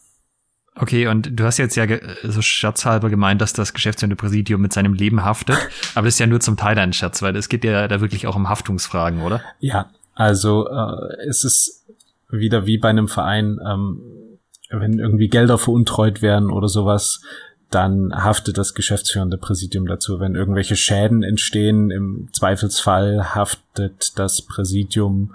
Okay, 0.75 1.07
und 1.07 1.39
du 1.39 1.45
hast 1.45 1.59
jetzt 1.59 1.77
ja 1.77 1.87
so 2.25 2.43
scherzhalber 2.43 3.11
gemeint, 3.11 3.41
dass 3.41 3.53
das 3.53 3.75
geschäftsführende 3.75 4.17
Präsidium 4.17 4.61
mit 4.61 4.73
seinem 4.73 4.95
Leben 4.95 5.25
haftet, 5.25 5.57
aber 5.95 6.07
das 6.07 6.15
ist 6.15 6.21
ja 6.21 6.27
nur 6.27 6.41
zum 6.41 6.57
Teil 6.57 6.79
ein 6.79 6.93
Scherz, 6.93 7.23
weil 7.23 7.37
es 7.37 7.49
geht 7.49 7.65
ja 7.65 7.87
da 7.87 8.01
wirklich 8.01 8.27
auch 8.27 8.37
um 8.37 8.49
Haftungsfragen, 8.49 9.23
oder? 9.23 9.41
Ja, 9.61 9.91
also 10.15 10.69
äh, 10.69 11.29
es 11.29 11.45
ist 11.45 11.87
wieder 12.29 12.67
wie 12.67 12.79
bei 12.79 12.89
einem 12.89 13.09
Verein, 13.09 13.59
ähm, 13.65 14.01
wenn 14.71 14.99
irgendwie 14.99 15.29
Gelder 15.29 15.59
veruntreut 15.59 16.23
werden 16.23 16.51
oder 16.51 16.69
sowas, 16.69 17.21
dann 17.71 18.13
haftet 18.13 18.59
das 18.59 18.75
geschäftsführende 18.75 19.39
Präsidium 19.39 19.87
dazu. 19.87 20.19
Wenn 20.19 20.35
irgendwelche 20.35 20.77
Schäden 20.77 21.23
entstehen, 21.23 21.91
im 21.91 22.29
Zweifelsfall 22.33 23.35
haftet 23.35 24.19
das 24.19 24.43
Präsidium. 24.43 25.35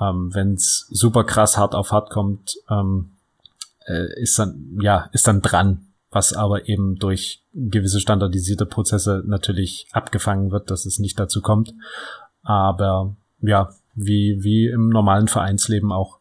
Ähm, 0.00 0.30
wenn 0.32 0.54
es 0.54 0.86
super 0.90 1.24
krass 1.24 1.58
hart 1.58 1.74
auf 1.74 1.90
hart 1.90 2.10
kommt, 2.10 2.56
ähm, 2.70 3.10
äh, 3.86 4.20
ist 4.20 4.38
dann 4.38 4.78
ja 4.80 5.08
ist 5.12 5.26
dann 5.26 5.42
dran. 5.42 5.86
was 6.12 6.34
aber 6.34 6.68
eben 6.68 6.96
durch 6.96 7.42
gewisse 7.54 7.98
standardisierte 7.98 8.66
Prozesse 8.66 9.22
natürlich 9.26 9.86
abgefangen 9.92 10.52
wird, 10.52 10.70
dass 10.70 10.84
es 10.84 10.98
nicht 10.98 11.18
dazu 11.18 11.40
kommt. 11.40 11.72
Aber 12.42 13.16
ja, 13.40 13.70
wie, 13.94 14.38
wie 14.42 14.66
im 14.68 14.90
normalen 14.90 15.26
Vereinsleben 15.26 15.90
auch. 15.90 16.18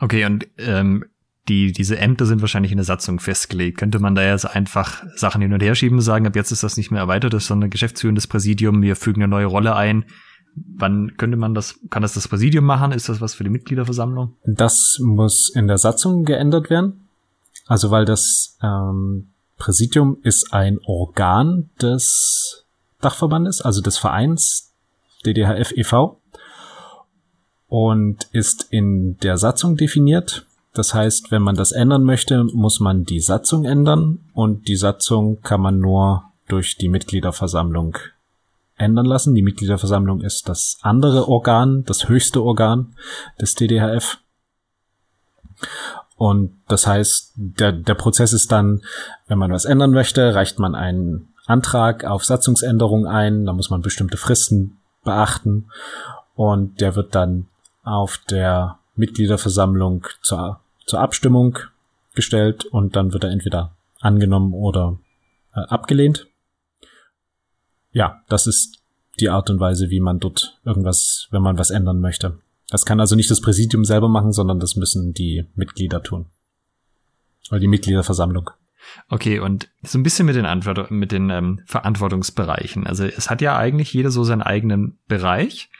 Okay, 0.00 0.24
und 0.26 0.48
ähm, 0.58 1.04
die, 1.48 1.72
diese 1.72 1.98
Ämter 1.98 2.26
sind 2.26 2.40
wahrscheinlich 2.40 2.70
in 2.70 2.78
der 2.78 2.84
Satzung 2.84 3.18
festgelegt. 3.18 3.78
Könnte 3.78 3.98
man 3.98 4.14
da 4.14 4.22
jetzt 4.22 4.44
einfach 4.44 5.02
Sachen 5.16 5.42
hin 5.42 5.52
und 5.52 5.62
her 5.62 5.74
schieben 5.74 6.00
sagen, 6.00 6.26
ab 6.26 6.36
jetzt 6.36 6.52
ist 6.52 6.62
das 6.62 6.76
nicht 6.76 6.90
mehr 6.90 7.00
erweitert, 7.00 7.40
sondern 7.40 7.70
geschäftsführendes 7.70 8.28
Präsidium, 8.28 8.82
wir 8.82 8.94
fügen 8.94 9.22
eine 9.22 9.30
neue 9.30 9.46
Rolle 9.46 9.74
ein. 9.74 10.04
Wann 10.54 11.16
könnte 11.16 11.36
man 11.36 11.54
das, 11.54 11.80
kann 11.90 12.02
das 12.02 12.14
das 12.14 12.28
Präsidium 12.28 12.64
machen? 12.64 12.92
Ist 12.92 13.08
das 13.08 13.20
was 13.20 13.34
für 13.34 13.42
die 13.42 13.50
Mitgliederversammlung? 13.50 14.36
Das 14.44 14.98
muss 15.02 15.48
in 15.48 15.66
der 15.66 15.78
Satzung 15.78 16.24
geändert 16.24 16.70
werden. 16.70 17.08
Also 17.66 17.90
weil 17.90 18.04
das 18.04 18.58
ähm, 18.62 19.28
Präsidium 19.56 20.18
ist 20.22 20.52
ein 20.52 20.78
Organ 20.84 21.70
des 21.80 22.66
Dachverbandes, 23.00 23.62
also 23.62 23.80
des 23.80 23.98
Vereins 23.98 24.72
DDHF 25.24 25.72
e.V. 25.72 26.20
und 27.68 28.28
ist 28.32 28.66
in 28.70 29.16
der 29.18 29.38
Satzung 29.38 29.76
definiert 29.76 30.46
das 30.74 30.94
heißt, 30.94 31.30
wenn 31.30 31.42
man 31.42 31.54
das 31.54 31.72
ändern 31.72 32.04
möchte, 32.04 32.44
muss 32.44 32.80
man 32.80 33.04
die 33.04 33.20
Satzung 33.20 33.64
ändern 33.64 34.20
und 34.32 34.68
die 34.68 34.76
Satzung 34.76 35.40
kann 35.42 35.60
man 35.60 35.78
nur 35.78 36.24
durch 36.48 36.76
die 36.76 36.88
Mitgliederversammlung 36.88 37.98
ändern 38.76 39.06
lassen. 39.06 39.34
Die 39.34 39.42
Mitgliederversammlung 39.42 40.22
ist 40.22 40.48
das 40.48 40.78
andere 40.82 41.28
Organ, 41.28 41.84
das 41.84 42.08
höchste 42.08 42.42
Organ 42.42 42.94
des 43.40 43.54
DDHF. 43.54 44.18
Und 46.16 46.56
das 46.68 46.86
heißt, 46.86 47.32
der, 47.36 47.72
der 47.72 47.94
Prozess 47.94 48.32
ist 48.32 48.50
dann, 48.50 48.82
wenn 49.26 49.38
man 49.38 49.52
was 49.52 49.64
ändern 49.64 49.90
möchte, 49.90 50.34
reicht 50.34 50.58
man 50.58 50.74
einen 50.74 51.34
Antrag 51.46 52.04
auf 52.04 52.24
Satzungsänderung 52.24 53.06
ein, 53.06 53.44
da 53.44 53.52
muss 53.52 53.70
man 53.70 53.82
bestimmte 53.82 54.16
Fristen 54.16 54.78
beachten 55.04 55.68
und 56.34 56.80
der 56.80 56.94
wird 56.94 57.14
dann 57.14 57.48
auf 57.82 58.18
der 58.30 58.78
Mitgliederversammlung 58.94 60.06
zur 60.22 60.61
zur 60.86 61.00
Abstimmung 61.00 61.58
gestellt 62.14 62.64
und 62.64 62.96
dann 62.96 63.12
wird 63.12 63.24
er 63.24 63.30
entweder 63.30 63.76
angenommen 64.00 64.52
oder 64.52 64.98
äh, 65.54 65.60
abgelehnt. 65.60 66.26
Ja, 67.92 68.22
das 68.28 68.46
ist 68.46 68.82
die 69.20 69.28
Art 69.28 69.50
und 69.50 69.60
Weise, 69.60 69.90
wie 69.90 70.00
man 70.00 70.18
dort 70.18 70.58
irgendwas, 70.64 71.28
wenn 71.30 71.42
man 71.42 71.58
was 71.58 71.70
ändern 71.70 72.00
möchte. 72.00 72.38
Das 72.68 72.86
kann 72.86 73.00
also 73.00 73.16
nicht 73.16 73.30
das 73.30 73.42
Präsidium 73.42 73.84
selber 73.84 74.08
machen, 74.08 74.32
sondern 74.32 74.58
das 74.58 74.76
müssen 74.76 75.12
die 75.12 75.44
Mitglieder 75.54 76.02
tun. 76.02 76.26
Oder 77.50 77.60
die 77.60 77.68
Mitgliederversammlung. 77.68 78.50
Okay, 79.08 79.38
und 79.38 79.68
so 79.82 79.98
ein 79.98 80.02
bisschen 80.02 80.26
mit 80.26 80.36
den, 80.36 80.46
Antwort 80.46 80.90
mit 80.90 81.12
den 81.12 81.30
ähm, 81.30 81.60
Verantwortungsbereichen. 81.66 82.86
Also 82.86 83.04
es 83.04 83.30
hat 83.30 83.40
ja 83.40 83.56
eigentlich 83.56 83.92
jeder 83.92 84.10
so 84.10 84.24
seinen 84.24 84.42
eigenen 84.42 84.98
Bereich. 85.06 85.70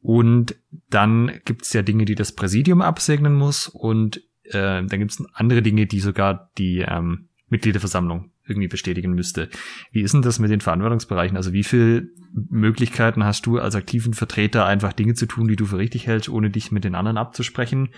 Und 0.00 0.54
dann 0.90 1.40
gibt 1.44 1.62
es 1.62 1.72
ja 1.72 1.82
Dinge, 1.82 2.04
die 2.04 2.14
das 2.14 2.32
Präsidium 2.32 2.82
absegnen 2.82 3.34
muss 3.34 3.68
und 3.68 4.18
äh, 4.44 4.84
dann 4.84 4.98
gibt 4.98 5.10
es 5.10 5.24
andere 5.34 5.62
Dinge, 5.62 5.86
die 5.86 6.00
sogar 6.00 6.50
die 6.56 6.84
ähm, 6.86 7.28
Mitgliederversammlung 7.48 8.30
irgendwie 8.46 8.68
bestätigen 8.68 9.12
müsste. 9.12 9.48
Wie 9.92 10.02
ist 10.02 10.14
denn 10.14 10.22
das 10.22 10.38
mit 10.38 10.50
den 10.50 10.60
Verantwortungsbereichen? 10.60 11.36
Also 11.36 11.52
wie 11.52 11.64
viel 11.64 12.12
Möglichkeiten 12.32 13.24
hast 13.24 13.46
du 13.46 13.58
als 13.58 13.74
aktiven 13.74 14.14
Vertreter 14.14 14.64
einfach 14.64 14.92
Dinge 14.92 15.14
zu 15.14 15.26
tun, 15.26 15.48
die 15.48 15.56
du 15.56 15.66
für 15.66 15.78
richtig 15.78 16.06
hältst, 16.06 16.28
ohne 16.28 16.50
dich 16.50 16.72
mit 16.72 16.84
den 16.84 16.94
anderen 16.94 17.18
abzusprechen? 17.18 17.90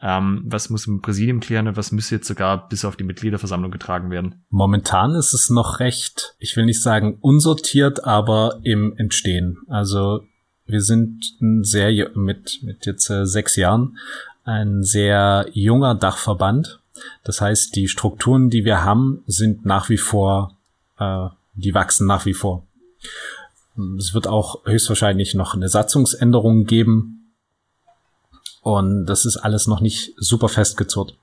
Ähm, 0.00 0.42
was 0.44 0.68
muss 0.68 0.86
im 0.86 1.00
Präsidium 1.00 1.40
klären 1.40 1.68
und 1.68 1.76
was 1.76 1.90
müsste 1.90 2.16
jetzt 2.16 2.28
sogar 2.28 2.68
bis 2.68 2.84
auf 2.84 2.96
die 2.96 3.04
Mitgliederversammlung 3.04 3.70
getragen 3.70 4.10
werden? 4.10 4.44
Momentan 4.50 5.14
ist 5.14 5.32
es 5.32 5.48
noch 5.48 5.80
recht, 5.80 6.36
ich 6.38 6.56
will 6.56 6.66
nicht 6.66 6.82
sagen 6.82 7.16
unsortiert, 7.20 8.04
aber 8.04 8.60
im 8.62 8.92
Entstehen. 8.96 9.56
Also 9.68 10.20
wir 10.66 10.82
sind 10.82 11.36
sehr 11.62 12.10
mit, 12.14 12.62
mit 12.62 12.86
jetzt 12.86 13.08
äh, 13.10 13.26
sechs 13.26 13.56
Jahren 13.56 13.98
ein 14.44 14.82
sehr 14.82 15.46
junger 15.52 15.94
Dachverband. 15.94 16.80
Das 17.24 17.40
heißt, 17.40 17.74
die 17.76 17.88
Strukturen, 17.88 18.50
die 18.50 18.64
wir 18.64 18.82
haben, 18.82 19.22
sind 19.26 19.64
nach 19.64 19.88
wie 19.88 19.98
vor, 19.98 20.56
äh, 20.98 21.28
die 21.54 21.74
wachsen 21.74 22.06
nach 22.06 22.26
wie 22.26 22.34
vor. 22.34 22.64
Es 23.98 24.14
wird 24.14 24.26
auch 24.26 24.64
höchstwahrscheinlich 24.64 25.34
noch 25.34 25.54
eine 25.54 25.68
Satzungsänderung 25.68 26.64
geben. 26.64 27.34
Und 28.62 29.06
das 29.06 29.26
ist 29.26 29.36
alles 29.36 29.66
noch 29.66 29.80
nicht 29.80 30.14
super 30.16 30.48
festgezurrt. 30.48 31.16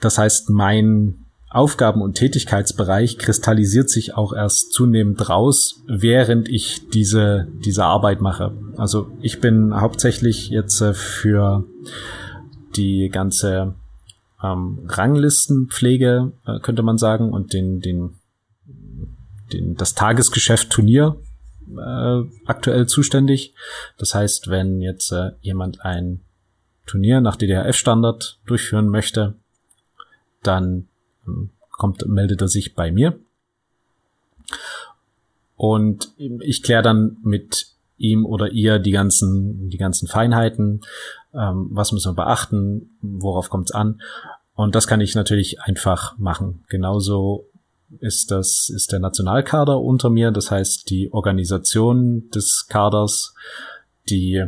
Das 0.00 0.16
heißt, 0.16 0.48
mein 0.48 1.26
Aufgaben- 1.50 2.02
und 2.02 2.14
Tätigkeitsbereich 2.14 3.16
kristallisiert 3.16 3.88
sich 3.88 4.14
auch 4.14 4.34
erst 4.34 4.72
zunehmend 4.72 5.28
raus, 5.30 5.82
während 5.86 6.48
ich 6.48 6.88
diese, 6.90 7.48
diese 7.64 7.84
Arbeit 7.84 8.20
mache. 8.20 8.52
Also 8.76 9.10
ich 9.22 9.40
bin 9.40 9.74
hauptsächlich 9.80 10.50
jetzt 10.50 10.80
äh, 10.82 10.92
für 10.92 11.64
die 12.76 13.08
ganze 13.08 13.74
ähm, 14.42 14.80
Ranglistenpflege, 14.86 16.32
äh, 16.46 16.60
könnte 16.60 16.82
man 16.82 16.98
sagen, 16.98 17.32
und 17.32 17.54
den, 17.54 17.80
den, 17.80 18.16
den, 19.52 19.74
das 19.74 19.94
Tagesgeschäft 19.94 20.70
Turnier 20.70 21.16
äh, 21.70 22.22
aktuell 22.44 22.86
zuständig. 22.86 23.54
Das 23.96 24.14
heißt, 24.14 24.48
wenn 24.48 24.82
jetzt 24.82 25.12
äh, 25.12 25.30
jemand 25.40 25.80
ein 25.80 26.20
Turnier 26.84 27.22
nach 27.22 27.36
DDRF-Standard 27.36 28.38
durchführen 28.46 28.88
möchte, 28.88 29.34
dann 30.42 30.87
kommt, 31.70 32.06
meldet 32.06 32.40
er 32.40 32.48
sich 32.48 32.74
bei 32.74 32.90
mir. 32.90 33.18
Und 35.56 36.12
ich 36.18 36.62
kläre 36.62 36.82
dann 36.82 37.18
mit 37.22 37.72
ihm 37.96 38.24
oder 38.24 38.52
ihr 38.52 38.78
die 38.78 38.92
ganzen, 38.92 39.68
die 39.70 39.76
ganzen 39.76 40.06
Feinheiten, 40.06 40.82
ähm, 41.34 41.68
was 41.72 41.92
müssen 41.92 42.10
wir 42.10 42.24
beachten, 42.24 42.96
worauf 43.02 43.50
kommt 43.50 43.70
es 43.70 43.74
an. 43.74 44.00
Und 44.54 44.74
das 44.74 44.86
kann 44.86 45.00
ich 45.00 45.14
natürlich 45.14 45.60
einfach 45.60 46.16
machen. 46.18 46.64
Genauso 46.68 47.46
ist 48.00 48.30
das, 48.30 48.70
ist 48.70 48.92
der 48.92 49.00
Nationalkader 49.00 49.80
unter 49.80 50.10
mir, 50.10 50.30
das 50.30 50.50
heißt 50.50 50.90
die 50.90 51.12
Organisation 51.12 52.28
des 52.30 52.66
Kaders, 52.68 53.34
die 54.08 54.44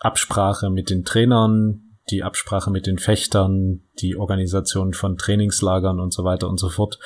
Absprache 0.00 0.70
mit 0.70 0.90
den 0.90 1.04
Trainern, 1.04 1.83
die 2.10 2.22
Absprache 2.22 2.70
mit 2.70 2.86
den 2.86 2.98
Fechtern, 2.98 3.82
die 3.98 4.16
Organisation 4.16 4.92
von 4.92 5.16
Trainingslagern 5.16 6.00
und 6.00 6.12
so 6.12 6.24
weiter 6.24 6.48
und 6.48 6.58
so 6.58 6.68
fort. 6.68 6.98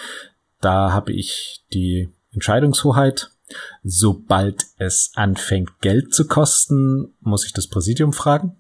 Da 0.61 0.93
habe 0.93 1.13
ich 1.13 1.65
die 1.73 2.09
Entscheidungshoheit. 2.33 3.31
Sobald 3.83 4.67
es 4.77 5.13
anfängt, 5.15 5.81
Geld 5.81 6.13
zu 6.13 6.27
kosten, 6.27 7.15
muss 7.21 7.47
ich 7.47 7.53
das 7.55 7.67
Präsidium 7.67 8.13
fragen. 8.13 8.57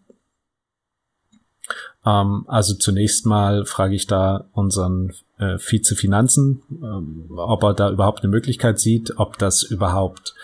Ähm, 2.07 2.44
also 2.46 2.74
zunächst 2.74 3.27
mal 3.27 3.66
frage 3.66 3.94
ich 3.94 4.07
da 4.07 4.48
unseren 4.53 5.12
äh, 5.38 5.59
Vizefinanzen, 5.59 6.62
ähm, 6.70 7.27
ob 7.37 7.62
er 7.64 7.74
da 7.74 7.90
überhaupt 7.90 8.20
eine 8.20 8.31
Möglichkeit 8.31 8.79
sieht, 8.79 9.18
ob 9.18 9.38
das 9.38 9.62
überhaupt 9.62 10.35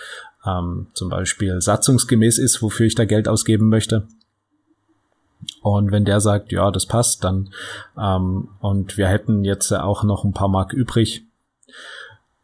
ähm, 0.44 0.88
zum 0.92 1.09
Beispiel 1.09 1.61
satzungsgemäß 1.61 2.38
ist, 2.38 2.61
wofür 2.61 2.87
ich 2.87 2.94
da 2.94 3.04
Geld 3.04 3.28
ausgeben 3.28 3.68
möchte. 3.68 4.07
Und 5.64 5.92
wenn 5.92 6.05
der 6.05 6.20
sagt, 6.20 6.53
ja, 6.53 6.70
das 6.70 6.85
passt, 6.85 7.24
dann 7.24 7.48
ähm, 7.98 8.50
und 8.61 8.98
wir 8.98 9.09
hätten 9.09 9.44
jetzt 9.44 9.72
auch 9.72 10.05
noch 10.05 10.22
ein 10.22 10.35
paar 10.35 10.48
Mark 10.48 10.74
übrig, 10.74 11.24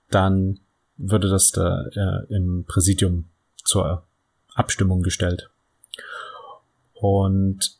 dann 0.09 0.59
würde 0.97 1.29
das 1.29 1.51
da 1.51 1.85
äh, 1.95 2.35
im 2.35 2.65
Präsidium 2.67 3.27
zur 3.63 4.05
Abstimmung 4.55 5.03
gestellt. 5.03 5.51
Und 6.95 7.77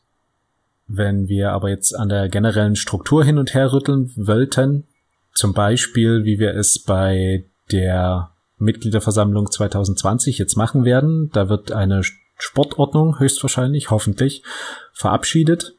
wenn 0.85 1.27
wir 1.27 1.53
aber 1.53 1.69
jetzt 1.69 1.95
an 1.95 2.09
der 2.09 2.29
generellen 2.29 2.75
Struktur 2.75 3.25
hin 3.25 3.39
und 3.39 3.55
her 3.55 3.73
rütteln 3.73 4.11
wollten, 4.15 4.85
zum 5.33 5.53
Beispiel, 5.53 6.23
wie 6.23 6.37
wir 6.37 6.53
es 6.53 6.77
bei 6.77 7.45
der 7.71 8.29
Mitgliederversammlung 8.59 9.49
2020 9.49 10.37
jetzt 10.37 10.55
machen 10.55 10.85
werden, 10.85 11.31
da 11.33 11.49
wird 11.49 11.71
eine 11.71 12.03
Sportordnung 12.41 13.19
höchstwahrscheinlich, 13.19 13.91
hoffentlich, 13.91 14.43
verabschiedet, 14.93 15.75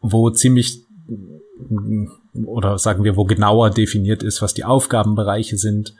wo 0.00 0.30
ziemlich 0.30 0.80
oder 2.44 2.78
sagen 2.78 3.04
wir, 3.04 3.16
wo 3.16 3.24
genauer 3.24 3.70
definiert 3.70 4.22
ist, 4.22 4.42
was 4.42 4.54
die 4.54 4.64
Aufgabenbereiche 4.64 5.58
sind 5.58 5.94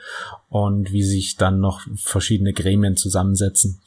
und 0.48 0.90
wie 0.92 1.02
sich 1.02 1.36
dann 1.36 1.60
noch 1.60 1.82
verschiedene 1.96 2.52
Gremien 2.52 2.96
zusammensetzen. 2.96 3.80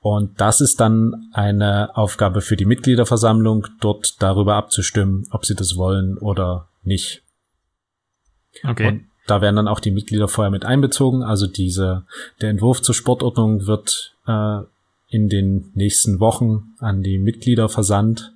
Und 0.00 0.40
das 0.40 0.60
ist 0.60 0.78
dann 0.80 1.30
eine 1.32 1.96
Aufgabe 1.96 2.40
für 2.40 2.56
die 2.56 2.64
Mitgliederversammlung, 2.64 3.66
dort 3.80 4.20
darüber 4.22 4.54
abzustimmen, 4.54 5.26
ob 5.30 5.46
sie 5.46 5.54
das 5.54 5.76
wollen 5.76 6.18
oder 6.18 6.68
nicht. 6.84 7.22
Okay. 8.62 8.88
Und 8.88 9.04
da 9.26 9.40
werden 9.40 9.56
dann 9.56 9.68
auch 9.68 9.80
die 9.80 9.90
Mitglieder 9.90 10.28
vorher 10.28 10.50
mit 10.50 10.64
einbezogen. 10.64 11.22
Also 11.22 11.46
diese, 11.46 12.04
der 12.40 12.50
Entwurf 12.50 12.82
zur 12.82 12.94
Sportordnung 12.94 13.66
wird 13.66 14.14
äh, 14.26 14.60
in 15.08 15.28
den 15.28 15.70
nächsten 15.74 16.20
Wochen 16.20 16.74
an 16.78 17.02
die 17.02 17.18
Mitglieder 17.18 17.68
versandt 17.68 18.32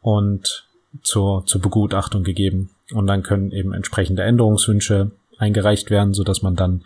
und 0.00 0.66
zur, 1.02 1.46
zur 1.46 1.60
Begutachtung 1.60 2.22
gegeben. 2.22 2.70
und 2.92 3.06
dann 3.06 3.22
können 3.22 3.52
eben 3.52 3.72
entsprechende 3.72 4.22
Änderungswünsche 4.22 5.12
eingereicht 5.38 5.90
werden, 5.90 6.12
so 6.12 6.24
dass 6.24 6.42
man 6.42 6.56
dann 6.56 6.82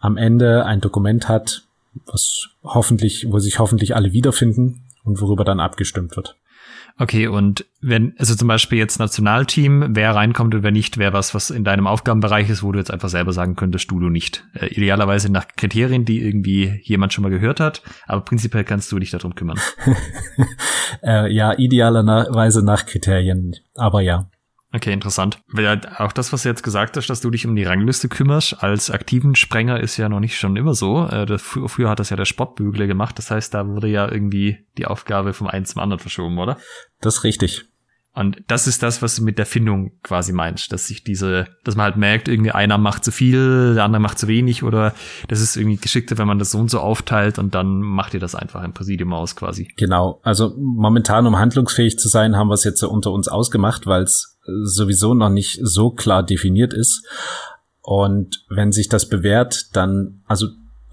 am 0.00 0.16
Ende 0.16 0.64
ein 0.64 0.80
Dokument 0.80 1.28
hat, 1.28 1.62
was 2.06 2.48
hoffentlich, 2.64 3.30
wo 3.30 3.38
sich 3.38 3.58
hoffentlich 3.58 3.94
alle 3.94 4.12
wiederfinden 4.12 4.82
und 5.04 5.20
worüber 5.20 5.44
dann 5.44 5.60
abgestimmt 5.60 6.16
wird. 6.16 6.36
Okay, 7.00 7.28
und 7.28 7.64
wenn, 7.80 8.14
also 8.18 8.34
zum 8.34 8.48
Beispiel 8.48 8.78
jetzt 8.78 8.98
Nationalteam, 8.98 9.94
wer 9.94 10.16
reinkommt 10.16 10.54
und 10.54 10.64
wer 10.64 10.72
nicht, 10.72 10.98
wäre 10.98 11.12
was, 11.12 11.32
was 11.32 11.50
in 11.50 11.62
deinem 11.62 11.86
Aufgabenbereich 11.86 12.50
ist, 12.50 12.64
wo 12.64 12.72
du 12.72 12.80
jetzt 12.80 12.90
einfach 12.90 13.08
selber 13.08 13.32
sagen 13.32 13.54
könntest, 13.54 13.90
du, 13.90 14.00
du 14.00 14.08
nicht. 14.08 14.44
Äh, 14.54 14.66
idealerweise 14.66 15.30
nach 15.30 15.46
Kriterien, 15.56 16.04
die 16.04 16.20
irgendwie 16.20 16.80
jemand 16.82 17.12
schon 17.12 17.22
mal 17.22 17.30
gehört 17.30 17.60
hat, 17.60 17.82
aber 18.06 18.22
prinzipiell 18.22 18.64
kannst 18.64 18.90
du 18.90 18.98
dich 18.98 19.12
darum 19.12 19.36
kümmern. 19.36 19.60
äh, 21.04 21.32
ja, 21.32 21.56
idealerweise 21.56 22.64
nach 22.64 22.84
Kriterien, 22.84 23.54
aber 23.76 24.00
ja. 24.00 24.28
Okay, 24.72 24.92
interessant. 24.92 25.40
Weil 25.48 25.80
auch 25.96 26.12
das, 26.12 26.32
was 26.32 26.42
du 26.42 26.50
jetzt 26.50 26.62
gesagt 26.62 26.96
hast, 26.96 27.08
dass 27.08 27.22
du 27.22 27.30
dich 27.30 27.46
um 27.46 27.56
die 27.56 27.64
Rangliste 27.64 28.08
kümmerst, 28.08 28.62
als 28.62 28.90
aktiven 28.90 29.34
Sprenger 29.34 29.80
ist 29.80 29.96
ja 29.96 30.10
noch 30.10 30.20
nicht 30.20 30.38
schon 30.38 30.56
immer 30.56 30.74
so. 30.74 31.06
Äh, 31.06 31.38
früher 31.38 31.88
hat 31.88 32.00
das 32.00 32.10
ja 32.10 32.16
der 32.16 32.26
Sportbügler 32.26 32.86
gemacht. 32.86 33.18
Das 33.18 33.30
heißt, 33.30 33.54
da 33.54 33.66
wurde 33.66 33.88
ja 33.88 34.10
irgendwie 34.10 34.58
die 34.76 34.86
Aufgabe 34.86 35.32
vom 35.32 35.46
einen 35.46 35.64
zum 35.64 35.80
anderen 35.80 36.00
verschoben, 36.00 36.38
oder? 36.38 36.58
Das 37.00 37.18
ist 37.18 37.24
richtig. 37.24 37.64
Und 38.18 38.42
das 38.48 38.66
ist 38.66 38.82
das, 38.82 39.00
was 39.00 39.14
du 39.14 39.22
mit 39.22 39.38
der 39.38 39.46
Findung 39.46 39.92
quasi 40.02 40.32
meinst, 40.32 40.72
dass 40.72 40.88
sich 40.88 41.04
diese, 41.04 41.46
dass 41.62 41.76
man 41.76 41.84
halt 41.84 41.96
merkt, 41.96 42.26
irgendwie 42.26 42.50
einer 42.50 42.76
macht 42.76 43.04
zu 43.04 43.12
viel, 43.12 43.74
der 43.74 43.84
andere 43.84 44.02
macht 44.02 44.18
zu 44.18 44.26
wenig 44.26 44.64
oder 44.64 44.92
das 45.28 45.40
ist 45.40 45.56
irgendwie 45.56 45.76
geschickter, 45.76 46.18
wenn 46.18 46.26
man 46.26 46.40
das 46.40 46.50
so 46.50 46.58
und 46.58 46.68
so 46.68 46.80
aufteilt 46.80 47.38
und 47.38 47.54
dann 47.54 47.80
macht 47.80 48.14
ihr 48.14 48.20
das 48.20 48.34
einfach 48.34 48.64
im 48.64 48.72
Präsidium 48.72 49.12
aus 49.12 49.36
quasi. 49.36 49.68
Genau. 49.76 50.20
Also 50.24 50.52
momentan, 50.58 51.28
um 51.28 51.38
handlungsfähig 51.38 51.96
zu 51.96 52.08
sein, 52.08 52.34
haben 52.34 52.48
wir 52.48 52.54
es 52.54 52.64
jetzt 52.64 52.82
unter 52.82 53.12
uns 53.12 53.28
ausgemacht, 53.28 53.86
weil 53.86 54.02
es 54.02 54.37
sowieso 54.62 55.14
noch 55.14 55.30
nicht 55.30 55.60
so 55.62 55.90
klar 55.90 56.22
definiert 56.22 56.72
ist. 56.72 57.06
Und 57.80 58.44
wenn 58.48 58.72
sich 58.72 58.88
das 58.88 59.08
bewährt, 59.08 59.74
dann, 59.74 60.22
also 60.26 60.48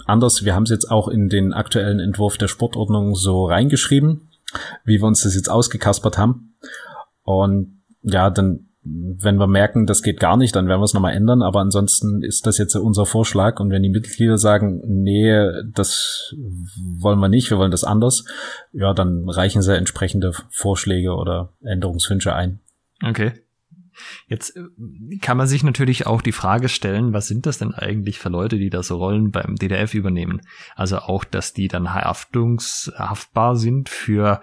anders, 0.05 0.45
wir 0.45 0.55
haben 0.55 0.63
es 0.63 0.69
jetzt 0.69 0.89
auch 0.89 1.07
in 1.07 1.27
den 1.29 1.53
aktuellen 1.53 1.99
Entwurf 1.99 2.37
der 2.37 2.47
Sportordnung 2.47 3.15
so 3.15 3.45
reingeschrieben, 3.45 4.29
wie 4.85 4.99
wir 4.99 5.05
uns 5.05 5.23
das 5.23 5.35
jetzt 5.35 5.49
ausgekaspert 5.49 6.17
haben. 6.17 6.55
Und 7.23 7.83
ja, 8.01 8.29
dann, 8.29 8.69
wenn 8.83 9.37
wir 9.37 9.47
merken, 9.47 9.87
das 9.87 10.03
geht 10.03 10.19
gar 10.19 10.37
nicht, 10.37 10.55
dann 10.55 10.67
werden 10.67 10.79
wir 10.79 10.85
es 10.85 10.93
nochmal 10.93 11.15
ändern. 11.15 11.41
Aber 11.41 11.59
ansonsten 11.59 12.21
ist 12.21 12.45
das 12.45 12.59
jetzt 12.59 12.75
unser 12.75 13.05
Vorschlag. 13.05 13.59
Und 13.59 13.71
wenn 13.71 13.83
die 13.83 13.89
Mitglieder 13.89 14.37
sagen, 14.37 14.81
nee, 14.85 15.35
das 15.73 16.33
wollen 17.01 17.19
wir 17.19 17.29
nicht, 17.29 17.49
wir 17.49 17.57
wollen 17.57 17.71
das 17.71 17.83
anders, 17.83 18.23
ja, 18.71 18.93
dann 18.93 19.27
reichen 19.27 19.61
sie 19.61 19.75
entsprechende 19.75 20.31
Vorschläge 20.49 21.13
oder 21.13 21.53
Änderungswünsche 21.61 22.33
ein. 22.33 22.61
Okay. 23.03 23.33
Jetzt 24.27 24.55
äh, 24.55 24.63
kann 25.21 25.37
man 25.37 25.47
sich 25.47 25.63
natürlich 25.63 26.05
auch 26.05 26.21
die 26.21 26.31
Frage 26.31 26.69
stellen, 26.69 27.13
was 27.13 27.27
sind 27.27 27.45
das 27.45 27.57
denn 27.57 27.73
eigentlich 27.73 28.19
für 28.19 28.29
Leute, 28.29 28.57
die 28.57 28.69
da 28.69 28.83
so 28.83 28.97
Rollen 28.97 29.31
beim 29.31 29.55
DDF 29.55 29.93
übernehmen? 29.93 30.41
Also 30.75 30.99
auch, 30.99 31.23
dass 31.23 31.53
die 31.53 31.67
dann 31.67 31.93
haftungshaftbar 31.93 33.55
sind 33.55 33.89
für 33.89 34.41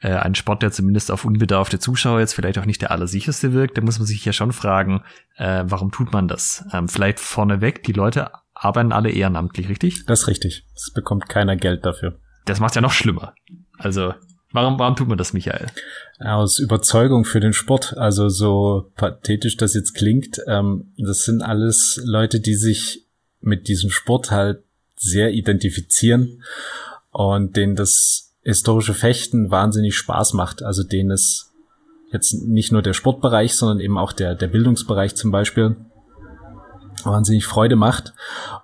äh, 0.00 0.12
einen 0.14 0.34
Sport, 0.34 0.62
der 0.62 0.72
zumindest 0.72 1.10
auf 1.10 1.24
unbedarfte 1.24 1.78
Zuschauer 1.78 2.20
jetzt 2.20 2.34
vielleicht 2.34 2.58
auch 2.58 2.66
nicht 2.66 2.82
der 2.82 2.90
allersicherste 2.90 3.52
wirkt, 3.52 3.78
da 3.78 3.82
muss 3.82 3.98
man 3.98 4.06
sich 4.06 4.24
ja 4.24 4.32
schon 4.32 4.52
fragen, 4.52 5.02
äh, 5.36 5.64
warum 5.66 5.90
tut 5.90 6.12
man 6.12 6.28
das? 6.28 6.64
Ähm, 6.72 6.88
vielleicht 6.88 7.20
vorneweg, 7.20 7.82
die 7.84 7.92
Leute 7.92 8.30
arbeiten 8.54 8.92
alle 8.92 9.10
ehrenamtlich, 9.10 9.68
richtig? 9.68 10.04
Das 10.06 10.22
ist 10.22 10.28
richtig. 10.28 10.66
Es 10.74 10.92
bekommt 10.92 11.28
keiner 11.28 11.56
Geld 11.56 11.84
dafür. 11.84 12.18
Das 12.44 12.60
macht 12.60 12.74
ja 12.74 12.80
noch 12.80 12.92
schlimmer. 12.92 13.34
Also, 13.78 14.14
warum, 14.52 14.78
warum 14.78 14.96
tut 14.96 15.08
man 15.08 15.18
das, 15.18 15.32
Michael? 15.32 15.66
Aus 16.18 16.58
Überzeugung 16.58 17.24
für 17.24 17.40
den 17.40 17.52
Sport. 17.52 17.96
Also 17.96 18.28
so 18.28 18.90
pathetisch 18.96 19.56
das 19.56 19.74
jetzt 19.74 19.94
klingt, 19.94 20.40
ähm, 20.46 20.92
das 20.96 21.24
sind 21.24 21.42
alles 21.42 22.00
Leute, 22.04 22.40
die 22.40 22.54
sich 22.54 23.06
mit 23.40 23.68
diesem 23.68 23.90
Sport 23.90 24.30
halt 24.30 24.62
sehr 24.96 25.32
identifizieren 25.32 26.42
und 27.10 27.56
denen 27.56 27.74
das 27.74 28.34
historische 28.42 28.94
Fechten 28.94 29.50
wahnsinnig 29.50 29.96
Spaß 29.96 30.34
macht. 30.34 30.62
Also 30.62 30.84
denen 30.84 31.10
es 31.10 31.52
jetzt 32.12 32.34
nicht 32.34 32.72
nur 32.72 32.82
der 32.82 32.92
Sportbereich, 32.92 33.54
sondern 33.54 33.80
eben 33.80 33.98
auch 33.98 34.12
der, 34.12 34.34
der 34.34 34.48
Bildungsbereich 34.48 35.14
zum 35.14 35.30
Beispiel 35.30 35.76
wahnsinnig 37.04 37.46
Freude 37.46 37.76
macht 37.76 38.12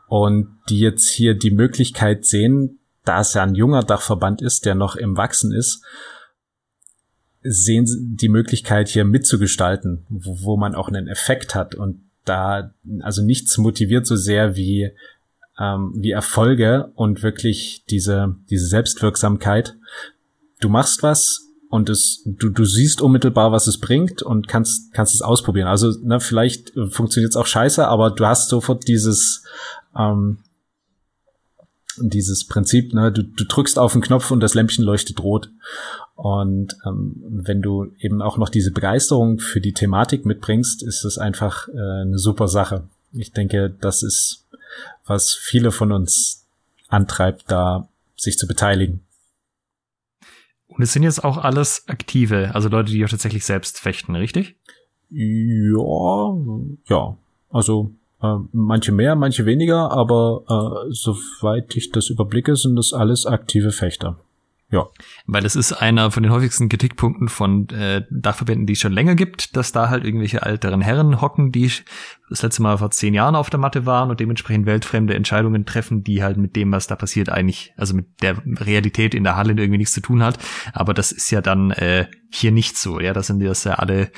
und 0.07 0.59
die 0.68 0.79
jetzt 0.79 1.09
hier 1.09 1.35
die 1.35 1.51
Möglichkeit 1.51 2.24
sehen, 2.24 2.78
da 3.09 3.21
es 3.21 3.35
ja 3.35 3.42
ein 3.42 3.55
junger 3.55 3.83
Dachverband 3.83 4.42
ist, 4.42 4.66
der 4.66 4.75
noch 4.75 4.97
im 4.97 5.16
Wachsen 5.16 5.53
ist, 5.53 5.83
sehen 7.42 7.87
sie 7.87 7.99
die 8.01 8.29
Möglichkeit 8.29 8.88
hier 8.88 9.05
mitzugestalten, 9.05 10.05
wo, 10.09 10.38
wo 10.42 10.57
man 10.57 10.75
auch 10.75 10.88
einen 10.88 11.09
Effekt 11.09 11.55
hat 11.55 11.75
und 11.75 12.03
da 12.25 12.75
also 13.01 13.23
nichts 13.23 13.57
motiviert 13.57 14.07
so 14.07 14.16
sehr 14.16 14.55
wie 14.55 14.90
ähm, 15.59 15.92
wie 15.97 16.12
Erfolge 16.12 16.92
und 16.94 17.23
wirklich 17.23 17.85
diese, 17.90 18.37
diese 18.49 18.66
Selbstwirksamkeit. 18.66 19.77
Du 20.61 20.68
machst 20.68 21.03
was 21.03 21.49
und 21.68 21.90
es, 21.90 22.23
du, 22.25 22.49
du 22.49 22.64
siehst 22.64 23.03
unmittelbar, 23.03 23.53
was 23.53 23.66
es 23.66 23.79
bringt 23.79 24.23
und 24.23 24.49
kannst, 24.49 24.92
kannst 24.94 25.14
es 25.14 25.23
ausprobieren. 25.23 25.68
Also, 25.68 25.92
ne, 26.03 26.21
vielleicht 26.21 26.73
funktioniert 26.90 27.31
es 27.31 27.37
auch 27.37 27.47
scheiße, 27.47 27.87
aber 27.87 28.11
du 28.11 28.25
hast 28.25 28.49
sofort 28.49 28.87
dieses, 28.88 29.44
ähm, 29.97 30.38
dieses 32.01 32.47
Prinzip, 32.47 32.95
ne, 32.95 33.13
du, 33.13 33.23
du 33.23 33.45
drückst 33.45 33.79
auf 33.79 33.93
den 33.93 34.03
Knopf 34.03 34.31
und 34.31 34.41
das 34.41 34.55
Lämpchen 34.55 34.85
leuchtet 34.85 35.23
rot. 35.23 35.51
Und 36.15 36.77
ähm, 36.87 37.17
wenn 37.29 37.63
du 37.63 37.93
eben 37.99 38.23
auch 38.23 38.39
noch 38.39 38.49
diese 38.49 38.73
Begeisterung 38.73 39.39
für 39.39 39.61
die 39.61 39.73
Thematik 39.73 40.27
mitbringst, 40.27 40.83
ist 40.83 41.05
das 41.05 41.19
einfach 41.19 41.69
äh, 41.69 42.03
eine 42.03 42.19
super 42.19 42.49
Sache. 42.49 42.89
Ich 43.13 43.33
denke, 43.33 43.75
das 43.81 44.03
ist 44.03 44.47
was 45.05 45.33
viele 45.33 45.71
von 45.71 45.93
uns 45.93 46.47
antreibt, 46.89 47.51
da 47.51 47.89
sich 48.17 48.37
zu 48.37 48.47
beteiligen. 48.47 49.05
Und 50.67 50.83
es 50.83 50.93
sind 50.93 51.03
jetzt 51.03 51.25
auch 51.25 51.39
alles 51.39 51.89
Aktive, 51.89 52.55
also 52.55 52.69
Leute, 52.69 52.93
die 52.93 53.05
auch 53.05 53.09
tatsächlich 53.09 53.45
selbst 53.45 53.81
fechten, 53.81 54.15
richtig? 54.15 54.57
Ja, 55.11 56.37
ja. 56.89 57.17
Also 57.51 57.95
manche 58.52 58.92
mehr, 58.92 59.14
manche 59.14 59.46
weniger, 59.46 59.90
aber 59.90 60.42
äh, 60.48 60.92
soweit 60.92 61.74
ich 61.76 61.90
das 61.90 62.11
überblicke, 62.11 62.57
sind 62.57 62.76
das 62.76 62.92
alles 62.92 63.26
aktive 63.26 63.70
Fechter. 63.70 64.18
Ja. 64.70 64.87
Weil 65.26 65.42
das 65.42 65.57
ist 65.57 65.72
einer 65.72 66.11
von 66.11 66.22
den 66.22 66.33
häufigsten 66.33 66.68
Kritikpunkten 66.68 67.28
von 67.28 67.68
äh, 67.70 68.04
Dachverbänden, 68.11 68.66
die 68.66 68.74
es 68.74 68.78
schon 68.78 68.92
länger 68.92 69.14
gibt, 69.14 69.57
dass 69.57 69.72
da 69.72 69.88
halt 69.88 70.04
irgendwelche 70.04 70.42
älteren 70.42 70.83
Herren 70.83 71.20
hocken, 71.22 71.52
die 71.52 71.70
das 72.28 72.42
letzte 72.42 72.62
Mal 72.62 72.76
vor 72.76 72.90
zehn 72.90 73.14
Jahren 73.14 73.35
auf 73.35 73.48
der 73.48 73.61
Matte 73.61 73.87
waren 73.87 74.11
und 74.11 74.20
dementsprechend 74.20 74.66
weltfremde 74.66 75.14
Entscheidungen 75.14 75.64
treffen, 75.64 76.04
die 76.04 76.22
halt 76.22 76.37
mit 76.37 76.57
dem, 76.57 76.72
was 76.72 76.87
da 76.87 76.96
passiert, 76.96 77.31
eigentlich, 77.31 77.72
also 77.76 77.94
mit 77.94 78.07
der 78.20 78.37
Realität 78.44 79.14
in 79.14 79.24
der 79.24 79.37
Halle 79.37 79.52
irgendwie 79.52 79.78
nichts 79.78 79.94
zu 79.94 80.00
tun 80.00 80.22
hat. 80.22 80.38
Aber 80.74 80.92
das 80.92 81.12
ist 81.12 81.31
ja 81.31 81.40
dann 81.40 81.70
äh, 81.70 82.07
hier 82.31 82.52
nicht 82.52 82.76
so. 82.76 83.00
Ja, 83.00 83.12
das 83.14 83.28
sind 83.28 83.42
das 83.42 83.64
ja 83.64 83.74
alle 83.74 84.11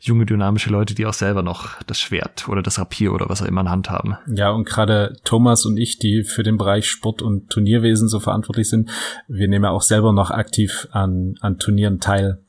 junge, 0.00 0.26
dynamische 0.26 0.70
Leute, 0.70 0.94
die 0.94 1.06
auch 1.06 1.14
selber 1.14 1.42
noch 1.42 1.82
das 1.86 1.98
Schwert 1.98 2.48
oder 2.48 2.62
das 2.62 2.78
Rapier 2.78 3.12
oder 3.12 3.28
was 3.28 3.40
auch 3.40 3.46
immer 3.46 3.62
in 3.62 3.70
Hand 3.70 3.88
haben. 3.88 4.16
Ja, 4.26 4.50
und 4.50 4.66
gerade 4.66 5.16
Thomas 5.24 5.64
und 5.64 5.78
ich, 5.78 5.98
die 5.98 6.24
für 6.24 6.42
den 6.42 6.58
Bereich 6.58 6.86
Sport 6.86 7.22
und 7.22 7.48
Turnierwesen 7.50 8.08
so 8.08 8.20
verantwortlich 8.20 8.68
sind, 8.68 8.90
wir 9.28 9.48
nehmen 9.48 9.64
ja 9.64 9.70
auch 9.70 9.82
selber 9.94 10.12
noch 10.12 10.32
aktiv 10.32 10.88
an, 10.90 11.34
an 11.40 11.58
Turnieren 11.58 12.00
teil. 12.00 12.44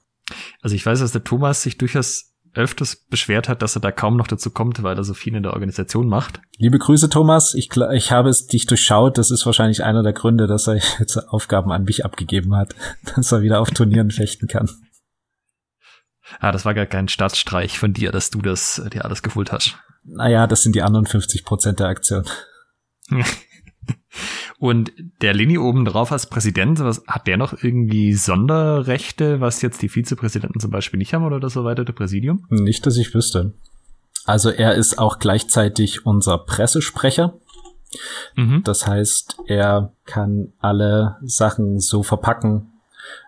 Also 0.64 0.76
ich 0.76 0.84
weiß, 0.84 1.00
dass 1.00 1.12
der 1.12 1.24
Thomas 1.24 1.62
sich 1.62 1.78
durchaus 1.78 2.34
öfters 2.56 2.96
beschwert 2.96 3.50
hat, 3.50 3.62
dass 3.62 3.76
er 3.76 3.82
da 3.82 3.92
kaum 3.92 4.18
noch 4.18 4.28
dazu 4.28 4.50
kommt, 4.50 4.82
weil 4.82 4.98
er 4.98 5.04
so 5.04 5.14
viel 5.14 5.36
in 5.36 5.44
der 5.44 5.54
Organisation 5.54 6.08
macht. 6.08 6.42
Liebe 6.58 6.80
Grüße, 6.80 7.10
Thomas. 7.10 7.54
Ich, 7.54 7.70
ich 7.94 8.12
habe 8.12 8.30
es 8.30 8.48
dich 8.48 8.66
durchschaut. 8.66 9.20
Das 9.20 9.30
ist 9.30 9.46
wahrscheinlich 9.46 9.84
einer 9.84 10.02
der 10.02 10.14
Gründe, 10.14 10.48
dass 10.48 10.68
er 10.68 10.76
jetzt 11.00 11.18
Aufgaben 11.18 11.72
an 11.72 11.84
mich 11.84 12.04
abgegeben 12.04 12.56
hat, 12.56 12.74
dass 13.16 13.32
er 13.32 13.42
wieder 13.42 13.60
auf 13.60 13.70
Turnieren 13.70 14.10
fechten 14.10 14.48
kann. 14.48 14.70
Ah, 16.40 16.52
das 16.52 16.66
war 16.66 16.74
gar 16.74 16.88
kein 16.88 17.08
Staatsstreich 17.08 17.78
von 17.78 17.94
dir, 17.94 18.12
dass 18.12 18.32
du 18.32 18.42
das 18.42 18.82
dir 18.92 19.06
alles 19.06 19.22
geholt 19.22 19.52
hast. 19.52 19.78
Naja, 20.04 20.48
das 20.48 20.64
sind 20.64 20.76
die 20.76 20.82
anderen 20.82 21.06
50 21.06 21.46
Prozent 21.46 21.80
der 21.80 21.88
Aktion. 21.88 22.26
Und 24.60 24.92
der 25.22 25.34
Lini 25.34 25.58
oben 25.58 25.86
drauf 25.86 26.12
als 26.12 26.28
Präsident, 26.28 26.80
was, 26.80 27.04
hat 27.08 27.28
der 27.28 27.38
noch 27.38 27.62
irgendwie 27.64 28.14
Sonderrechte, 28.14 29.42
was 29.42 29.62
jetzt 29.62 29.82
die 29.82 29.90
Vizepräsidenten 29.90 30.60
zum 30.60 30.72
Beispiel 30.72 30.98
nicht 30.98 31.14
haben 31.14 31.24
oder 31.24 31.40
das 31.40 31.56
erweiterte 31.56 31.94
Präsidium? 31.94 32.46
Nicht, 32.50 32.86
dass 32.86 32.98
ich 32.98 33.14
wüsste. 33.14 33.54
Also 34.26 34.50
er 34.50 34.76
ist 34.76 34.98
auch 34.98 35.20
gleichzeitig 35.20 36.06
unser 36.06 36.38
Pressesprecher. 36.40 37.36
Mhm. 38.36 38.64
Das 38.64 38.88
heißt, 38.88 39.38
er 39.46 39.94
kann 40.06 40.54
alle 40.60 41.18
Sachen 41.22 41.80
so 41.80 42.04
verpacken, 42.04 42.74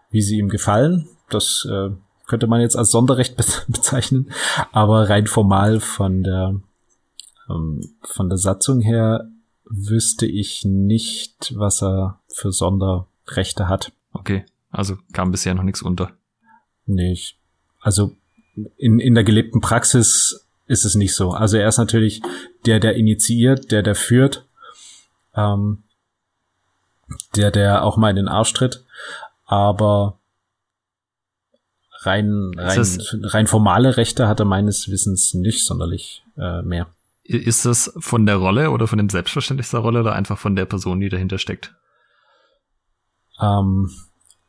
wie 0.09 0.21
sie 0.21 0.37
ihm 0.37 0.49
gefallen. 0.49 1.07
Das 1.29 1.67
äh, 1.69 1.89
könnte 2.25 2.47
man 2.47 2.61
jetzt 2.61 2.75
als 2.75 2.91
Sonderrecht 2.91 3.35
bezeichnen, 3.67 4.31
aber 4.71 5.09
rein 5.09 5.27
formal 5.27 5.79
von 5.79 6.23
der 6.23 6.59
ähm, 7.49 7.81
von 8.01 8.29
der 8.29 8.37
Satzung 8.37 8.81
her 8.81 9.29
wüsste 9.69 10.25
ich 10.25 10.65
nicht, 10.65 11.53
was 11.55 11.81
er 11.81 12.19
für 12.27 12.51
Sonderrechte 12.51 13.67
hat. 13.67 13.91
Okay, 14.13 14.45
also 14.71 14.97
kam 15.13 15.31
bisher 15.31 15.53
noch 15.53 15.63
nichts 15.63 15.81
unter. 15.81 16.11
Nee, 16.85 17.11
ich, 17.11 17.37
also 17.81 18.15
in, 18.77 18.99
in 18.99 19.15
der 19.15 19.23
gelebten 19.23 19.61
Praxis 19.61 20.45
ist 20.67 20.85
es 20.85 20.95
nicht 20.95 21.15
so. 21.15 21.31
Also 21.31 21.57
er 21.57 21.67
ist 21.67 21.77
natürlich 21.77 22.21
der, 22.65 22.79
der 22.79 22.95
initiiert, 22.95 23.71
der, 23.71 23.83
der 23.83 23.95
führt, 23.95 24.45
ähm, 25.35 25.83
der, 27.35 27.51
der 27.51 27.83
auch 27.83 27.97
mal 27.97 28.09
in 28.09 28.17
den 28.17 28.27
Arsch 28.27 28.53
tritt, 28.53 28.83
aber 29.45 30.17
rein, 32.01 32.51
rein, 32.57 32.99
rein 33.23 33.47
formale 33.47 33.97
Rechte 33.97 34.27
hat 34.27 34.39
er 34.39 34.45
meines 34.45 34.89
Wissens 34.89 35.33
nicht 35.33 35.65
sonderlich 35.65 36.23
äh, 36.37 36.61
mehr. 36.61 36.87
Ist 37.27 37.65
das 37.65 37.91
von 37.97 38.25
der 38.25 38.37
Rolle 38.37 38.71
oder 38.71 38.87
von 38.87 38.97
dem 38.97 39.09
Selbstverständnis 39.09 39.71
der 39.71 39.81
Rolle 39.81 39.99
oder 39.99 40.13
einfach 40.13 40.37
von 40.37 40.55
der 40.55 40.65
Person, 40.65 41.01
die 41.01 41.09
dahinter 41.09 41.37
steckt? 41.37 41.75
Ähm, 43.41 43.89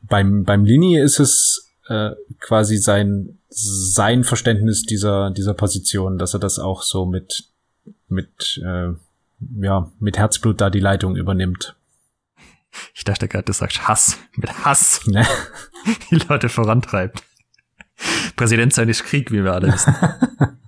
beim, 0.02 0.44
beim 0.44 0.64
Linie 0.64 1.02
ist 1.02 1.18
es 1.18 1.74
äh, 1.88 2.10
quasi 2.38 2.76
sein, 2.76 3.40
sein 3.48 4.22
Verständnis 4.22 4.84
dieser, 4.84 5.32
dieser 5.32 5.54
Position, 5.54 6.18
dass 6.18 6.34
er 6.34 6.40
das 6.40 6.60
auch 6.60 6.82
so 6.82 7.04
mit, 7.04 7.50
mit, 8.06 8.62
äh, 8.64 8.92
ja, 9.60 9.90
mit 9.98 10.16
Herzblut 10.16 10.60
da 10.60 10.70
die 10.70 10.78
Leitung 10.78 11.16
übernimmt. 11.16 11.74
Ich 12.94 13.02
dachte 13.02 13.26
gerade, 13.26 13.44
du 13.44 13.52
sagst 13.52 13.88
Hass. 13.88 14.18
Mit 14.36 14.52
Hass. 14.64 15.04
Ne? 15.06 15.26
Die 16.10 16.16
Leute 16.16 16.48
vorantreibt. 16.48 17.24
Präsident 18.36 18.74
seines 18.74 19.02
Krieg, 19.02 19.32
wie 19.32 19.42
wir 19.42 19.54
alle 19.54 19.72
wissen. 19.72 19.96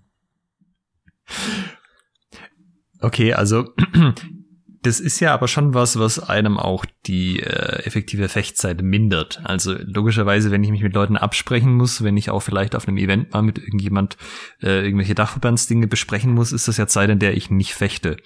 Okay, 3.00 3.32
also 3.34 3.68
das 4.82 5.00
ist 5.00 5.20
ja 5.20 5.34
aber 5.34 5.48
schon 5.48 5.74
was, 5.74 5.98
was 5.98 6.18
einem 6.18 6.58
auch 6.58 6.84
die 7.06 7.40
äh, 7.40 7.84
effektive 7.84 8.28
Fechtzeit 8.28 8.82
mindert. 8.82 9.40
Also 9.44 9.74
logischerweise, 9.74 10.50
wenn 10.50 10.64
ich 10.64 10.70
mich 10.70 10.82
mit 10.82 10.94
Leuten 10.94 11.16
absprechen 11.16 11.74
muss, 11.74 12.02
wenn 12.02 12.16
ich 12.16 12.30
auch 12.30 12.40
vielleicht 12.40 12.74
auf 12.74 12.88
einem 12.88 12.96
Event 12.96 13.32
mal 13.32 13.42
mit 13.42 13.58
irgendjemand 13.58 14.16
äh, 14.62 14.84
irgendwelche 14.84 15.14
Dachverbandsdinge 15.14 15.86
besprechen 15.86 16.32
muss, 16.32 16.52
ist 16.52 16.68
das 16.68 16.78
ja 16.78 16.86
Zeit, 16.86 17.10
in 17.10 17.18
der 17.18 17.36
ich 17.36 17.50
nicht 17.50 17.74
fechte. 17.74 18.16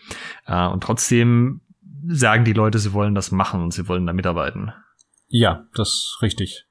Äh, 0.47 0.67
und 0.69 0.83
trotzdem 0.83 1.61
sagen 2.07 2.45
die 2.45 2.53
Leute, 2.53 2.79
sie 2.79 2.93
wollen 2.93 3.15
das 3.15 3.31
machen 3.31 3.63
und 3.63 3.73
sie 3.73 3.89
wollen 3.89 4.07
da 4.07 4.13
mitarbeiten. 4.13 4.73
Ja, 5.29 5.67
das 5.75 5.89
ist 5.89 6.19
richtig. 6.23 6.67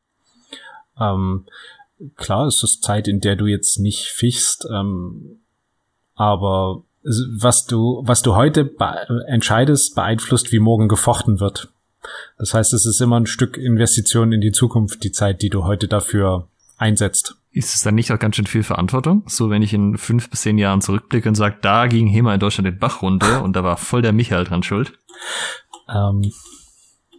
Ähm, 1.00 1.46
klar 2.16 2.48
ist 2.48 2.64
es 2.64 2.80
Zeit, 2.80 3.08
in 3.08 3.20
der 3.20 3.36
du 3.36 3.48
jetzt 3.48 3.80
nicht 3.80 4.06
fichst, 4.06 4.66
ähm, 4.72 5.42
aber 6.16 6.84
was 7.04 7.66
du, 7.66 8.02
was 8.06 8.22
du 8.22 8.36
heute 8.36 8.66
be 8.66 9.24
entscheidest, 9.28 9.96
beeinflusst, 9.96 10.52
wie 10.52 10.60
morgen 10.60 10.88
gefochten 10.88 11.40
wird. 11.40 11.72
Das 12.38 12.54
heißt, 12.54 12.74
es 12.74 12.86
ist 12.86 13.02
immer 13.02 13.20
ein 13.20 13.26
Stück 13.26 13.58
Investition 13.58 14.32
in 14.32 14.42
die 14.42 14.52
Zukunft, 14.52 15.04
die 15.04 15.12
Zeit, 15.12 15.42
die 15.42 15.50
du 15.50 15.64
heute 15.64 15.88
dafür 15.88 16.48
einsetzt. 16.78 17.36
Ist 17.52 17.76
es 17.76 17.84
dann 17.84 17.96
nicht 17.96 18.12
auch 18.12 18.20
ganz 18.20 18.36
schön 18.36 18.48
viel 18.48 18.64
Verantwortung? 18.64 19.24
So, 19.28 19.50
wenn 19.50 19.62
ich 19.62 19.74
in 19.74 19.98
fünf 19.98 20.30
bis 20.30 20.42
zehn 20.42 20.58
Jahren 20.58 20.82
zurückblicke 20.82 21.30
und 21.30 21.36
sage, 21.36 21.58
da 21.62 21.88
ging 21.88 22.08
HEMA 22.08 22.34
in 22.34 22.40
Deutschland 22.40 22.66
den 22.66 22.80
Bach 22.80 23.02
runter 23.02 23.44
und 23.44 23.56
da 23.56 23.64
war 23.64 23.78
voll 23.78 24.02
der 24.02 24.12
Michael 24.12 24.44
dran 24.44 24.64
schuld. 24.64 24.94
Ähm, 25.88 26.32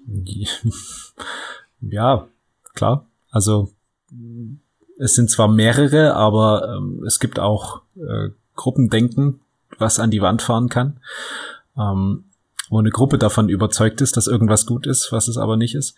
ja, 1.81 2.27
klar. 2.75 3.07
Also 3.31 3.73
es 4.99 5.15
sind 5.15 5.31
zwar 5.31 5.49
mehrere, 5.49 6.15
aber 6.15 6.77
ähm, 6.77 7.05
es 7.07 7.21
gibt 7.21 7.39
auch 7.39 7.83
äh, 7.97 8.31
Gruppendenken, 8.57 9.41
was 9.79 9.99
an 9.99 10.11
die 10.11 10.23
Wand 10.23 10.43
fahren 10.43 10.69
kann. 10.69 11.01
Ähm, 11.77 12.25
wo 12.71 12.79
eine 12.79 12.91
Gruppe 12.91 13.19
davon 13.19 13.49
überzeugt 13.49 14.01
ist, 14.01 14.17
dass 14.17 14.27
irgendwas 14.27 14.67
gut 14.67 14.87
ist, 14.87 15.13
was 15.13 15.29
es 15.29 15.37
aber 15.37 15.57
nicht 15.57 15.75
ist. 15.75 15.97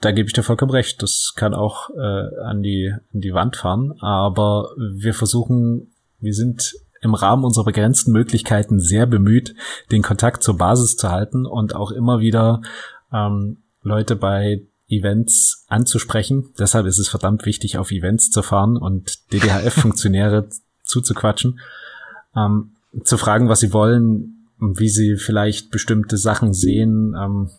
Da 0.00 0.12
gebe 0.12 0.28
ich 0.28 0.32
dir 0.32 0.42
vollkommen 0.42 0.70
recht. 0.70 1.02
Das 1.02 1.32
kann 1.36 1.54
auch 1.54 1.90
äh, 1.90 2.40
an, 2.42 2.62
die, 2.62 2.94
an 3.12 3.20
die 3.20 3.34
Wand 3.34 3.56
fahren. 3.56 3.94
Aber 4.00 4.70
wir 4.76 5.14
versuchen, 5.14 5.92
wir 6.20 6.34
sind 6.34 6.74
im 7.00 7.14
Rahmen 7.14 7.44
unserer 7.44 7.64
begrenzten 7.64 8.12
Möglichkeiten 8.12 8.80
sehr 8.80 9.06
bemüht, 9.06 9.54
den 9.90 10.02
Kontakt 10.02 10.42
zur 10.42 10.56
Basis 10.56 10.96
zu 10.96 11.10
halten 11.10 11.44
und 11.44 11.74
auch 11.74 11.90
immer 11.90 12.20
wieder 12.20 12.62
ähm, 13.12 13.58
Leute 13.82 14.16
bei 14.16 14.62
Events 14.88 15.64
anzusprechen. 15.68 16.52
Deshalb 16.58 16.86
ist 16.86 16.98
es 16.98 17.08
verdammt 17.08 17.44
wichtig, 17.44 17.76
auf 17.78 17.90
Events 17.90 18.30
zu 18.30 18.42
fahren 18.42 18.76
und 18.76 19.32
DDHF-Funktionäre 19.32 20.48
zuzuquatschen 20.82 21.60
ähm, 22.36 22.72
zu 23.02 23.16
fragen, 23.16 23.48
was 23.48 23.60
sie 23.60 23.72
wollen, 23.72 24.48
wie 24.58 24.88
sie 24.88 25.16
vielleicht 25.16 25.70
bestimmte 25.70 26.16
Sachen 26.16 26.52
sehen, 26.54 27.14
ähm, 27.20 27.50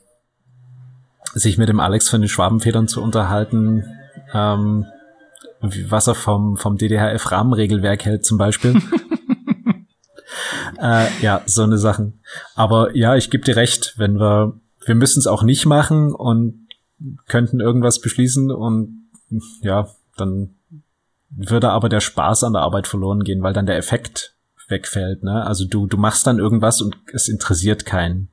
sich 1.34 1.58
mit 1.58 1.70
dem 1.70 1.80
Alex 1.80 2.10
von 2.10 2.22
den 2.22 2.30
Schwabenfedern 2.30 2.88
zu 2.88 3.02
unterhalten, 3.02 3.86
ähm, 4.34 4.86
was 5.62 6.08
er 6.08 6.16
vom, 6.16 6.58
vom 6.58 6.78
DDHF-Rahmenregelwerk 6.78 8.06
hält 8.06 8.26
zum 8.26 8.38
Beispiel. 8.38 8.76
äh, 10.82 11.08
ja, 11.22 11.42
so 11.46 11.64
eine 11.64 11.78
Sachen. 11.78 12.22
Aber 12.56 12.96
ja, 12.96 13.16
ich 13.16 13.30
gebe 13.30 13.44
dir 13.44 13.56
recht, 13.56 13.96
wenn 13.98 14.20
wir, 14.20 14.60
wir 14.86 14.96
müssen 14.96 15.20
es 15.20 15.28
auch 15.28 15.44
nicht 15.44 15.66
machen 15.66 16.14
und 16.14 16.68
könnten 17.28 17.60
irgendwas 17.60 18.00
beschließen 18.00 18.52
und 18.52 19.10
ja, 19.62 19.90
dann 20.16 20.56
würde 21.30 21.72
aber 21.72 21.90
der 21.90 22.00
Spaß 22.00 22.46
an 22.46 22.54
der 22.54 22.62
Arbeit 22.62 22.88
verloren 22.88 23.24
gehen, 23.24 23.44
weil 23.44 23.54
dann 23.54 23.66
der 23.66 23.78
Effekt 23.78 24.35
wegfällt. 24.69 25.23
Ne? 25.23 25.45
Also 25.45 25.65
du, 25.65 25.88
du 25.88 25.97
machst 25.97 26.25
dann 26.28 26.39
irgendwas 26.39 26.82
und 26.82 26.97
es 27.13 27.28
interessiert 27.28 27.86
keinen. 27.86 28.30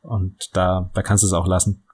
Und 0.00 0.56
da, 0.56 0.90
da 0.94 1.02
kannst 1.02 1.22
du 1.24 1.26
es 1.26 1.32
auch 1.32 1.46
lassen. 1.46 1.86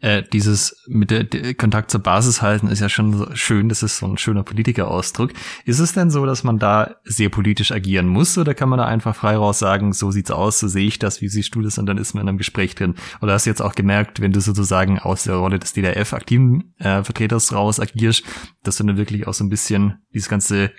Äh, 0.00 0.22
dieses 0.32 0.82
mit 0.86 1.10
der, 1.10 1.24
der, 1.24 1.54
Kontakt 1.54 1.90
zur 1.90 2.02
Basis 2.02 2.42
halten 2.42 2.68
ist 2.68 2.80
ja 2.80 2.88
schon 2.88 3.16
so 3.16 3.34
schön, 3.34 3.68
das 3.68 3.82
ist 3.82 3.98
so 3.98 4.06
ein 4.06 4.18
schöner 4.18 4.42
Politikerausdruck. 4.42 5.32
Ist 5.64 5.78
es 5.78 5.92
denn 5.92 6.10
so, 6.10 6.24
dass 6.26 6.44
man 6.44 6.58
da 6.58 6.96
sehr 7.04 7.28
politisch 7.28 7.72
agieren 7.72 8.08
muss 8.08 8.38
oder 8.38 8.54
kann 8.54 8.68
man 8.68 8.78
da 8.78 8.86
einfach 8.86 9.14
frei 9.14 9.36
raus 9.36 9.58
sagen, 9.58 9.92
so 9.92 10.10
sieht's 10.10 10.30
aus, 10.30 10.60
so 10.60 10.68
sehe 10.68 10.86
ich 10.86 10.98
das, 10.98 11.20
wie 11.20 11.28
siehst 11.28 11.54
du 11.54 11.62
das 11.62 11.78
und 11.78 11.86
dann 11.86 11.98
ist 11.98 12.14
man 12.14 12.22
in 12.22 12.28
einem 12.28 12.38
Gespräch 12.38 12.74
drin? 12.74 12.94
Oder 13.20 13.34
hast 13.34 13.46
du 13.46 13.50
jetzt 13.50 13.62
auch 13.62 13.74
gemerkt, 13.74 14.20
wenn 14.20 14.32
du 14.32 14.40
sozusagen 14.40 14.98
aus 14.98 15.24
der 15.24 15.34
Rolle 15.34 15.58
des 15.58 15.72
DDRF-aktiven 15.72 16.74
äh, 16.78 17.02
Vertreters 17.02 17.52
raus 17.52 17.80
agierst, 17.80 18.24
dass 18.62 18.76
du 18.76 18.84
dann 18.84 18.96
wirklich 18.96 19.26
auch 19.26 19.34
so 19.34 19.44
ein 19.44 19.50
bisschen 19.50 19.98
dieses 20.14 20.28
ganze 20.28 20.70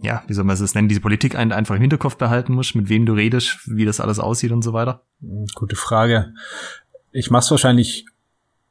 ja, 0.00 0.22
wie 0.26 0.34
soll 0.34 0.44
man 0.44 0.56
es 0.56 0.74
nennen, 0.74 0.88
diese 0.88 1.00
Politik 1.00 1.36
einfach 1.36 1.74
im 1.74 1.80
Hinterkopf 1.80 2.16
behalten 2.16 2.54
musst, 2.54 2.74
mit 2.74 2.88
wem 2.88 3.06
du 3.06 3.12
redest, 3.12 3.60
wie 3.66 3.84
das 3.84 4.00
alles 4.00 4.18
aussieht 4.18 4.52
und 4.52 4.62
so 4.62 4.72
weiter? 4.72 5.04
Gute 5.54 5.76
Frage. 5.76 6.34
Ich 7.12 7.30
mach's 7.30 7.50
wahrscheinlich 7.50 8.06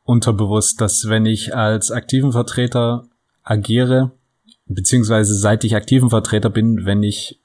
unterbewusst, 0.04 0.82
dass 0.82 1.08
wenn 1.08 1.26
ich 1.26 1.56
als 1.56 1.92
aktiven 1.92 2.34
Vertreter 2.34 3.08
agiere, 3.42 4.12
beziehungsweise 4.66 5.34
seit 5.36 5.64
ich 5.64 5.76
aktiven 5.76 6.10
Vertreter 6.10 6.50
bin, 6.50 6.86
wenn 6.86 7.04
ich 7.04 7.42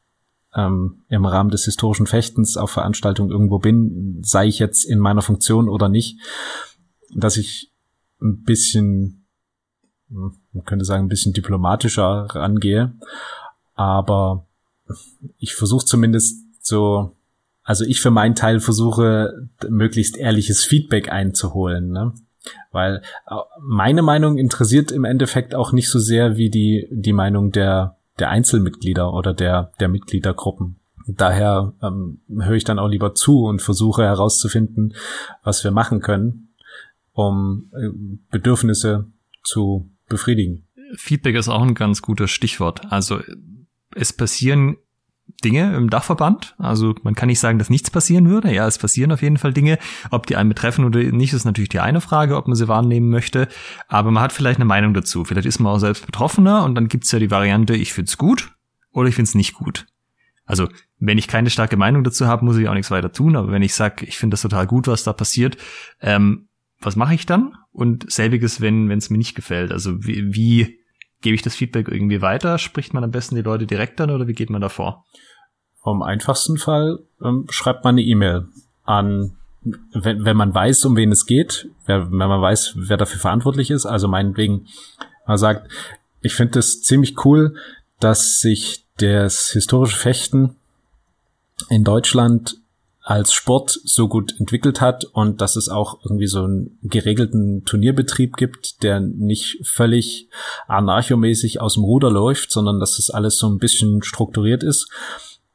ähm, 0.55 1.05
im 1.09 1.25
Rahmen 1.25 1.51
des 1.51 1.65
historischen 1.65 2.07
Fechtens 2.07 2.57
auf 2.57 2.71
Veranstaltungen 2.71 3.31
irgendwo 3.31 3.59
bin, 3.59 4.21
sei 4.25 4.47
ich 4.47 4.59
jetzt 4.59 4.85
in 4.85 4.99
meiner 4.99 5.23
Funktion 5.23 5.69
oder 5.69 5.89
nicht, 5.89 6.19
dass 7.15 7.37
ich 7.37 7.73
ein 8.21 8.43
bisschen, 8.43 9.27
hm, 10.11 10.37
man 10.53 10.65
könnte 10.65 10.85
sagen, 10.85 11.05
ein 11.05 11.09
bisschen 11.09 11.33
diplomatischer 11.33 12.27
rangehe 12.31 12.95
aber 13.79 14.45
ich 15.39 15.55
versuche 15.55 15.87
zumindest 15.87 16.45
so, 16.61 17.15
also 17.63 17.85
ich 17.85 18.01
für 18.01 18.11
meinen 18.11 18.35
Teil 18.35 18.59
versuche 18.59 19.49
möglichst 19.69 20.17
ehrliches 20.17 20.65
Feedback 20.65 21.11
einzuholen, 21.13 21.91
ne? 21.91 22.13
Weil 22.73 23.03
äh, 23.29 23.35
meine 23.61 24.03
Meinung 24.03 24.37
interessiert 24.37 24.91
im 24.91 25.05
Endeffekt 25.05 25.55
auch 25.55 25.73
nicht 25.73 25.91
so 25.91 26.01
sehr 26.01 26.37
wie 26.37 26.51
die 26.51 26.89
die 26.91 27.13
Meinung 27.13 27.53
der 27.53 27.97
der 28.19 28.31
Einzelmitglieder 28.31 29.13
oder 29.13 29.33
der 29.33 29.71
der 29.79 29.89
Mitgliedergruppen. 29.89 30.81
Daher 31.07 31.73
ähm, 31.81 32.21
höre 32.29 32.57
ich 32.57 32.65
dann 32.65 32.81
auch 32.81 32.89
lieber 32.89 33.15
zu 33.15 33.45
und 33.45 33.63
versuche 33.63 34.03
herauszufinden, 34.03 34.95
was 35.45 35.63
wir 35.63 35.71
machen 35.71 36.01
können, 36.01 36.49
um 37.13 37.71
äh, 37.73 37.91
Bedürfnisse 38.31 39.07
zu 39.45 39.89
befriedigen. 40.09 40.67
Feedback 40.97 41.37
ist 41.37 41.49
auch 41.49 41.63
ein 41.63 41.75
ganz 41.75 42.03
gutes 42.03 42.31
Stichwort. 42.31 42.81
Also 42.91 43.21
es 43.95 44.13
passieren 44.13 44.77
Dinge 45.45 45.77
im 45.77 45.91
Dachverband. 45.91 46.55
Also 46.59 46.95
man 47.03 47.15
kann 47.15 47.29
nicht 47.29 47.39
sagen, 47.39 47.59
dass 47.59 47.71
nichts 47.71 47.91
passieren 47.91 48.29
würde. 48.29 48.53
Ja, 48.53 48.67
es 48.67 48.79
passieren 48.79 49.13
auf 49.13 49.23
jeden 49.23 49.37
Fall 49.37 49.53
Dinge. 49.53 49.79
Ob 50.11 50.27
die 50.27 50.37
einen 50.37 50.49
betreffen 50.49 50.85
oder 50.85 51.01
nicht, 51.01 51.33
ist 51.33 51.45
natürlich 51.45 51.69
die 51.69 51.81
eine 51.81 52.01
Frage, 52.01 52.37
ob 52.37 52.49
man 52.49 52.57
sie 52.57 52.69
wahrnehmen 52.69 53.11
möchte. 53.11 53.49
Aber 53.89 54.11
man 54.11 54.23
hat 54.23 54.33
vielleicht 54.33 54.59
eine 54.59 54.65
Meinung 54.65 54.95
dazu. 54.95 55.25
Vielleicht 55.25 55.47
ist 55.47 55.59
man 55.59 55.73
auch 55.73 55.79
selbst 55.79 56.07
Betroffener 56.07 56.65
und 56.65 56.75
dann 56.75 56.89
gibt's 56.89 57.13
ja 57.13 57.19
die 57.19 57.31
Variante, 57.31 57.75
ich 57.75 57.93
find's 57.93 58.19
gut 58.19 58.53
oder 58.91 59.09
ich 59.09 59.15
find's 59.15 59.35
nicht 59.35 59.55
gut. 59.55 59.87
Also 60.45 60.69
wenn 60.99 61.19
ich 61.19 61.29
keine 61.29 61.51
starke 61.51 61.77
Meinung 61.77 62.05
dazu 62.05 62.27
habe, 62.27 62.45
muss 62.45 62.57
ich 62.57 62.69
auch 62.69 62.75
nichts 62.75 62.91
weiter 62.91 63.13
tun. 63.13 63.37
Aber 63.37 63.53
wenn 63.53 63.63
ich 63.63 63.75
sage, 63.75 64.07
ich 64.07 64.17
finde 64.17 64.35
das 64.35 64.43
total 64.43 64.67
gut, 64.67 64.89
was 64.89 65.05
da 65.05 65.13
passiert, 65.13 65.59
ähm, 66.01 66.49
was 66.81 66.97
mache 66.97 67.15
ich 67.15 67.27
dann? 67.27 67.55
Und 67.71 68.11
selbiges, 68.11 68.61
wenn 68.61 68.91
es 68.91 69.11
mir 69.11 69.19
nicht 69.19 69.35
gefällt. 69.35 69.73
Also 69.73 70.05
wie, 70.05 70.35
wie 70.35 70.78
Gebe 71.21 71.35
ich 71.35 71.43
das 71.43 71.55
Feedback 71.55 71.89
irgendwie 71.89 72.23
weiter? 72.23 72.59
Spricht 72.59 72.95
man 72.95 73.05
am 73.05 73.11
besten 73.11 73.35
die 73.35 73.43
Leute 73.43 73.67
direkt 73.67 74.01
an 74.01 74.11
oder 74.11 74.29
wie 74.29 74.35
geht 74.35 74.51
man 74.51 74.61
da 74.61 74.69
vor? 74.69 75.05
Vom 75.83 76.03
einfachsten 76.03 76.59
Fall 76.59 77.01
ähm, 77.23 77.47
schreibt 77.51 77.85
man 77.85 77.95
eine 77.95 78.03
E-Mail 78.03 78.49
an, 78.85 79.37
wenn, 79.93 80.25
wenn 80.25 80.37
man 80.37 80.55
weiß, 80.55 80.85
um 80.85 80.97
wen 80.97 81.11
es 81.11 81.27
geht, 81.27 81.69
wer, 81.87 82.11
wenn 82.11 82.17
man 82.19 82.41
weiß, 82.41 82.75
wer 82.77 82.97
dafür 82.97 83.21
verantwortlich 83.21 83.71
ist. 83.71 83.87
Also 83.87 84.07
meinetwegen, 84.09 84.67
man 85.27 85.39
sagt, 85.39 85.71
ich 86.21 86.35
finde 86.35 86.59
es 86.59 86.83
ziemlich 86.83 87.25
cool, 87.25 87.57
dass 88.01 88.41
sich 88.41 88.85
das 88.99 89.51
historische 89.51 89.97
Fechten 89.97 90.57
in 91.69 91.85
Deutschland 91.85 92.59
als 93.09 93.33
Sport 93.33 93.71
so 93.85 94.07
gut 94.07 94.39
entwickelt 94.39 94.83
hat 94.83 95.07
und 95.07 95.41
dass 95.41 95.57
es 95.57 95.71
auch 95.71 96.01
irgendwie 96.05 96.27
so 96.27 96.45
einen 96.45 96.79
geregelten 96.83 97.65
Turnierbetrieb 97.65 98.37
gibt, 98.37 98.83
der 98.83 99.01
nicht 99.01 99.67
völlig 99.67 100.29
anarchomäßig 100.67 101.59
aus 101.59 101.75
dem 101.75 101.85
Ruder 101.85 102.11
läuft, 102.11 102.53
sondern 102.53 102.81
dass 102.81 102.99
es 102.99 103.09
alles 103.09 103.39
so 103.39 103.49
ein 103.49 103.57
bisschen 103.57 104.03
strukturiert 104.03 104.63
ist. 104.63 104.91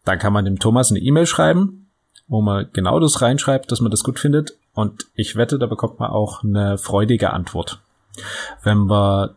Da 0.04 0.16
kann 0.16 0.34
man 0.34 0.46
dem 0.46 0.58
Thomas 0.58 0.90
eine 0.90 1.00
E-Mail 1.00 1.28
schreiben, 1.28 1.92
wo 2.28 2.42
man 2.42 2.70
genau 2.74 3.00
das 3.00 3.22
reinschreibt, 3.22 3.72
dass 3.72 3.82
man 3.82 3.92
das 3.92 4.04
gut 4.04 4.18
findet. 4.18 4.58
Und 4.74 5.06
ich 5.14 5.36
wette, 5.36 5.60
da 5.60 5.68
bekommt 5.68 6.00
man 6.00 6.10
auch 6.10 6.44
eine 6.44 6.80
freudige 6.80 7.34
Antwort. 7.34 7.80
Wenn 8.64 8.90
wir 8.90 9.36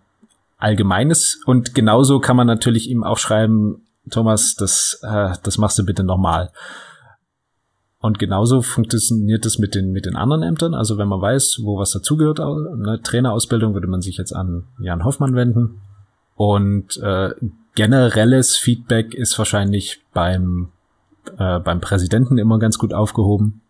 Allgemeines 0.56 1.38
und 1.44 1.74
genauso 1.74 2.18
kann 2.18 2.36
man 2.36 2.46
natürlich 2.46 2.88
ihm 2.88 3.04
auch 3.04 3.18
schreiben, 3.18 3.86
Thomas, 4.10 4.54
das, 4.54 5.00
äh, 5.02 5.34
das 5.42 5.58
machst 5.58 5.78
du 5.78 5.84
bitte 5.84 6.02
nochmal. 6.02 6.50
Und 7.98 8.18
genauso 8.18 8.62
funktioniert 8.62 9.46
es 9.46 9.58
mit 9.58 9.74
den, 9.74 9.90
mit 9.90 10.06
den 10.06 10.16
anderen 10.16 10.42
Ämtern. 10.42 10.74
Also 10.74 10.98
wenn 10.98 11.08
man 11.08 11.20
weiß, 11.20 11.60
wo 11.62 11.78
was 11.78 11.92
dazugehört, 11.92 12.40
eine 12.40 13.00
Trainerausbildung 13.02 13.74
würde 13.74 13.86
man 13.86 14.02
sich 14.02 14.18
jetzt 14.18 14.32
an 14.32 14.64
Jan 14.78 15.04
Hoffmann 15.04 15.34
wenden. 15.34 15.80
Und 16.36 16.98
äh, 16.98 17.30
generelles 17.74 18.56
Feedback 18.56 19.14
ist 19.14 19.38
wahrscheinlich 19.38 20.02
beim, 20.12 20.68
äh, 21.38 21.58
beim 21.58 21.80
Präsidenten 21.80 22.36
immer 22.36 22.58
ganz 22.58 22.78
gut 22.78 22.92
aufgehoben. 22.92 23.62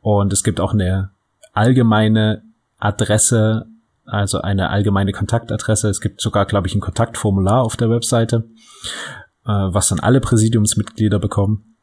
Und 0.00 0.32
es 0.32 0.42
gibt 0.42 0.60
auch 0.60 0.72
eine 0.72 1.10
allgemeine 1.52 2.42
Adresse, 2.78 3.66
also 4.04 4.40
eine 4.40 4.70
allgemeine 4.70 5.12
Kontaktadresse. 5.12 5.88
Es 5.88 6.00
gibt 6.00 6.20
sogar, 6.20 6.44
glaube 6.44 6.66
ich, 6.66 6.74
ein 6.74 6.80
Kontaktformular 6.80 7.62
auf 7.62 7.76
der 7.76 7.88
Webseite, 7.88 8.48
äh, 9.46 9.50
was 9.52 9.88
dann 9.88 10.00
alle 10.00 10.20
Präsidiumsmitglieder 10.20 11.20
bekommen. 11.20 11.76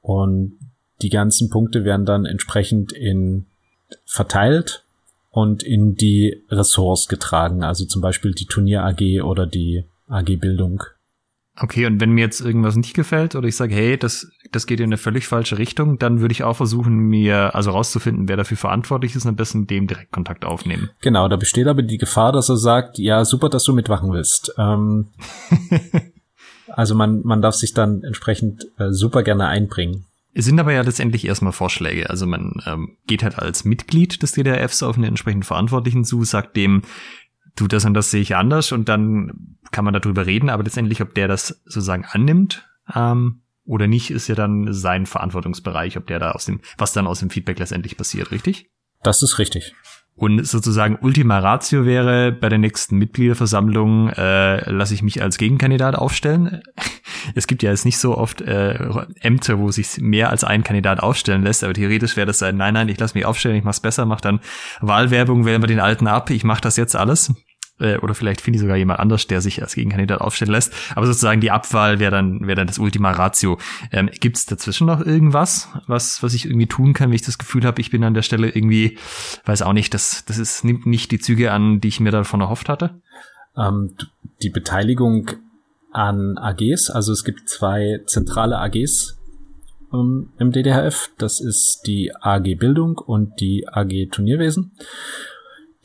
Und 0.00 0.58
die 1.04 1.10
ganzen 1.10 1.50
Punkte 1.50 1.84
werden 1.84 2.06
dann 2.06 2.24
entsprechend 2.24 2.92
in 2.92 3.44
verteilt 4.06 4.84
und 5.30 5.62
in 5.62 5.94
die 5.94 6.42
Ressorts 6.50 7.08
getragen, 7.08 7.62
also 7.62 7.84
zum 7.84 8.00
Beispiel 8.00 8.32
die 8.32 8.46
Turnier 8.46 8.82
AG 8.84 9.22
oder 9.22 9.46
die 9.46 9.84
AG 10.08 10.36
Bildung. 10.36 10.82
Okay, 11.60 11.86
und 11.86 12.00
wenn 12.00 12.10
mir 12.10 12.22
jetzt 12.22 12.40
irgendwas 12.40 12.74
nicht 12.74 12.94
gefällt 12.94 13.36
oder 13.36 13.46
ich 13.46 13.54
sage, 13.54 13.74
hey, 13.74 13.96
das, 13.96 14.28
das 14.50 14.66
geht 14.66 14.80
in 14.80 14.86
eine 14.86 14.96
völlig 14.96 15.28
falsche 15.28 15.58
Richtung, 15.58 15.98
dann 15.98 16.20
würde 16.20 16.32
ich 16.32 16.42
auch 16.42 16.56
versuchen, 16.56 16.96
mir 16.96 17.54
also 17.54 17.70
rauszufinden, 17.70 18.28
wer 18.28 18.36
dafür 18.36 18.56
verantwortlich 18.56 19.14
ist 19.14 19.24
und 19.24 19.30
am 19.30 19.36
besten 19.36 19.66
dem 19.68 19.86
direkt 19.86 20.10
Kontakt 20.10 20.44
aufnehmen. 20.44 20.90
Genau, 21.00 21.28
da 21.28 21.36
besteht 21.36 21.68
aber 21.68 21.82
die 21.82 21.98
Gefahr, 21.98 22.32
dass 22.32 22.48
er 22.48 22.56
sagt, 22.56 22.98
ja, 22.98 23.24
super, 23.24 23.50
dass 23.50 23.62
du 23.64 23.72
mitmachen 23.72 24.12
willst. 24.12 24.52
Ähm, 24.58 25.10
also 26.68 26.96
man, 26.96 27.22
man 27.22 27.40
darf 27.40 27.54
sich 27.54 27.72
dann 27.72 28.02
entsprechend 28.02 28.66
äh, 28.78 28.90
super 28.90 29.22
gerne 29.22 29.46
einbringen. 29.46 30.06
Es 30.34 30.44
sind 30.44 30.58
aber 30.58 30.72
ja 30.72 30.82
letztendlich 30.82 31.26
erstmal 31.26 31.52
Vorschläge. 31.52 32.10
Also 32.10 32.26
man 32.26 32.60
ähm, 32.66 32.96
geht 33.06 33.22
halt 33.22 33.38
als 33.38 33.64
Mitglied 33.64 34.22
des 34.22 34.32
DDRFs 34.32 34.82
auf 34.82 34.96
einen 34.96 35.04
entsprechenden 35.04 35.44
Verantwortlichen 35.44 36.04
zu, 36.04 36.24
sagt 36.24 36.56
dem, 36.56 36.82
du 37.56 37.68
das 37.68 37.84
und 37.84 37.94
das 37.94 38.10
sehe 38.10 38.20
ich 38.20 38.34
anders 38.34 38.72
und 38.72 38.88
dann 38.88 39.56
kann 39.70 39.84
man 39.84 39.94
darüber 39.94 40.26
reden, 40.26 40.50
aber 40.50 40.64
letztendlich, 40.64 41.00
ob 41.02 41.14
der 41.14 41.28
das 41.28 41.62
sozusagen 41.64 42.04
annimmt 42.04 42.68
ähm, 42.94 43.42
oder 43.64 43.86
nicht, 43.86 44.10
ist 44.10 44.28
ja 44.28 44.34
dann 44.34 44.72
sein 44.72 45.06
Verantwortungsbereich, 45.06 45.96
ob 45.96 46.06
der 46.06 46.18
da 46.18 46.32
aus 46.32 46.46
dem, 46.46 46.60
was 46.78 46.92
dann 46.92 47.06
aus 47.06 47.20
dem 47.20 47.30
Feedback 47.30 47.58
letztendlich 47.58 47.96
passiert, 47.96 48.30
richtig? 48.30 48.70
Das 49.02 49.22
ist 49.22 49.38
richtig. 49.38 49.74
Und 50.16 50.46
sozusagen 50.46 50.98
Ultima 51.00 51.40
Ratio 51.40 51.84
wäre, 51.84 52.30
bei 52.30 52.48
der 52.48 52.58
nächsten 52.58 52.96
Mitgliederversammlung 52.98 54.10
äh, 54.10 54.70
lasse 54.70 54.94
ich 54.94 55.02
mich 55.02 55.22
als 55.22 55.38
Gegenkandidat 55.38 55.96
aufstellen. 55.96 56.62
Es 57.34 57.46
gibt 57.46 57.62
ja 57.62 57.70
jetzt 57.70 57.84
nicht 57.84 57.98
so 57.98 58.16
oft 58.16 58.40
äh, 58.40 58.78
Ämter, 59.20 59.58
wo 59.58 59.70
sich 59.70 59.98
mehr 59.98 60.30
als 60.30 60.44
ein 60.44 60.64
Kandidat 60.64 61.00
aufstellen 61.00 61.42
lässt, 61.42 61.64
aber 61.64 61.74
theoretisch 61.74 62.16
wäre 62.16 62.26
das 62.26 62.38
sein, 62.38 62.56
nein, 62.56 62.74
nein, 62.74 62.88
ich 62.88 62.98
lasse 62.98 63.16
mich 63.16 63.26
aufstellen, 63.26 63.56
ich 63.56 63.64
mach's 63.64 63.80
besser, 63.80 64.06
mach 64.06 64.20
dann 64.20 64.40
Wahlwerbung, 64.80 65.44
wählen 65.44 65.62
wir 65.62 65.66
den 65.66 65.80
alten 65.80 66.06
ab, 66.06 66.30
ich 66.30 66.44
mache 66.44 66.60
das 66.60 66.76
jetzt 66.76 66.96
alles. 66.96 67.32
Äh, 67.80 67.98
oder 67.98 68.14
vielleicht 68.14 68.40
finde 68.40 68.56
ich 68.56 68.60
sogar 68.60 68.76
jemand 68.76 69.00
anders, 69.00 69.26
der 69.26 69.40
sich 69.40 69.60
als 69.60 69.74
Gegenkandidat 69.74 70.20
aufstellen 70.20 70.52
lässt. 70.52 70.72
Aber 70.94 71.06
sozusagen 71.06 71.40
die 71.40 71.50
Abwahl 71.50 71.98
wäre 71.98 72.12
dann, 72.12 72.46
wäre 72.46 72.56
dann 72.56 72.66
das 72.66 72.78
Ultima 72.78 73.10
Ratio. 73.10 73.58
Ähm, 73.90 74.10
Gibt 74.20 74.36
es 74.36 74.46
dazwischen 74.46 74.86
noch 74.86 75.00
irgendwas, 75.00 75.68
was, 75.86 76.22
was 76.22 76.34
ich 76.34 76.46
irgendwie 76.46 76.66
tun 76.66 76.92
kann, 76.92 77.08
wenn 77.08 77.16
ich 77.16 77.22
das 77.22 77.38
Gefühl 77.38 77.64
habe, 77.64 77.80
ich 77.80 77.90
bin 77.90 78.04
an 78.04 78.14
der 78.14 78.22
Stelle 78.22 78.48
irgendwie, 78.48 78.98
weiß 79.44 79.62
auch 79.62 79.72
nicht, 79.72 79.92
das, 79.92 80.24
das 80.24 80.38
ist, 80.38 80.64
nimmt 80.64 80.86
nicht 80.86 81.10
die 81.10 81.18
Züge 81.18 81.52
an, 81.52 81.80
die 81.80 81.88
ich 81.88 82.00
mir 82.00 82.12
davon 82.12 82.40
erhofft 82.40 82.68
hatte? 82.68 83.00
Ähm, 83.56 83.94
die 84.42 84.50
Beteiligung 84.50 85.30
an 85.94 86.36
AGs, 86.38 86.90
also 86.90 87.12
es 87.12 87.24
gibt 87.24 87.48
zwei 87.48 88.02
zentrale 88.06 88.58
AGs 88.58 89.16
ähm, 89.92 90.30
im 90.38 90.52
DDHF. 90.52 91.10
Das 91.18 91.40
ist 91.40 91.82
die 91.86 92.12
AG 92.14 92.56
Bildung 92.58 92.98
und 92.98 93.40
die 93.40 93.66
AG 93.68 94.10
Turnierwesen. 94.10 94.72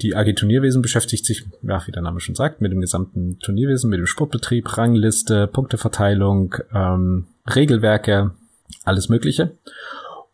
Die 0.01 0.15
AG 0.15 0.33
Turnierwesen 0.33 0.81
beschäftigt 0.81 1.25
sich, 1.25 1.45
ja, 1.61 1.85
wie 1.85 1.91
der 1.91 2.01
Name 2.01 2.19
schon 2.21 2.35
sagt, 2.35 2.61
mit 2.61 2.71
dem 2.71 2.81
gesamten 2.81 3.37
Turnierwesen, 3.39 3.89
mit 3.89 3.99
dem 3.99 4.07
Sportbetrieb, 4.07 4.77
Rangliste, 4.77 5.47
Punkteverteilung, 5.47 6.55
ähm, 6.73 7.27
Regelwerke, 7.53 8.31
alles 8.85 9.09
Mögliche. 9.09 9.57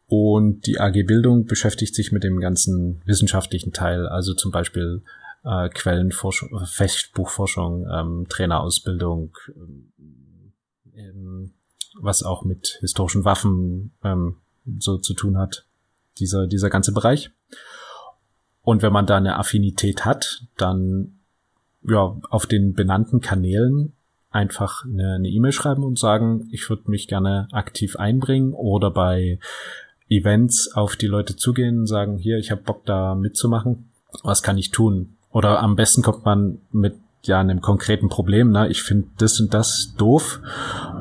Und 0.08 0.68
die 0.68 0.80
AG 0.80 1.04
Bildung 1.06 1.46
beschäftigt 1.46 1.96
sich 1.96 2.12
mit 2.12 2.24
dem 2.24 2.40
ganzen 2.40 3.02
wissenschaftlichen 3.06 3.74
Teil, 3.74 4.08
also 4.08 4.36
zum 4.36 4.52
Beispiel 4.52 5.02
äh, 5.46 5.70
Quellenforschung, 5.70 6.50
Fechtbuchforschung, 6.66 7.88
ähm, 7.92 8.26
Trainerausbildung, 8.28 9.38
ähm, 10.96 11.54
was 12.02 12.24
auch 12.24 12.44
mit 12.44 12.78
historischen 12.82 13.24
Waffen 13.24 13.94
ähm, 14.04 14.38
so 14.80 14.98
zu 14.98 15.14
tun 15.14 15.38
hat, 15.38 15.66
dieser, 16.18 16.48
dieser 16.48 16.70
ganze 16.70 16.92
Bereich. 16.92 17.32
Und 18.62 18.82
wenn 18.82 18.92
man 18.92 19.06
da 19.06 19.18
eine 19.18 19.38
Affinität 19.38 20.06
hat, 20.06 20.48
dann 20.58 21.20
ja 21.88 22.20
auf 22.30 22.48
den 22.48 22.74
benannten 22.74 23.22
Kanälen 23.22 23.94
einfach 24.32 24.84
eine 24.84 25.30
E-Mail 25.30 25.50
e 25.50 25.54
schreiben 25.54 25.84
und 25.84 26.00
sagen, 26.00 26.50
ich 26.52 26.68
würde 26.70 26.90
mich 26.90 27.08
gerne 27.08 27.48
aktiv 27.52 27.96
einbringen 27.96 28.54
oder 28.54 28.92
bei 28.92 29.40
Events 30.10 30.72
auf 30.74 30.96
die 30.96 31.08
Leute 31.08 31.36
zugehen 31.36 31.80
und 31.80 31.88
sagen, 31.88 32.18
hier, 32.18 32.38
ich 32.38 32.52
habe 32.52 32.62
Bock 32.62 32.86
da 32.86 33.16
mitzumachen. 33.16 33.92
Was 34.24 34.44
kann 34.44 34.58
ich 34.58 34.72
tun? 34.72 35.15
Oder 35.36 35.62
am 35.62 35.76
besten 35.76 36.02
kommt 36.02 36.24
man 36.24 36.60
mit 36.72 36.96
ja 37.24 37.42
einem 37.42 37.60
konkreten 37.60 38.08
Problem, 38.08 38.52
ne? 38.52 38.70
Ich 38.70 38.84
finde 38.84 39.10
das 39.18 39.38
und 39.42 39.54
das 39.54 39.94
doof 39.98 40.40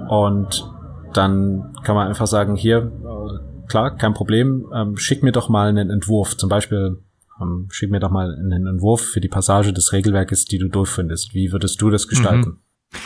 und 0.09 0.69
dann 1.13 1.73
kann 1.85 1.95
man 1.95 2.09
einfach 2.09 2.27
sagen, 2.27 2.57
hier, 2.57 2.79
äh, 2.79 3.69
klar, 3.69 3.95
kein 3.97 4.13
Problem, 4.13 4.67
ähm, 4.75 4.97
schick 4.97 5.23
mir 5.23 5.31
doch 5.31 5.49
mal 5.49 5.69
einen 5.69 5.89
Entwurf. 5.89 6.37
Zum 6.37 6.49
Beispiel 6.49 7.01
ähm, 7.41 7.69
schick 7.71 7.93
mir 7.93 8.01
doch 8.01 8.11
mal 8.11 8.35
einen 8.35 8.67
Entwurf 8.67 9.03
für 9.03 9.21
die 9.21 9.29
Passage 9.29 9.73
des 9.73 9.93
Regelwerkes, 9.93 10.47
die 10.47 10.59
du 10.59 10.67
durchfindest. 10.67 11.33
Wie 11.33 11.53
würdest 11.53 11.81
du 11.81 11.91
das 11.91 12.09
gestalten? 12.09 12.49
Mhm. 12.49 12.59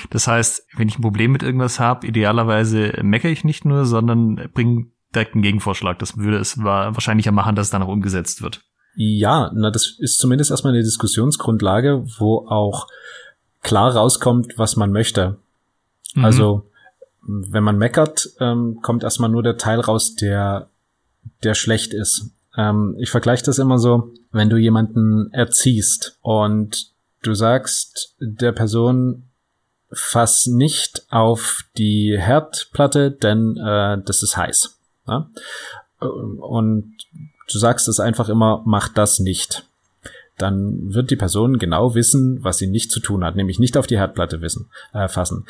Das 0.09 0.29
heißt, 0.29 0.67
wenn 0.79 0.89
ich 0.89 0.99
ein 0.99 1.03
Problem 1.03 1.33
mit 1.33 1.43
irgendwas 1.43 1.79
habe, 1.79 2.07
idealerweise 2.07 2.95
meckere 3.03 3.31
ich 3.31 3.45
nicht 3.45 3.67
nur, 3.67 3.85
sondern 3.85 4.49
bringe 4.55 4.87
direkt 5.15 5.35
einen 5.35 5.43
Gegenvorschlag. 5.43 5.99
Das 5.99 6.17
würde 6.17 6.39
es 6.39 6.57
wahrscheinlicher 6.57 7.33
machen, 7.33 7.55
dass 7.55 7.67
es 7.67 7.71
dann 7.71 7.83
auch 7.83 7.89
umgesetzt 7.89 8.41
wird. 8.41 8.63
Ja, 9.01 9.53
na, 9.55 9.71
das 9.71 9.95
ist 10.01 10.19
zumindest 10.19 10.51
erstmal 10.51 10.73
eine 10.73 10.83
Diskussionsgrundlage, 10.83 12.03
wo 12.19 12.49
auch 12.49 12.89
klar 13.63 13.95
rauskommt, 13.95 14.59
was 14.59 14.75
man 14.75 14.91
möchte. 14.91 15.37
Mhm. 16.15 16.25
Also, 16.25 16.69
wenn 17.23 17.63
man 17.63 17.79
meckert, 17.79 18.29
ähm, 18.41 18.81
kommt 18.83 19.05
erstmal 19.05 19.31
nur 19.31 19.45
der 19.45 19.57
Teil 19.57 19.79
raus, 19.79 20.17
der, 20.17 20.69
der 21.45 21.55
schlecht 21.55 21.95
ist. 21.95 22.33
Ähm, 22.57 22.97
ich 22.99 23.11
vergleiche 23.11 23.45
das 23.45 23.61
immer 23.61 23.79
so, 23.79 24.11
wenn 24.33 24.51
du 24.51 24.57
jemanden 24.57 25.33
erziehst 25.33 26.19
und 26.23 26.91
du 27.23 27.35
sagst 27.35 28.17
der 28.19 28.51
Person, 28.51 29.29
fass 29.93 30.49
nicht 30.49 31.05
auf 31.09 31.63
die 31.77 32.17
Herdplatte, 32.19 33.13
denn 33.13 33.57
äh, 33.59 34.03
das 34.05 34.25
ist 34.25 34.37
heiß. 34.37 34.77
Ja? 35.07 35.31
Und 36.01 36.97
du 37.51 37.59
sagst 37.59 37.89
es 37.89 38.01
einfach 38.01 38.29
immer, 38.29 38.63
mach 38.65 38.89
das 38.89 39.19
nicht. 39.19 39.65
Dann 40.37 40.95
wird 40.95 41.11
die 41.11 41.17
Person 41.17 41.59
genau 41.59 41.95
wissen, 41.95 42.43
was 42.45 42.59
sie 42.59 42.69
nicht 42.69 42.93
zu 42.93 43.01
tun 43.01 43.25
hat, 43.25 43.35
nämlich 43.35 43.59
nicht 43.59 43.77
auf 43.77 43.87
die 43.87 43.99
Herdplatte 43.99 44.41
wissen, 44.41 44.71
äh, 44.93 45.09
fassen. 45.09 45.47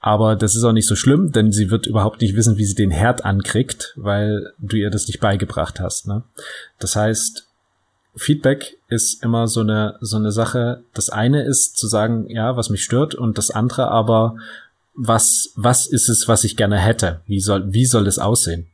Aber 0.00 0.34
das 0.34 0.56
ist 0.56 0.64
auch 0.64 0.72
nicht 0.72 0.88
so 0.88 0.96
schlimm, 0.96 1.30
denn 1.30 1.52
sie 1.52 1.70
wird 1.70 1.86
überhaupt 1.86 2.22
nicht 2.22 2.34
wissen, 2.34 2.56
wie 2.56 2.64
sie 2.64 2.74
den 2.74 2.90
Herd 2.90 3.24
ankriegt, 3.24 3.92
weil 3.96 4.52
du 4.58 4.76
ihr 4.76 4.90
das 4.90 5.06
nicht 5.06 5.20
beigebracht 5.20 5.78
hast. 5.78 6.08
Ne? 6.08 6.24
Das 6.80 6.96
heißt, 6.96 7.46
Feedback 8.16 8.78
ist 8.88 9.22
immer 9.22 9.46
so 9.46 9.60
eine, 9.60 9.98
so 10.00 10.16
eine 10.16 10.32
Sache. 10.32 10.82
Das 10.92 11.08
eine 11.08 11.44
ist 11.44 11.76
zu 11.76 11.86
sagen, 11.86 12.28
ja, 12.28 12.56
was 12.56 12.68
mich 12.68 12.82
stört 12.82 13.14
und 13.14 13.38
das 13.38 13.50
andere 13.50 13.88
aber, 13.88 14.36
was, 14.94 15.52
was 15.54 15.86
ist 15.86 16.08
es, 16.08 16.26
was 16.26 16.44
ich 16.44 16.56
gerne 16.56 16.78
hätte? 16.78 17.20
Wie 17.26 17.40
soll, 17.40 17.72
wie 17.72 17.86
soll 17.86 18.06
es 18.06 18.18
aussehen? 18.18 18.66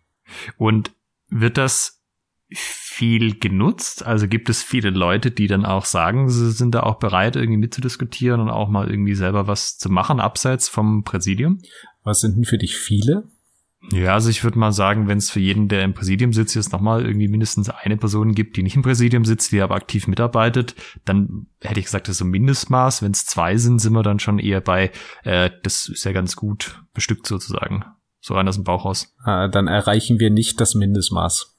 Und 0.57 0.93
wird 1.29 1.59
das 1.59 1.98
viel 2.51 3.39
genutzt? 3.39 4.05
Also 4.05 4.29
gibt 4.29 4.49
es 4.49 4.63
viele 4.63 4.91
Leute, 4.91 5.31
die 5.31 5.47
dann 5.47 5.65
auch 5.65 5.85
sagen, 5.85 6.29
sie 6.29 6.51
sind 6.51 6.75
da 6.75 6.83
auch 6.83 6.97
bereit, 6.97 7.37
irgendwie 7.37 7.59
mitzudiskutieren 7.59 8.41
und 8.41 8.51
auch 8.51 8.69
mal 8.69 8.91
irgendwie 8.91 9.15
selber 9.15 9.47
was 9.47 9.79
zu 9.79 9.91
machen, 9.91 10.21
abseits 10.21 10.69
vom 10.69 11.05
Präsidium? 11.05 11.61
Was 12.05 12.21
sind 12.21 12.37
denn 12.37 12.45
für 12.45 12.59
dich 12.59 12.77
viele? 12.77 13.29
Ja, 13.93 14.15
also 14.15 14.29
ich 14.29 14.43
würde 14.43 14.59
mal 14.59 14.73
sagen, 14.73 15.07
wenn 15.07 15.19
es 15.19 15.31
für 15.31 15.39
jeden, 15.39 15.69
der 15.69 15.85
im 15.85 15.95
Präsidium 15.95 16.33
sitzt, 16.33 16.57
jetzt 16.57 16.73
nochmal 16.73 17.07
irgendwie 17.07 17.29
mindestens 17.29 17.71
eine 17.71 17.97
Person 17.97 18.35
gibt, 18.35 18.57
die 18.57 18.65
nicht 18.65 18.75
im 18.75 18.83
Präsidium 18.83 19.25
sitzt, 19.25 19.53
die 19.53 19.61
aber 19.61 19.77
aktiv 19.77 20.09
mitarbeitet, 20.09 20.75
dann 21.05 21.47
hätte 21.63 21.79
ich 21.79 21.87
gesagt, 21.87 22.09
das 22.09 22.15
ist 22.15 22.19
so 22.19 22.25
ein 22.25 22.31
Mindestmaß. 22.31 23.03
Wenn 23.03 23.13
es 23.13 23.25
zwei 23.25 23.57
sind, 23.57 23.79
sind 23.79 23.93
wir 23.93 24.03
dann 24.03 24.19
schon 24.19 24.41
eher 24.41 24.61
bei, 24.61 24.91
äh, 25.23 25.51
das 25.63 25.89
ist 25.89 26.05
ja 26.05 26.13
ganz 26.13 26.35
gut 26.35 26.83
bestückt 26.93 27.27
sozusagen. 27.27 27.85
So 28.21 28.35
rein 28.35 28.49
aus 28.49 28.57
dem 28.57 28.65
Bauch 28.65 28.85
raus. 28.85 29.15
Äh, 29.25 29.49
dann 29.49 29.69
erreichen 29.69 30.19
wir 30.19 30.31
nicht 30.31 30.61
das 30.61 30.75
Mindestmaß. 30.75 31.58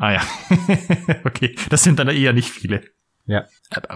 Ah 0.00 0.12
ja. 0.12 0.20
okay, 1.24 1.54
das 1.68 1.84
sind 1.84 1.98
dann 1.98 2.08
eher 2.08 2.32
nicht 2.32 2.48
viele. 2.48 2.80
Ja. 3.26 3.44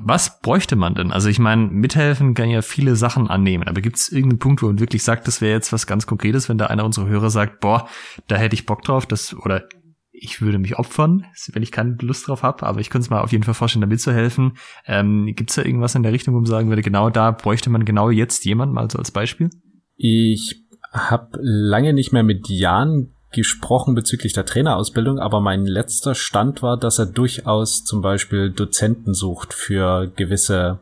Was 0.03 0.43
bräuchte 0.43 0.77
man 0.77 0.95
denn? 0.95 1.11
Also 1.11 1.31
ich 1.31 1.39
meine, 1.39 1.67
mithelfen 1.67 2.35
kann 2.35 2.51
ja 2.51 2.61
viele 2.61 2.95
Sachen 2.95 3.29
annehmen, 3.29 3.67
aber 3.69 3.81
gibt 3.81 3.97
es 3.97 4.13
irgendeinen 4.13 4.39
Punkt, 4.39 4.63
wo 4.63 4.67
man 4.67 4.81
wirklich 4.81 5.03
sagt, 5.03 5.27
das 5.27 5.41
wäre 5.41 5.55
jetzt 5.55 5.73
was 5.73 5.87
ganz 5.87 6.07
Konkretes, 6.07 6.51
wenn 6.51 6.59
da 6.59 6.67
einer 6.67 6.85
unserer 6.85 7.07
Hörer 7.07 7.31
sagt, 7.31 7.61
boah, 7.61 7.89
da 8.29 8.37
hätte 8.37 8.55
ich 8.55 8.67
Bock 8.67 8.83
drauf, 8.83 9.07
das 9.07 9.35
oder 9.35 9.67
ich 10.13 10.43
würde 10.43 10.59
mich 10.59 10.79
opfern, 10.79 11.25
wenn 11.53 11.63
ich 11.63 11.73
keine 11.73 11.97
Lust 12.03 12.29
drauf 12.29 12.43
habe, 12.43 12.67
aber 12.67 12.81
ich 12.81 12.91
könnte 12.91 13.07
es 13.07 13.11
mal 13.11 13.23
auf 13.23 13.33
jeden 13.33 13.45
Fall 13.45 13.55
vorstellen, 13.55 13.81
da 13.81 13.87
mitzuhelfen. 13.87 14.59
Ähm, 14.87 15.33
gibt 15.35 15.51
es 15.51 15.57
da 15.57 15.63
irgendwas 15.63 15.95
in 15.95 16.03
der 16.03 16.13
Richtung, 16.13 16.35
wo 16.35 16.39
man 16.39 16.47
sagen 16.47 16.69
würde, 16.69 16.83
genau 16.83 17.09
da 17.09 17.31
bräuchte 17.31 17.71
man 17.71 17.87
genau 17.87 18.11
jetzt 18.11 18.45
jemand 18.45 18.75
mal 18.75 18.91
so 18.91 18.99
als 18.99 19.11
Beispiel? 19.11 19.49
Ich 19.97 20.67
habe 20.93 21.39
lange 21.41 21.95
nicht 21.95 22.13
mehr 22.13 22.23
mit 22.23 22.47
Jan 22.49 23.14
gesprochen 23.35 23.95
bezüglich 23.95 24.33
der 24.33 24.47
Trainerausbildung, 24.47 25.19
aber 25.19 25.41
mein 25.41 25.67
letzter 25.67 26.15
Stand 26.15 26.63
war, 26.63 26.77
dass 26.77 26.99
er 26.99 27.07
durchaus 27.07 27.85
zum 27.85 28.01
Beispiel 28.01 28.51
Dozenten 28.51 29.13
sucht 29.13 29.53
für 29.53 30.11
gewisse 30.17 30.79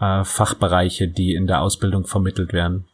äh, 0.00 0.24
Fachbereiche, 0.24 1.06
die 1.06 1.34
in 1.34 1.46
der 1.46 1.60
Ausbildung 1.60 2.06
vermittelt 2.06 2.52
werden. 2.52 2.86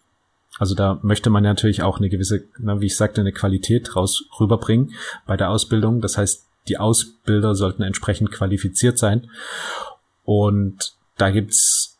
Also 0.59 0.75
da 0.75 0.99
möchte 1.03 1.31
man 1.31 1.45
natürlich 1.45 1.83
auch 1.83 1.99
eine 1.99 2.09
gewisse, 2.09 2.45
wie 2.59 2.87
ich 2.87 2.97
sagte, 2.97 3.21
eine 3.21 3.33
Qualität 3.33 3.95
raus 3.95 4.25
rüberbringen 4.41 4.95
bei 5.27 5.37
der 5.37 5.51
Ausbildung. 5.51 6.01
Das 6.01 6.19
heißt, 6.19 6.45
die 6.67 6.79
Ausbilder 6.79 7.55
sollten 7.55 7.83
entsprechend 7.83 8.33
qualifiziert 8.33 8.99
sein. 8.99 9.31
Und 10.25 10.95
da 11.17 11.31
gibt's 11.31 11.97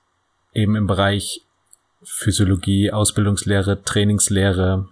eben 0.53 0.75
im 0.77 0.87
Bereich 0.87 1.43
Physiologie, 2.03 2.91
Ausbildungslehre, 2.91 3.83
Trainingslehre, 3.83 4.89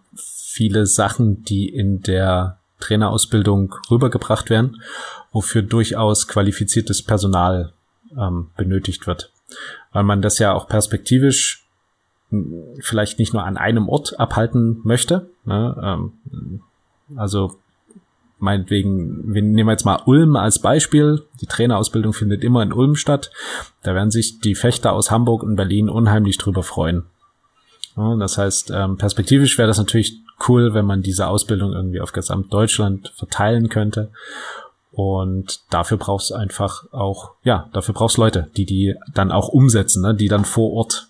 viele 0.56 0.86
Sachen, 0.86 1.44
die 1.44 1.68
in 1.68 2.00
der 2.00 2.58
Trainerausbildung 2.80 3.74
rübergebracht 3.90 4.48
werden, 4.48 4.80
wofür 5.30 5.60
durchaus 5.60 6.28
qualifiziertes 6.28 7.02
Personal 7.02 7.72
ähm, 8.18 8.48
benötigt 8.56 9.06
wird. 9.06 9.30
Weil 9.92 10.04
man 10.04 10.22
das 10.22 10.38
ja 10.38 10.54
auch 10.54 10.66
perspektivisch 10.66 11.66
hm, 12.30 12.54
vielleicht 12.80 13.18
nicht 13.18 13.34
nur 13.34 13.44
an 13.44 13.58
einem 13.58 13.88
Ort 13.88 14.18
abhalten 14.18 14.80
möchte. 14.82 15.28
Ne? 15.44 15.76
Ähm, 15.82 16.62
also 17.16 17.58
meinetwegen, 18.38 19.34
wir 19.34 19.42
nehmen 19.42 19.70
jetzt 19.70 19.84
mal 19.84 20.02
Ulm 20.06 20.36
als 20.36 20.58
Beispiel. 20.60 21.22
Die 21.42 21.46
Trainerausbildung 21.46 22.14
findet 22.14 22.42
immer 22.44 22.62
in 22.62 22.72
Ulm 22.72 22.96
statt. 22.96 23.30
Da 23.82 23.94
werden 23.94 24.10
sich 24.10 24.40
die 24.40 24.54
Fechter 24.54 24.92
aus 24.92 25.10
Hamburg 25.10 25.42
und 25.42 25.56
Berlin 25.56 25.90
unheimlich 25.90 26.38
drüber 26.38 26.62
freuen. 26.62 27.04
Das 27.94 28.36
heißt, 28.36 28.72
ähm, 28.74 28.98
perspektivisch 28.98 29.56
wäre 29.56 29.68
das 29.68 29.78
natürlich 29.78 30.20
cool, 30.48 30.74
wenn 30.74 30.84
man 30.84 31.02
diese 31.02 31.28
Ausbildung 31.28 31.72
irgendwie 31.72 32.00
auf 32.00 32.12
gesamt 32.12 32.52
Deutschland 32.52 33.12
verteilen 33.14 33.68
könnte. 33.68 34.10
Und 34.92 35.60
dafür 35.70 35.98
brauchst 35.98 36.32
einfach 36.32 36.90
auch, 36.92 37.32
ja, 37.42 37.68
dafür 37.72 37.94
brauchst 37.94 38.16
Leute, 38.16 38.50
die 38.56 38.64
die 38.64 38.94
dann 39.12 39.30
auch 39.30 39.48
umsetzen, 39.48 40.02
ne? 40.02 40.14
die 40.14 40.28
dann 40.28 40.44
vor 40.44 40.72
Ort 40.72 41.08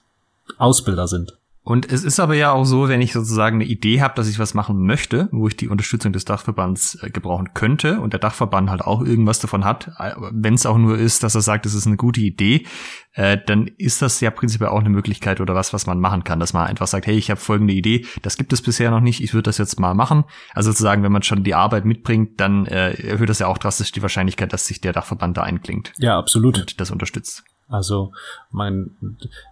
Ausbilder 0.59 1.07
sind. 1.07 1.37
Und 1.69 1.91
es 1.93 2.05
ist 2.05 2.21
aber 2.21 2.37
ja 2.37 2.53
auch 2.53 2.63
so, 2.63 2.89
wenn 2.89 3.01
ich 3.01 3.13
sozusagen 3.13 3.57
eine 3.57 3.65
Idee 3.65 4.01
habe, 4.01 4.15
dass 4.15 4.29
ich 4.29 4.39
was 4.39 4.55
machen 4.55 4.87
möchte, 4.87 5.29
wo 5.33 5.49
ich 5.49 5.57
die 5.57 5.67
Unterstützung 5.67 6.13
des 6.13 6.25
Dachverbands 6.25 6.97
äh, 7.03 7.11
gebrauchen 7.11 7.55
könnte 7.55 8.01
und 8.01 8.13
der 8.13 8.21
Dachverband 8.21 8.71
halt 8.71 8.83
auch 8.83 9.03
irgendwas 9.03 9.41
davon 9.41 9.65
hat, 9.65 9.89
äh, 9.99 10.13
wenn 10.31 10.55
es 10.55 10.65
auch 10.65 10.79
nur 10.79 10.97
ist, 10.97 11.25
dass 11.25 11.35
er 11.35 11.41
sagt, 11.41 11.67
es 11.67 11.75
ist 11.75 11.89
eine 11.89 11.97
gute 11.97 12.21
Idee, 12.21 12.69
äh, 13.15 13.37
dann 13.45 13.67
ist 13.79 14.01
das 14.01 14.21
ja 14.21 14.31
prinzipiell 14.31 14.71
auch 14.71 14.79
eine 14.79 14.91
Möglichkeit 14.91 15.41
oder 15.41 15.57
was, 15.57 15.73
was 15.73 15.87
man 15.87 15.99
machen 15.99 16.23
kann, 16.23 16.39
dass 16.39 16.53
man 16.53 16.69
einfach 16.69 16.87
sagt, 16.87 17.09
hey, 17.09 17.17
ich 17.17 17.31
habe 17.31 17.41
folgende 17.41 17.75
Idee, 17.75 18.07
das 18.23 18.37
gibt 18.37 18.53
es 18.53 18.63
bisher 18.63 18.93
noch 18.93 19.01
nicht, 19.01 19.21
ich 19.21 19.35
würde 19.35 19.49
das 19.49 19.59
jetzt 19.59 19.81
mal 19.81 19.95
machen. 19.95 20.23
Also 20.55 20.71
sozusagen, 20.71 21.03
wenn 21.03 21.11
man 21.11 21.25
schon 21.25 21.43
die 21.43 21.57
Arbeit 21.57 21.85
mitbringt, 21.85 22.39
dann 22.39 22.67
äh, 22.67 22.93
erhöht 22.93 23.29
das 23.29 23.41
ja 23.41 23.49
auch 23.49 23.59
drastisch 23.59 23.91
die 23.91 24.03
Wahrscheinlichkeit, 24.03 24.53
dass 24.53 24.67
sich 24.67 24.81
der 24.81 24.93
Dachverband 24.93 25.37
da 25.37 25.43
einklingt. 25.43 25.93
Ja, 25.99 26.17
absolut. 26.17 26.61
Und 26.61 26.81
das 26.81 26.93
unterstützt. 26.93 27.43
Also 27.69 28.13
man, 28.51 28.97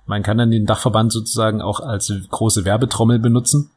man 0.07 0.23
kann 0.23 0.39
dann 0.39 0.51
den 0.51 0.67
Dachverband 0.67 1.13
sozusagen 1.13 1.61
auch 1.61 1.81
als 1.81 2.13
große 2.31 2.65
Werbetrommel 2.65 3.19
benutzen. 3.19 3.71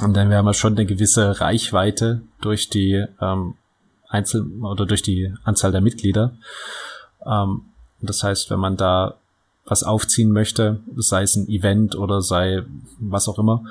Und 0.00 0.16
dann 0.16 0.30
wären 0.30 0.44
wir 0.44 0.54
schon 0.54 0.74
eine 0.74 0.86
gewisse 0.86 1.40
Reichweite 1.40 2.22
durch 2.40 2.70
die 2.70 3.04
ähm, 3.20 3.54
Einzel- 4.08 4.46
oder 4.62 4.86
durch 4.86 5.02
die 5.02 5.34
Anzahl 5.44 5.72
der 5.72 5.80
Mitglieder. 5.80 6.34
Ähm, 7.26 7.62
das 8.00 8.22
heißt, 8.22 8.50
wenn 8.50 8.60
man 8.60 8.76
da 8.76 9.16
was 9.66 9.82
aufziehen 9.82 10.32
möchte, 10.32 10.80
sei 10.96 11.22
es 11.22 11.36
ein 11.36 11.48
Event 11.48 11.96
oder 11.96 12.22
sei 12.22 12.62
was 12.98 13.28
auch 13.28 13.38
immer, 13.38 13.64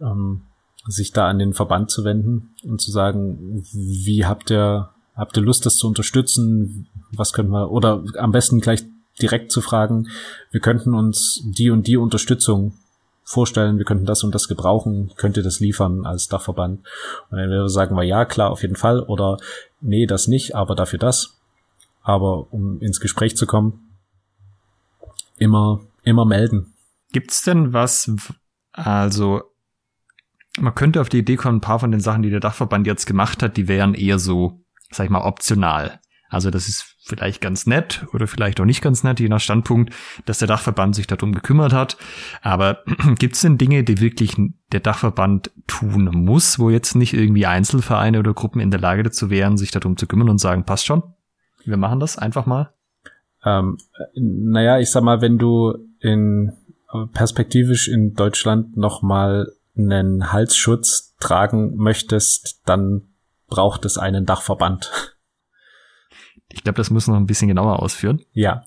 ähm, 0.00 0.42
sich 0.86 1.12
da 1.12 1.28
an 1.28 1.38
den 1.38 1.54
Verband 1.54 1.90
zu 1.90 2.04
wenden 2.04 2.54
und 2.64 2.80
zu 2.80 2.90
sagen, 2.90 3.64
wie 3.72 4.26
habt 4.26 4.50
ihr 4.50 4.91
habt 5.14 5.36
ihr 5.36 5.42
Lust, 5.42 5.66
das 5.66 5.76
zu 5.76 5.86
unterstützen? 5.86 6.88
Was 7.12 7.32
können 7.32 7.50
wir, 7.50 7.70
oder 7.70 8.04
am 8.18 8.32
besten 8.32 8.60
gleich 8.60 8.84
direkt 9.20 9.52
zu 9.52 9.60
fragen, 9.60 10.08
wir 10.50 10.60
könnten 10.60 10.94
uns 10.94 11.42
die 11.44 11.70
und 11.70 11.86
die 11.86 11.96
Unterstützung 11.96 12.74
vorstellen, 13.24 13.78
wir 13.78 13.84
könnten 13.84 14.06
das 14.06 14.24
und 14.24 14.34
das 14.34 14.48
gebrauchen, 14.48 15.12
könnt 15.16 15.36
ihr 15.36 15.42
das 15.42 15.60
liefern 15.60 16.06
als 16.06 16.28
Dachverband? 16.28 16.80
Und 17.30 17.38
dann 17.38 17.68
sagen 17.68 17.96
wir 17.96 18.02
ja, 18.02 18.24
klar, 18.24 18.50
auf 18.50 18.62
jeden 18.62 18.76
Fall, 18.76 19.00
oder 19.00 19.36
nee, 19.80 20.06
das 20.06 20.28
nicht, 20.28 20.54
aber 20.54 20.74
dafür 20.74 20.98
das. 20.98 21.38
Aber 22.02 22.52
um 22.52 22.80
ins 22.80 23.00
Gespräch 23.00 23.36
zu 23.36 23.46
kommen, 23.46 23.96
immer, 25.38 25.80
immer 26.02 26.24
melden. 26.24 26.74
Gibt's 27.12 27.42
denn 27.42 27.72
was, 27.72 28.10
also 28.72 29.42
man 30.58 30.74
könnte 30.74 31.00
auf 31.00 31.08
die 31.08 31.18
Idee 31.18 31.36
kommen, 31.36 31.58
ein 31.58 31.62
paar 31.62 31.78
von 31.78 31.90
den 31.90 32.00
Sachen, 32.00 32.22
die 32.22 32.30
der 32.30 32.40
Dachverband 32.40 32.86
jetzt 32.86 33.06
gemacht 33.06 33.42
hat, 33.42 33.56
die 33.56 33.68
wären 33.68 33.94
eher 33.94 34.18
so 34.18 34.61
sag 34.92 35.04
ich 35.04 35.10
mal, 35.10 35.22
optional. 35.22 36.00
Also 36.28 36.50
das 36.50 36.66
ist 36.68 36.96
vielleicht 37.04 37.40
ganz 37.40 37.66
nett 37.66 38.06
oder 38.14 38.26
vielleicht 38.26 38.60
auch 38.60 38.64
nicht 38.64 38.80
ganz 38.80 39.04
nett, 39.04 39.20
je 39.20 39.28
nach 39.28 39.40
Standpunkt, 39.40 39.92
dass 40.24 40.38
der 40.38 40.48
Dachverband 40.48 40.94
sich 40.94 41.06
darum 41.06 41.34
gekümmert 41.34 41.72
hat. 41.72 41.98
Aber 42.40 42.78
gibt 43.18 43.34
es 43.34 43.42
denn 43.42 43.58
Dinge, 43.58 43.84
die 43.84 44.00
wirklich 44.00 44.36
der 44.72 44.80
Dachverband 44.80 45.50
tun 45.66 46.04
muss, 46.12 46.58
wo 46.58 46.70
jetzt 46.70 46.94
nicht 46.94 47.12
irgendwie 47.12 47.44
Einzelvereine 47.44 48.18
oder 48.18 48.32
Gruppen 48.32 48.60
in 48.60 48.70
der 48.70 48.80
Lage 48.80 49.02
dazu 49.02 49.28
wären, 49.28 49.58
sich 49.58 49.72
darum 49.72 49.96
zu 49.96 50.06
kümmern 50.06 50.30
und 50.30 50.38
sagen, 50.38 50.64
passt 50.64 50.86
schon, 50.86 51.02
wir 51.64 51.76
machen 51.76 52.00
das 52.00 52.16
einfach 52.16 52.46
mal? 52.46 52.72
Ähm, 53.44 53.76
naja, 54.14 54.78
ich 54.78 54.90
sag 54.90 55.02
mal, 55.02 55.20
wenn 55.20 55.38
du 55.38 55.74
in 56.00 56.52
perspektivisch 57.12 57.88
in 57.88 58.14
Deutschland 58.14 58.76
noch 58.76 59.02
mal 59.02 59.52
einen 59.76 60.32
Halsschutz 60.32 61.14
tragen 61.18 61.76
möchtest, 61.76 62.60
dann 62.66 63.11
braucht 63.52 63.84
es 63.84 63.98
einen 63.98 64.24
Dachverband. 64.24 64.90
Ich 66.48 66.64
glaube, 66.64 66.78
das 66.78 66.90
müssen 66.90 67.10
wir 67.10 67.14
noch 67.14 67.20
ein 67.20 67.26
bisschen 67.26 67.48
genauer 67.48 67.80
ausführen. 67.80 68.22
Ja. 68.32 68.64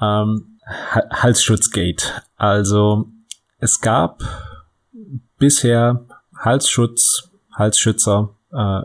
Ähm, 0.00 0.58
Halsschutzgate. 0.64 2.22
Also 2.36 3.08
es 3.58 3.80
gab 3.80 4.22
bisher 5.38 6.06
Halsschutz, 6.36 7.30
Halsschützer 7.52 8.36
äh, 8.52 8.82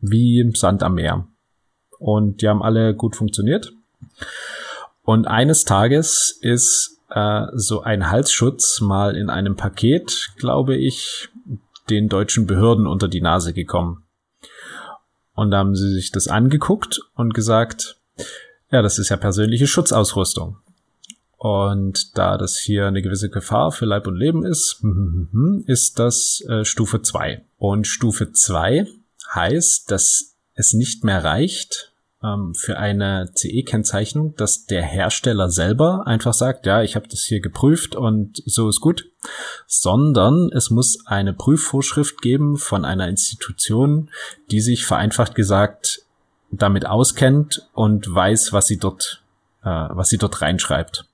wie 0.00 0.50
Sand 0.54 0.82
am 0.82 0.94
Meer. 0.94 1.28
Und 1.98 2.42
die 2.42 2.48
haben 2.48 2.62
alle 2.62 2.94
gut 2.96 3.14
funktioniert. 3.14 3.72
Und 5.02 5.26
eines 5.28 5.64
Tages 5.64 6.36
ist 6.40 7.00
äh, 7.10 7.46
so 7.54 7.82
ein 7.82 8.10
Halsschutz 8.10 8.80
mal 8.80 9.16
in 9.16 9.30
einem 9.30 9.56
Paket, 9.56 10.32
glaube 10.36 10.76
ich, 10.76 11.28
den 11.90 12.08
deutschen 12.08 12.46
Behörden 12.46 12.86
unter 12.86 13.08
die 13.08 13.20
Nase 13.20 13.52
gekommen. 13.52 14.01
Und 15.42 15.50
da 15.50 15.58
haben 15.58 15.74
sie 15.74 15.92
sich 15.92 16.12
das 16.12 16.28
angeguckt 16.28 17.00
und 17.16 17.34
gesagt, 17.34 17.96
ja, 18.70 18.80
das 18.80 19.00
ist 19.00 19.08
ja 19.08 19.16
persönliche 19.16 19.66
Schutzausrüstung. 19.66 20.58
Und 21.36 22.16
da 22.16 22.38
das 22.38 22.56
hier 22.56 22.86
eine 22.86 23.02
gewisse 23.02 23.28
Gefahr 23.28 23.72
für 23.72 23.84
Leib 23.84 24.06
und 24.06 24.14
Leben 24.14 24.46
ist, 24.46 24.84
ist 25.66 25.98
das 25.98 26.44
äh, 26.48 26.64
Stufe 26.64 27.02
2. 27.02 27.44
Und 27.58 27.88
Stufe 27.88 28.30
2 28.30 28.86
heißt, 29.34 29.90
dass 29.90 30.36
es 30.54 30.74
nicht 30.74 31.02
mehr 31.02 31.24
reicht, 31.24 31.91
ähm, 32.22 32.54
für 32.54 32.78
eine 32.78 33.30
CE-Kennzeichnung, 33.34 34.34
dass 34.36 34.66
der 34.66 34.82
Hersteller 34.82 35.50
selber 35.50 36.06
einfach 36.06 36.34
sagt, 36.34 36.66
ja, 36.66 36.82
ich 36.82 36.96
habe 36.96 37.08
das 37.08 37.22
hier 37.22 37.40
geprüft 37.40 37.96
und 37.96 38.42
so 38.46 38.68
ist 38.68 38.80
gut, 38.80 39.10
sondern 39.66 40.50
es 40.52 40.70
muss 40.70 41.06
eine 41.06 41.32
Prüfvorschrift 41.32 42.22
geben 42.22 42.56
von 42.56 42.84
einer 42.84 43.08
Institution, 43.08 44.10
die 44.50 44.60
sich 44.60 44.86
vereinfacht 44.86 45.34
gesagt 45.34 46.02
damit 46.50 46.86
auskennt 46.86 47.68
und 47.72 48.12
weiß, 48.12 48.52
was 48.52 48.66
sie 48.66 48.78
dort, 48.78 49.22
äh, 49.62 49.68
was 49.68 50.10
sie 50.10 50.18
dort 50.18 50.42
reinschreibt. 50.42 51.06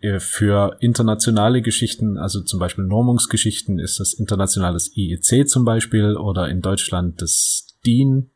Äh, 0.00 0.20
für 0.20 0.76
internationale 0.80 1.62
Geschichten, 1.62 2.18
also 2.18 2.40
zum 2.40 2.58
Beispiel 2.58 2.84
Normungsgeschichten, 2.84 3.78
ist 3.78 4.00
das 4.00 4.12
internationales 4.12 4.96
IEC 4.96 5.48
zum 5.48 5.64
Beispiel 5.64 6.16
oder 6.16 6.48
in 6.48 6.62
Deutschland 6.62 7.20
das 7.20 7.66
DIN. 7.84 8.30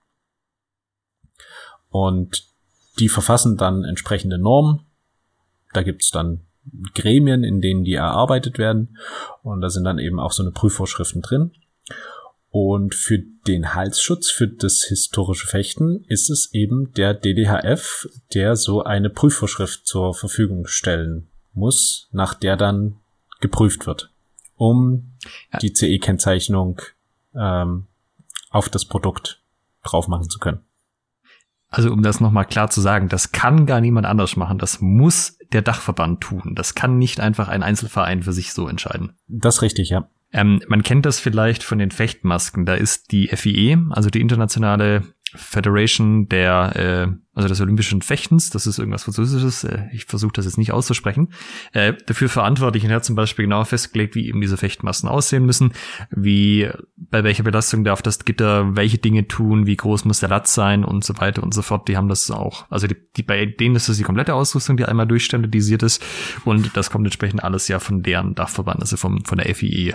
Und 1.95 2.43
die 2.99 3.09
verfassen 3.09 3.57
dann 3.57 3.85
entsprechende 3.85 4.37
Normen. 4.37 4.81
Da 5.73 5.85
gibt's 5.85 6.11
dann 6.11 6.41
Gremien, 6.93 7.45
in 7.45 7.61
denen 7.61 7.85
die 7.85 7.95
erarbeitet 7.95 8.59
werden. 8.59 8.99
Und 9.45 9.61
da 9.61 9.71
sind 9.71 9.85
dann 9.85 10.01
eben 10.01 10.19
auch 10.19 10.33
so 10.33 10.43
eine 10.43 10.51
Prüfvorschriften 10.51 11.23
drin. 11.23 11.53
Und 12.51 12.97
für 12.97 13.21
den 13.47 13.77
Halsschutz, 13.77 14.29
für 14.29 14.49
das 14.49 14.83
historische 14.83 15.47
Fechten, 15.47 16.05
ist 16.09 16.31
es 16.31 16.53
eben 16.53 16.93
der 16.95 17.15
DDHF, 17.15 18.09
der 18.35 18.57
so 18.57 18.83
eine 18.83 19.09
Prüfvorschrift 19.09 19.87
zur 19.87 20.15
Verfügung 20.15 20.67
stellen 20.67 21.29
muss, 21.53 22.09
nach 22.11 22.35
der 22.35 22.57
dann 22.57 22.97
geprüft 23.41 23.87
wird, 23.87 24.11
um 24.57 25.13
ja. 25.53 25.61
die 25.61 25.73
CE-Kennzeichnung 25.73 26.81
ähm, 27.37 27.87
auf 28.51 28.69
das 28.69 28.85
Produkt 28.85 29.41
drauf 29.85 30.09
machen 30.09 30.29
zu 30.29 30.41
können. 30.41 30.65
Also 31.75 31.93
um 31.93 32.03
das 32.03 32.21
nochmal 32.21 32.45
klar 32.45 32.71
zu 32.71 32.81
sagen, 32.81 33.09
das 33.09 33.33
kann 33.33 33.67
gar 33.67 33.81
niemand 33.81 34.07
anders 34.07 34.37
machen. 34.37 34.59
Das 34.59 34.81
muss 34.81 35.39
der 35.53 35.61
Dachverband 35.61 36.21
tun. 36.21 36.53
Das 36.55 36.77
kann 36.77 36.99
nicht 36.99 37.19
einfach 37.19 37.49
ein 37.49 37.65
Einzelverein 37.65 38.23
für 38.23 38.33
sich 38.33 38.53
so 38.53 38.69
entscheiden. 38.69 39.15
Das 39.27 39.57
ist 39.57 39.63
richtig, 39.63 39.89
ja. 39.89 40.09
Ähm, 40.33 40.61
man 40.69 40.85
kennt 40.85 41.05
das 41.05 41.19
vielleicht 41.19 41.65
von 41.65 41.81
den 41.81 41.91
Fechtmasken. 41.91 42.65
Da 42.65 42.75
ist 42.75 43.11
die 43.11 43.27
FIE, 43.27 43.77
also 43.91 44.09
die 44.09 44.21
internationale 44.21 45.03
Federation 45.35 46.29
der, 46.29 46.77
äh, 46.77 47.09
also 47.35 47.49
des 47.49 47.61
Olympischen 47.61 48.03
Fechtens, 48.03 48.51
das 48.51 48.67
ist 48.67 48.79
irgendwas 48.79 49.05
Französisches, 49.05 49.65
äh, 49.65 49.85
ich 49.93 50.05
versuche 50.05 50.33
das 50.33 50.45
jetzt 50.45 50.59
nicht 50.59 50.73
auszusprechen, 50.73 51.33
äh, 51.73 51.95
dafür 52.07 52.29
verantwortlich 52.29 52.85
und 52.85 52.93
hat 52.93 53.05
zum 53.05 53.17
Beispiel 53.17 53.47
genau 53.47 53.65
festgelegt, 53.65 54.15
wie 54.15 54.29
eben 54.29 54.41
diese 54.41 54.57
Fechtmassen 54.57 55.09
aussehen 55.09 55.45
müssen, 55.45 55.73
wie, 56.11 56.71
bei 56.97 57.25
welcher 57.25 57.43
Belastung 57.43 57.85
darf 57.85 58.03
das 58.03 58.25
Gitter 58.25 58.77
welche 58.77 58.99
Dinge 58.99 59.27
tun, 59.27 59.67
wie 59.67 59.77
groß 59.77 60.05
muss 60.05 60.21
der 60.21 60.29
Latz 60.29 60.55
sein 60.55 60.85
und 60.85 61.05
so 61.05 61.19
weiter 61.19 61.43
und 61.43 61.53
so 61.53 61.63
fort. 61.63 61.89
Die 61.89 61.97
haben 61.97 62.09
das 62.09 62.31
auch, 62.31 62.71
also 62.71 62.87
die, 62.87 62.97
die, 63.17 63.23
bei 63.23 63.47
denen 63.47 63.77
ist 63.77 63.89
das 63.89 63.97
die 63.97 64.05
komplette 64.05 64.35
Ausrüstung, 64.35 64.77
die 64.77 64.85
einmal 64.85 65.07
durchstandardisiert 65.07 65.83
ist 65.83 66.05
und 66.45 66.77
das 66.77 66.91
kommt 66.91 67.07
entsprechend 67.07 67.43
alles 67.43 67.69
ja 67.69 67.81
von 67.81 68.03
deren 68.03 68.35
Dachverband, 68.35 68.81
also 68.81 68.97
vom, 68.97 69.25
von 69.25 69.39
der 69.39 69.53
FIE. 69.55 69.95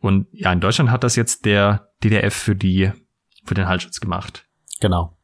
Und 0.00 0.26
ja, 0.32 0.52
in 0.52 0.60
Deutschland 0.60 0.90
hat 0.90 1.04
das 1.04 1.16
jetzt 1.16 1.44
der 1.44 1.90
DDF 2.02 2.34
für 2.34 2.56
die, 2.56 2.92
für 3.44 3.54
den 3.54 3.68
Halsschutz 3.68 4.00
gemacht. 4.00 4.46
Genau. 4.80 5.17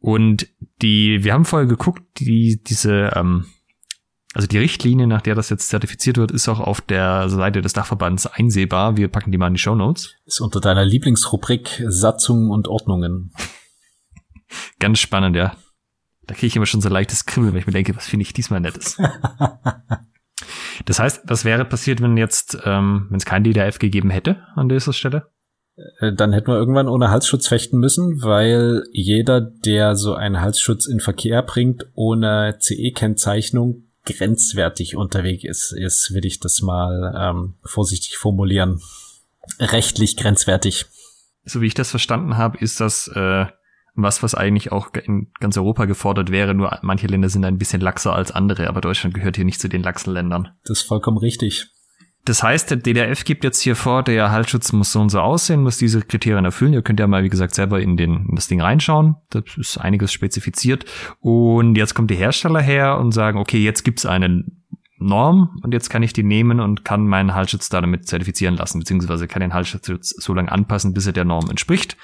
Und 0.00 0.48
die, 0.80 1.22
wir 1.24 1.34
haben 1.34 1.44
vorher 1.44 1.68
geguckt, 1.68 2.02
die, 2.18 2.62
diese, 2.62 3.12
ähm, 3.14 3.46
also 4.32 4.46
die 4.46 4.58
Richtlinie, 4.58 5.06
nach 5.06 5.20
der 5.20 5.34
das 5.34 5.50
jetzt 5.50 5.68
zertifiziert 5.68 6.16
wird, 6.16 6.30
ist 6.30 6.48
auch 6.48 6.60
auf 6.60 6.80
der 6.80 7.28
Seite 7.28 7.60
des 7.60 7.74
Dachverbands 7.74 8.26
einsehbar. 8.26 8.96
Wir 8.96 9.08
packen 9.08 9.30
die 9.30 9.38
mal 9.38 9.48
in 9.48 9.54
die 9.54 9.60
Show 9.60 9.74
Notes. 9.74 10.14
Ist 10.24 10.40
unter 10.40 10.60
deiner 10.60 10.84
Lieblingsrubrik 10.84 11.82
Satzungen 11.86 12.50
und 12.50 12.66
Ordnungen. 12.66 13.32
Ganz 14.78 15.00
spannend, 15.00 15.36
ja. 15.36 15.56
Da 16.26 16.34
kriege 16.34 16.46
ich 16.46 16.56
immer 16.56 16.66
schon 16.66 16.80
so 16.80 16.88
leichtes 16.88 17.26
Kribbeln, 17.26 17.52
wenn 17.52 17.60
ich 17.60 17.66
mir 17.66 17.72
denke, 17.72 17.94
was 17.96 18.08
finde 18.08 18.22
ich 18.22 18.32
diesmal 18.32 18.60
nettes. 18.60 18.96
das 20.84 20.98
heißt, 20.98 21.22
was 21.24 21.44
wäre 21.44 21.64
passiert, 21.64 22.00
wenn 22.00 22.16
jetzt, 22.16 22.56
ähm, 22.64 23.06
wenn 23.10 23.18
es 23.18 23.26
kein 23.26 23.44
DDF 23.44 23.78
gegeben 23.78 24.10
hätte 24.10 24.46
an 24.54 24.68
dieser 24.68 24.92
Stelle? 24.92 25.30
Äh, 26.00 26.12
dann 26.14 26.32
hätten 26.32 26.48
wir 26.48 26.56
irgendwann 26.56 26.88
ohne 26.88 27.10
Halsschutz 27.10 27.48
fechten 27.48 27.78
müssen, 27.78 28.22
weil 28.22 28.84
jeder, 28.92 29.40
der 29.40 29.96
so 29.96 30.14
einen 30.14 30.40
Halsschutz 30.40 30.86
in 30.86 31.00
Verkehr 31.00 31.42
bringt, 31.42 31.86
ohne 31.94 32.58
CE-Kennzeichnung 32.60 33.84
grenzwertig 34.04 34.96
unterwegs 34.96 35.44
ist, 35.44 35.72
ist, 35.72 36.14
will 36.14 36.24
ich 36.24 36.40
das 36.40 36.62
mal 36.62 37.14
ähm, 37.16 37.54
vorsichtig 37.64 38.16
formulieren. 38.16 38.80
Rechtlich 39.58 40.16
grenzwertig. 40.16 40.86
So 41.44 41.60
wie 41.60 41.66
ich 41.66 41.74
das 41.74 41.90
verstanden 41.90 42.36
habe, 42.36 42.58
ist 42.58 42.80
das 42.80 43.08
äh, 43.08 43.46
was, 43.94 44.22
was 44.22 44.34
eigentlich 44.34 44.72
auch 44.72 44.88
in 44.94 45.30
ganz 45.40 45.56
Europa 45.56 45.84
gefordert 45.84 46.30
wäre, 46.30 46.54
nur 46.54 46.78
manche 46.82 47.06
Länder 47.06 47.28
sind 47.28 47.44
ein 47.44 47.58
bisschen 47.58 47.80
laxer 47.80 48.14
als 48.14 48.30
andere, 48.30 48.68
aber 48.68 48.80
Deutschland 48.80 49.14
gehört 49.14 49.36
hier 49.36 49.44
nicht 49.44 49.60
zu 49.60 49.68
den 49.68 49.82
laxen 49.82 50.12
Ländern. 50.12 50.48
Das 50.64 50.80
ist 50.80 50.86
vollkommen 50.86 51.18
richtig. 51.18 51.68
Das 52.24 52.42
heißt, 52.42 52.70
der 52.70 52.76
DDF 52.76 53.24
gibt 53.24 53.44
jetzt 53.44 53.60
hier 53.60 53.76
vor, 53.76 54.02
der 54.02 54.30
Halsschutz 54.30 54.72
muss 54.72 54.92
so 54.92 55.00
und 55.00 55.08
so 55.08 55.20
aussehen, 55.20 55.62
muss 55.62 55.78
diese 55.78 56.02
Kriterien 56.02 56.44
erfüllen. 56.44 56.74
Ihr 56.74 56.82
könnt 56.82 57.00
ja 57.00 57.06
mal, 57.06 57.24
wie 57.24 57.30
gesagt, 57.30 57.54
selber 57.54 57.80
in, 57.80 57.96
den, 57.96 58.26
in 58.28 58.36
das 58.36 58.46
Ding 58.46 58.60
reinschauen. 58.60 59.16
Das 59.30 59.44
ist 59.56 59.78
einiges 59.78 60.12
spezifiziert. 60.12 60.84
Und 61.20 61.76
jetzt 61.76 61.94
kommt 61.94 62.10
der 62.10 62.18
Hersteller 62.18 62.60
her 62.60 62.98
und 62.98 63.12
sagen, 63.12 63.38
okay, 63.38 63.58
jetzt 63.58 63.84
gibt's 63.84 64.04
eine 64.04 64.44
Norm 64.98 65.58
und 65.62 65.72
jetzt 65.72 65.88
kann 65.88 66.02
ich 66.02 66.12
die 66.12 66.22
nehmen 66.22 66.60
und 66.60 66.84
kann 66.84 67.06
meinen 67.06 67.34
Halsschutz 67.34 67.70
da 67.70 67.80
damit 67.80 68.06
zertifizieren 68.06 68.56
lassen, 68.56 68.80
beziehungsweise 68.80 69.26
kann 69.26 69.40
den 69.40 69.54
Halsschutz 69.54 69.86
so 70.10 70.34
lange 70.34 70.52
anpassen, 70.52 70.92
bis 70.92 71.06
er 71.06 71.14
der 71.14 71.24
Norm 71.24 71.48
entspricht 71.48 71.96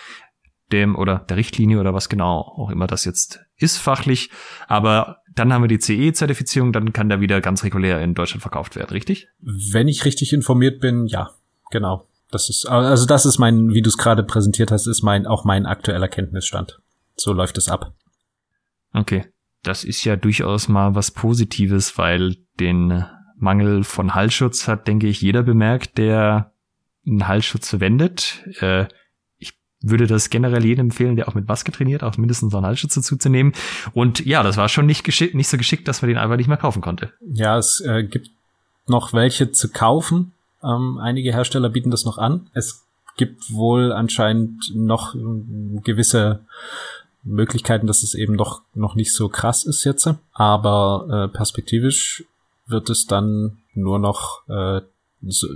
dem 0.73 0.97
oder 0.97 1.21
der 1.21 1.37
Richtlinie 1.37 1.79
oder 1.79 1.95
was 1.95 2.09
genau 2.09 2.41
auch 2.41 2.71
immer 2.71 2.87
das 2.87 3.05
jetzt 3.05 3.41
ist 3.57 3.79
fachlich. 3.79 4.31
Aber 4.67 5.19
dann 5.37 5.53
haben 5.53 5.63
wir 5.63 5.69
die 5.69 5.79
CE-Zertifizierung, 5.79 6.73
dann 6.73 6.93
kann 6.93 7.09
der 7.09 7.21
wieder 7.21 7.41
ganz 7.41 7.63
regulär 7.63 8.01
in 8.01 8.15
Deutschland 8.15 8.43
verkauft 8.43 8.75
werden, 8.75 8.91
richtig? 8.91 9.29
Wenn 9.41 9.87
ich 9.87 10.05
richtig 10.05 10.33
informiert 10.33 10.81
bin, 10.81 11.07
ja, 11.07 11.31
genau. 11.71 12.09
Das 12.31 12.49
ist, 12.49 12.67
also 12.67 13.07
das 13.07 13.25
ist 13.25 13.39
mein, 13.39 13.73
wie 13.73 13.83
du 13.83 13.89
es 13.89 13.99
gerade 13.99 14.25
präsentiert 14.25 14.73
hast, 14.73 14.87
ist 14.87 15.03
mein, 15.03 15.27
auch 15.27 15.45
mein 15.45 15.65
aktueller 15.65 16.09
Kenntnisstand. 16.09 16.81
So 17.15 17.33
läuft 17.33 17.57
es 17.59 17.69
ab. 17.69 17.95
Okay. 18.93 19.27
Das 19.63 19.85
ist 19.85 20.05
ja 20.05 20.17
durchaus 20.17 20.69
mal 20.69 20.95
was 20.95 21.11
Positives, 21.11 21.99
weil 21.99 22.37
den 22.59 23.05
Mangel 23.37 23.85
von 23.85 24.15
Halsschutz 24.15 24.69
hat, 24.69 24.87
denke 24.89 25.07
ich, 25.07 25.21
jeder 25.21 25.43
bemerkt, 25.43 25.99
der 25.99 26.53
einen 27.07 27.29
Halsschutz 27.29 27.71
verwendet. 27.71 28.45
Äh, 28.61 28.87
würde 29.83 30.07
das 30.07 30.31
generell 30.31 30.65
jedem 30.65 30.87
empfehlen, 30.87 31.17
der 31.17 31.29
auch 31.29 31.35
mit 31.35 31.47
Maske 31.49 31.73
trainiert, 31.73 32.03
auch 32.03 32.17
mindestens 32.17 32.55
einen 32.55 32.67
Halsschutz 32.67 32.95
zuzunehmen. 32.95 33.53
Und 33.93 34.25
ja, 34.25 34.43
das 34.43 34.57
war 34.57 34.69
schon 34.69 34.87
nicht, 34.87 35.07
nicht 35.35 35.49
so 35.49 35.57
geschickt, 35.57 35.87
dass 35.89 36.03
man 36.03 36.09
den 36.09 36.19
einfach 36.19 36.37
nicht 36.37 36.49
mehr 36.49 36.57
kaufen 36.57 36.83
konnte. 36.83 37.13
Ja, 37.21 37.59
es 37.59 37.81
äh, 37.81 38.05
gibt 38.05 38.31
noch 38.87 39.13
welche 39.13 39.53
zu 39.53 39.69
kaufen. 39.71 40.33
Ähm, 40.63 40.99
einige 40.99 41.33
Hersteller 41.33 41.69
bieten 41.69 41.91
das 41.91 42.05
noch 42.05 42.19
an. 42.19 42.49
Es 42.55 42.85
gibt 43.17 43.53
wohl 43.53 43.93
anscheinend 43.93 44.73
noch 44.75 45.15
äh, 45.15 45.19
gewisse 45.83 46.41
Möglichkeiten, 47.23 47.87
dass 47.87 48.03
es 48.03 48.15
eben 48.15 48.37
doch 48.37 48.63
noch 48.75 48.95
nicht 48.95 49.13
so 49.13 49.29
krass 49.29 49.65
ist 49.65 49.85
jetzt. 49.85 50.09
Aber 50.33 51.29
äh, 51.33 51.37
perspektivisch 51.37 52.25
wird 52.67 52.89
es 52.91 53.07
dann 53.07 53.59
nur 53.75 53.99
noch, 53.99 54.49
äh, 54.49 54.81
so, 55.23 55.49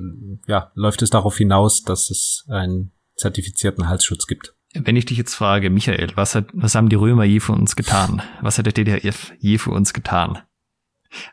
ja, 0.46 0.70
läuft 0.74 1.02
es 1.02 1.10
darauf 1.10 1.36
hinaus, 1.36 1.82
dass 1.82 2.10
es 2.10 2.44
ein 2.48 2.90
zertifizierten 3.20 3.88
Halsschutz 3.88 4.26
gibt. 4.26 4.54
Wenn 4.74 4.96
ich 4.96 5.04
dich 5.04 5.18
jetzt 5.18 5.34
frage, 5.34 5.68
Michael, 5.70 6.12
was, 6.14 6.34
hat, 6.34 6.46
was 6.52 6.74
haben 6.74 6.88
die 6.88 6.96
Römer 6.96 7.24
je 7.24 7.40
für 7.40 7.52
uns 7.52 7.76
getan? 7.76 8.22
Was 8.40 8.58
hat 8.58 8.66
der 8.66 8.72
DDRF 8.72 9.32
je 9.38 9.58
für 9.58 9.70
uns 9.70 9.92
getan? 9.92 10.38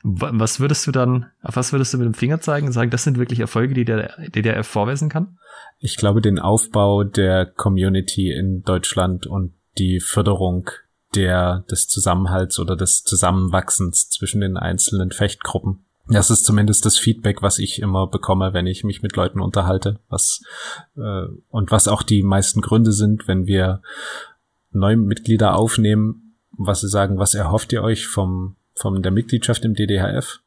Was 0.01 0.59
würdest 0.59 0.87
du 0.87 0.91
dann, 0.91 1.27
auf 1.43 1.55
was 1.55 1.71
würdest 1.71 1.93
du 1.93 1.99
mit 1.99 2.05
dem 2.05 2.15
Finger 2.15 2.41
zeigen 2.41 2.65
und 2.65 2.73
sagen, 2.73 2.89
das 2.89 3.03
sind 3.03 3.19
wirklich 3.19 3.39
Erfolge, 3.39 3.75
die 3.75 3.85
der 3.85 4.29
DDRF 4.29 4.65
vorweisen 4.65 5.07
kann? 5.07 5.37
Ich 5.77 5.97
glaube, 5.97 6.21
den 6.21 6.39
Aufbau 6.39 7.03
der 7.03 7.45
Community 7.45 8.31
in 8.31 8.63
Deutschland 8.63 9.27
und 9.27 9.53
die 9.77 9.99
Förderung 9.99 10.71
der, 11.13 11.63
des 11.69 11.87
Zusammenhalts 11.87 12.59
oder 12.59 12.75
des 12.75 13.03
Zusammenwachsens 13.03 14.09
zwischen 14.09 14.41
den 14.41 14.57
einzelnen 14.57 15.11
Fechtgruppen. 15.11 15.85
Das 16.09 16.29
ist 16.29 16.45
zumindest 16.45 16.85
das 16.85 16.97
Feedback, 16.97 17.41
was 17.41 17.59
ich 17.59 17.81
immer 17.81 18.07
bekomme, 18.07 18.53
wenn 18.53 18.65
ich 18.65 18.83
mich 18.83 19.01
mit 19.01 19.15
Leuten 19.15 19.41
unterhalte, 19.41 19.99
was 20.09 20.41
äh, 20.95 21.25
und 21.49 21.71
was 21.71 21.87
auch 21.87 22.03
die 22.03 22.23
meisten 22.23 22.61
Gründe 22.61 22.93
sind, 22.93 23.27
wenn 23.27 23.45
wir 23.45 23.81
neue 24.71 24.97
Mitglieder 24.97 25.55
aufnehmen, 25.55 26.35
was 26.51 26.81
sie 26.81 26.89
sagen, 26.89 27.19
was 27.19 27.33
erhofft 27.33 27.73
ihr 27.73 27.83
euch 27.83 28.07
vom 28.07 28.55
von 28.73 29.01
der 29.01 29.11
Mitgliedschaft 29.11 29.65
im 29.65 29.73
DDHF? 29.73 30.39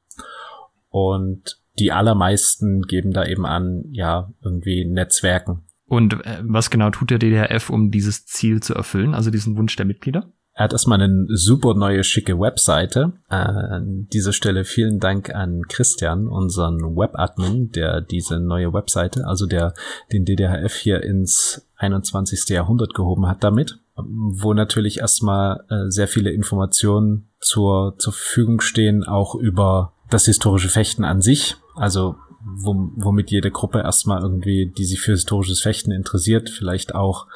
Und 0.88 1.60
die 1.78 1.92
allermeisten 1.92 2.82
geben 2.82 3.12
da 3.12 3.24
eben 3.24 3.46
an, 3.46 3.84
ja, 3.90 4.32
irgendwie 4.42 4.84
Netzwerken. 4.84 5.62
Und 5.86 6.24
äh, 6.24 6.38
was 6.42 6.70
genau 6.70 6.90
tut 6.90 7.10
der 7.10 7.18
DDHF, 7.18 7.70
um 7.70 7.90
dieses 7.90 8.24
Ziel 8.26 8.62
zu 8.62 8.74
erfüllen, 8.74 9.14
also 9.14 9.30
diesen 9.30 9.56
Wunsch 9.56 9.76
der 9.76 9.86
Mitglieder? 9.86 10.30
Er 10.60 10.64
hat 10.64 10.74
erstmal 10.74 11.00
eine 11.00 11.24
super 11.30 11.72
neue, 11.72 12.04
schicke 12.04 12.38
Webseite. 12.38 13.14
An 13.28 14.08
dieser 14.12 14.34
Stelle 14.34 14.66
vielen 14.66 15.00
Dank 15.00 15.34
an 15.34 15.62
Christian, 15.68 16.28
unseren 16.28 16.82
Webadmin, 16.82 17.72
der 17.72 18.02
diese 18.02 18.38
neue 18.38 18.74
Webseite, 18.74 19.26
also 19.26 19.46
der 19.46 19.72
den 20.12 20.26
DDHF 20.26 20.74
hier 20.74 21.02
ins 21.02 21.66
21. 21.76 22.50
Jahrhundert 22.50 22.92
gehoben 22.92 23.26
hat 23.26 23.42
damit. 23.42 23.78
wo 23.96 24.52
natürlich 24.52 24.98
erstmal 24.98 25.64
äh, 25.70 25.88
sehr 25.88 26.08
viele 26.08 26.30
Informationen 26.30 27.30
zur, 27.40 27.94
zur 27.96 28.12
Verfügung 28.12 28.60
stehen, 28.60 29.02
auch 29.02 29.34
über 29.34 29.94
das 30.10 30.26
historische 30.26 30.68
Fechten 30.68 31.04
an 31.04 31.22
sich. 31.22 31.56
Also 31.74 32.16
womit 32.42 33.30
jede 33.30 33.50
Gruppe 33.50 33.80
erstmal 33.80 34.22
irgendwie, 34.22 34.66
die 34.66 34.84
sich 34.84 35.00
für 35.00 35.12
historisches 35.12 35.60
Fechten 35.60 35.90
interessiert, 35.90 36.50
vielleicht 36.50 36.94
auch 36.94 37.26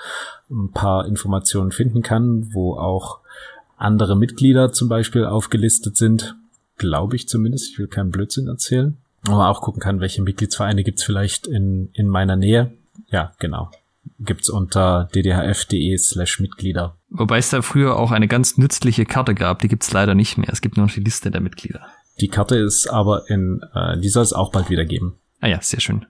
ein 0.51 0.71
paar 0.71 1.07
Informationen 1.07 1.73
finden 1.73 2.03
kann, 2.03 2.53
wo 2.53 2.77
auch 2.77 3.21
andere 3.77 4.17
Mitglieder 4.17 4.73
zum 4.73 4.89
Beispiel 4.89 5.25
aufgelistet 5.25 5.97
sind, 5.97 6.37
glaube 6.77 7.17
ich 7.17 7.29
zumindest. 7.29 7.71
Ich 7.71 7.79
will 7.79 7.87
keinen 7.87 8.11
Blödsinn 8.11 8.47
erzählen. 8.47 8.97
Aber 9.27 9.49
auch 9.49 9.63
gucken 9.63 9.81
kann, 9.81 10.01
welche 10.01 10.23
Mitgliedsvereine 10.23 10.85
gibt's 10.85 11.05
vielleicht 11.05 11.47
in, 11.47 11.91
in 11.95 12.09
meiner 12.09 12.37
Nähe. 12.37 12.73
Ja, 13.09 13.33
genau. 13.39 13.71
Gibt's 14.19 14.51
unter 14.51 15.09
ddhf.de 15.15 15.97
slash 15.97 16.41
Mitglieder. 16.41 16.97
Wobei 17.09 17.39
es 17.39 17.51
da 17.51 17.63
früher 17.63 17.97
auch 17.97 18.11
eine 18.11 18.29
ganz 18.29 18.59
nützliche 18.59 19.07
Karte 19.07 19.35
gab, 19.35 19.61
die 19.61 19.69
gibt's 19.69 19.93
leider 19.93 20.15
nicht 20.15 20.37
mehr. 20.37 20.51
Es 20.53 20.61
gibt 20.61 20.77
nur 20.77 20.87
noch 20.87 20.93
die 20.93 21.01
Liste 21.01 21.31
der 21.31 21.41
Mitglieder. 21.41 21.87
Die 22.21 22.29
Karte 22.29 22.57
ist 22.57 22.87
aber 22.87 23.29
in, 23.29 23.61
äh, 23.75 23.99
die 23.99 24.11
soll 24.11 24.23
es 24.23 24.33
auch 24.33 24.53
bald 24.53 24.69
wieder 24.69 24.85
geben. 24.85 25.19
Ah 25.41 25.49
ja, 25.49 25.61
sehr 25.61 25.81
schön. 25.81 26.07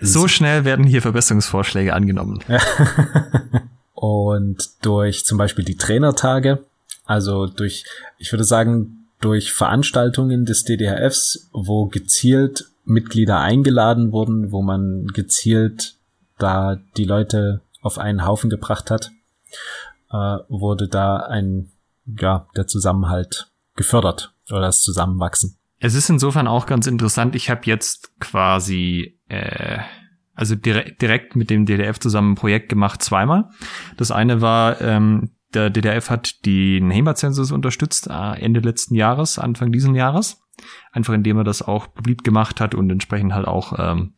So 0.00 0.28
schnell 0.28 0.64
werden 0.64 0.86
hier 0.86 1.02
Verbesserungsvorschläge 1.02 1.92
angenommen. 1.92 2.40
Und 3.94 4.68
durch 4.82 5.24
zum 5.24 5.38
Beispiel 5.38 5.64
die 5.64 5.76
Trainertage, 5.76 6.64
also 7.04 7.46
durch, 7.46 7.84
ich 8.18 8.32
würde 8.32 8.44
sagen, 8.44 9.06
durch 9.20 9.52
Veranstaltungen 9.52 10.44
des 10.44 10.64
DDHFs, 10.64 11.48
wo 11.52 11.86
gezielt 11.86 12.66
Mitglieder 12.84 13.40
eingeladen 13.40 14.12
wurden, 14.12 14.52
wo 14.52 14.62
man 14.62 15.06
gezielt 15.08 15.94
da 16.38 16.78
die 16.96 17.04
Leute 17.04 17.62
auf 17.80 17.98
einen 17.98 18.26
Haufen 18.26 18.50
gebracht 18.50 18.90
hat, 18.90 19.10
äh, 20.10 20.38
wurde 20.48 20.88
da 20.88 21.16
ein, 21.16 21.70
ja, 22.06 22.46
der 22.56 22.66
Zusammenhalt 22.66 23.48
gefördert 23.76 24.32
oder 24.50 24.60
das 24.60 24.82
Zusammenwachsen. 24.82 25.56
Es 25.80 25.94
ist 25.94 26.08
insofern 26.08 26.46
auch 26.46 26.66
ganz 26.66 26.86
interessant. 26.86 27.34
Ich 27.34 27.50
habe 27.50 27.62
jetzt 27.64 28.18
quasi 28.20 29.18
äh, 29.34 29.78
also 30.34 30.56
direkt, 30.56 31.00
direkt 31.00 31.36
mit 31.36 31.50
dem 31.50 31.66
DDF 31.66 31.98
zusammen 31.98 32.32
ein 32.32 32.36
Projekt 32.36 32.68
gemacht, 32.68 33.02
zweimal. 33.02 33.50
Das 33.96 34.10
eine 34.10 34.40
war, 34.40 34.80
ähm, 34.80 35.30
der 35.54 35.70
DDF 35.70 36.10
hat 36.10 36.44
den 36.44 36.90
HEMA-Zensus 36.90 37.52
unterstützt, 37.52 38.08
äh, 38.08 38.40
Ende 38.40 38.60
letzten 38.60 38.94
Jahres, 38.94 39.38
Anfang 39.38 39.70
diesen 39.70 39.94
Jahres. 39.94 40.40
Einfach 40.92 41.14
indem 41.14 41.38
er 41.38 41.44
das 41.44 41.62
auch 41.62 41.92
publik 41.94 42.24
gemacht 42.24 42.60
hat 42.60 42.74
und 42.74 42.90
entsprechend 42.90 43.32
halt 43.34 43.46
auch 43.46 43.78
ähm, 43.78 44.14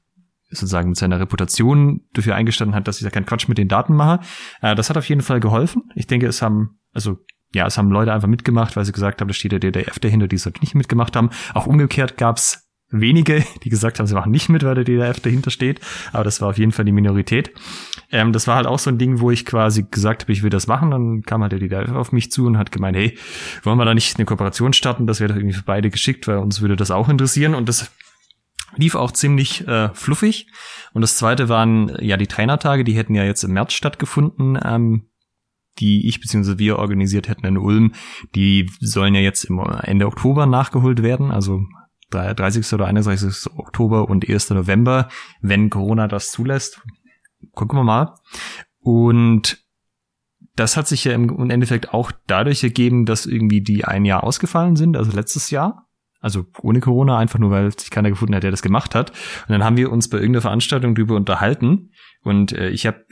sozusagen 0.51 0.91
mit 0.91 0.99
seiner 0.99 1.21
Reputation 1.21 2.03
dafür 2.13 2.35
eingestanden 2.35 2.75
hat, 2.75 2.89
dass 2.89 2.99
ich 2.99 3.05
da 3.05 3.11
keinen 3.11 3.27
Quatsch 3.27 3.49
mit 3.49 3.59
den 3.59 3.69
Daten 3.69 3.95
mache. 3.95 4.21
Äh, 4.61 4.75
das 4.75 4.91
hat 4.91 4.97
auf 4.97 5.09
jeden 5.09 5.23
Fall 5.23 5.41
geholfen. 5.41 5.91
Ich 5.95 6.07
denke, 6.07 6.27
es 6.27 6.43
haben, 6.43 6.79
also 6.93 7.19
ja, 7.55 7.67
es 7.67 7.79
haben 7.79 7.91
Leute 7.91 8.13
einfach 8.13 8.29
mitgemacht, 8.29 8.77
weil 8.77 8.85
sie 8.85 8.93
gesagt 8.93 9.21
haben, 9.21 9.29
da 9.29 9.35
steht 9.35 9.53
der 9.53 9.61
DDF 9.61 9.99
dahinter, 9.99 10.29
die 10.29 10.37
es 10.37 10.47
nicht 10.61 10.75
mitgemacht 10.75 11.17
haben. 11.17 11.31
Auch 11.55 11.67
umgekehrt 11.67 12.17
gab's 12.17 12.66
wenige, 12.91 13.45
die 13.65 13.69
gesagt 13.69 13.99
haben, 13.99 14.07
sie 14.07 14.15
machen 14.15 14.33
nicht 14.33 14.49
mit, 14.49 14.63
weil 14.63 14.75
der 14.75 14.85
DDF 14.85 15.21
dahinter 15.21 15.51
steht. 15.51 15.81
Aber 16.13 16.25
das 16.25 16.41
war 16.41 16.51
auf 16.51 16.59
jeden 16.59 16.73
Fall 16.73 16.85
die 16.85 16.93
Minorität. 16.93 17.53
Ähm, 18.11 18.33
das 18.33 18.47
war 18.47 18.57
halt 18.57 18.67
auch 18.67 18.79
so 18.79 18.91
ein 18.91 18.99
Ding, 18.99 19.21
wo 19.21 19.31
ich 19.31 19.45
quasi 19.45 19.85
gesagt 19.91 20.23
habe, 20.23 20.33
ich 20.33 20.43
will 20.43 20.51
das 20.51 20.67
machen. 20.67 20.91
Dann 20.91 21.23
kam 21.23 21.43
halt 21.43 21.53
der 21.53 21.59
DDF 21.59 21.91
auf 21.93 22.13
mich 22.13 22.31
zu 22.31 22.47
und 22.47 22.59
hat 22.59 22.73
gemeint, 22.73 22.97
hey, 22.97 23.19
wollen 23.63 23.79
wir 23.79 23.85
da 23.85 23.95
nicht 23.95 24.17
eine 24.17 24.27
Kooperation 24.27 24.73
starten? 24.73 25.07
Das 25.07 25.21
wäre 25.21 25.33
doch 25.33 25.37
irgendwie 25.37 25.57
für 25.57 25.65
beide 25.65 25.91
geschickt, 25.91 26.29
weil 26.29 26.39
uns 26.39 26.61
würde 26.61 26.77
das 26.77 26.91
auch 26.91 27.09
interessieren. 27.09 27.55
Und 27.55 27.69
das 27.69 27.91
lief 28.77 28.95
auch 28.95 29.13
ziemlich 29.13 29.67
äh, 29.67 29.91
fluffig. 29.95 30.49
Und 30.93 31.03
das 31.03 31.17
zweite 31.17 31.49
waren 31.49 31.97
ja 32.01 32.17
die 32.17 32.27
Trainertage, 32.27 32.85
die 32.85 32.97
hätten 32.97 33.15
ja 33.15 33.25
jetzt 33.25 33.43
im 33.43 33.53
März 33.53 33.73
stattgefunden. 33.73 34.59
Ähm, 34.63 35.09
die 35.79 36.09
ich 36.09 36.21
bzw. 36.23 36.59
wir 36.59 36.79
organisiert 36.79 37.29
hätten 37.29 37.45
in 37.45 37.59
Ulm, 37.59 37.93
die 38.35 38.71
sollen 38.81 39.15
ja 39.15 39.21
jetzt 39.21 39.45
im 39.45 39.59
Ende 39.59 40.07
Oktober 40.07 40.47
nachgeholt 40.47 41.03
werden. 41.03 41.31
Also 41.31 41.67
30. 42.11 42.73
oder 42.73 42.87
31. 42.87 43.51
Oktober 43.57 44.09
und 44.09 44.29
1. 44.29 44.51
November, 44.51 45.09
wenn 45.41 45.71
Corona 45.71 46.09
das 46.09 46.31
zulässt. 46.31 46.81
Gucken 47.53 47.79
wir 47.79 47.85
mal. 47.85 48.15
Und 48.81 49.65
das 50.55 50.77
hat 50.77 50.89
sich 50.89 51.05
ja 51.05 51.13
im 51.13 51.51
Endeffekt 51.51 51.93
auch 51.93 52.13
dadurch 52.27 52.63
ergeben, 52.63 53.05
dass 53.05 53.27
irgendwie 53.27 53.61
die 53.61 53.85
ein 53.85 54.05
Jahr 54.05 54.25
ausgefallen 54.25 54.77
sind, 54.77 54.97
also 54.97 55.13
letztes 55.13 55.51
Jahr. 55.51 55.87
Also 56.21 56.47
ohne 56.63 56.81
Corona, 56.81 57.19
einfach 57.19 57.39
nur, 57.39 57.51
weil 57.51 57.79
sich 57.79 57.91
keiner 57.91 58.11
gefunden 58.11 58.35
hat, 58.35 58.43
der 58.43 58.51
das 58.51 58.63
gemacht 58.63 58.95
hat. 58.95 59.11
Und 59.11 59.51
dann 59.51 59.63
haben 59.63 59.77
wir 59.77 59.93
uns 59.93 60.09
bei 60.09 60.17
irgendeiner 60.17 60.43
Veranstaltung 60.43 60.95
drüber 60.95 61.15
unterhalten. 61.15 61.91
Und 62.23 62.53
äh, 62.53 62.71
ich 62.71 62.87
habe 62.87 63.05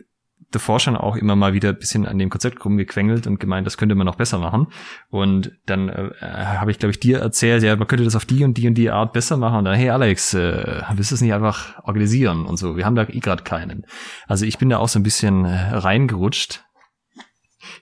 davor 0.55 0.81
schon 0.81 0.97
auch 0.97 1.17
immer 1.17 1.37
mal 1.37 1.53
wieder 1.53 1.71
ein 1.71 1.79
bisschen 1.79 2.07
an 2.07 2.19
dem 2.19 2.31
Konzept 2.31 2.65
rumgequengelt 2.65 3.27
und 3.27 3.41
gemeint, 3.41 3.67
das 3.67 3.77
könnte 3.77 3.95
man 3.95 4.07
noch 4.07 4.17
besser 4.17 4.39
machen. 4.39 4.69
Und 5.11 5.53
dann 5.67 5.89
äh, 5.89 6.11
habe 6.21 6.71
ich, 6.71 6.79
glaube 6.79 6.91
ich, 6.91 7.01
dir 7.01 7.19
erzählt, 7.19 7.63
ja, 7.63 7.77
man 7.77 7.87
könnte 7.87 8.05
das 8.05 8.17
auf 8.17 8.25
die 8.25 8.45
und 8.45 8.55
die 8.59 8.69
und 8.69 8.75
die 8.75 8.91
Art 8.91 9.13
besser 9.13 9.37
machen. 9.37 9.59
Und 9.59 9.65
dann, 9.65 9.75
hey 9.75 9.91
Alex, 9.91 10.35
äh, 10.35 10.83
willst 10.95 11.11
du 11.11 11.15
es 11.15 11.21
nicht 11.21 11.35
einfach 11.35 11.83
organisieren 11.85 12.47
und 12.47 12.57
so? 12.57 12.77
Wir 12.77 12.85
haben 12.85 12.97
da 12.97 13.07
eh 13.09 13.21
gerade 13.21 13.43
keinen. 13.43 13.87
Also 14.27 14.45
ich 14.45 14.59
bin 14.59 14.69
da 14.69 14.79
auch 14.79 14.89
so 14.89 14.99
ein 14.99 15.05
bisschen 15.05 15.45
äh, 15.45 15.77
reingerutscht 15.77 16.65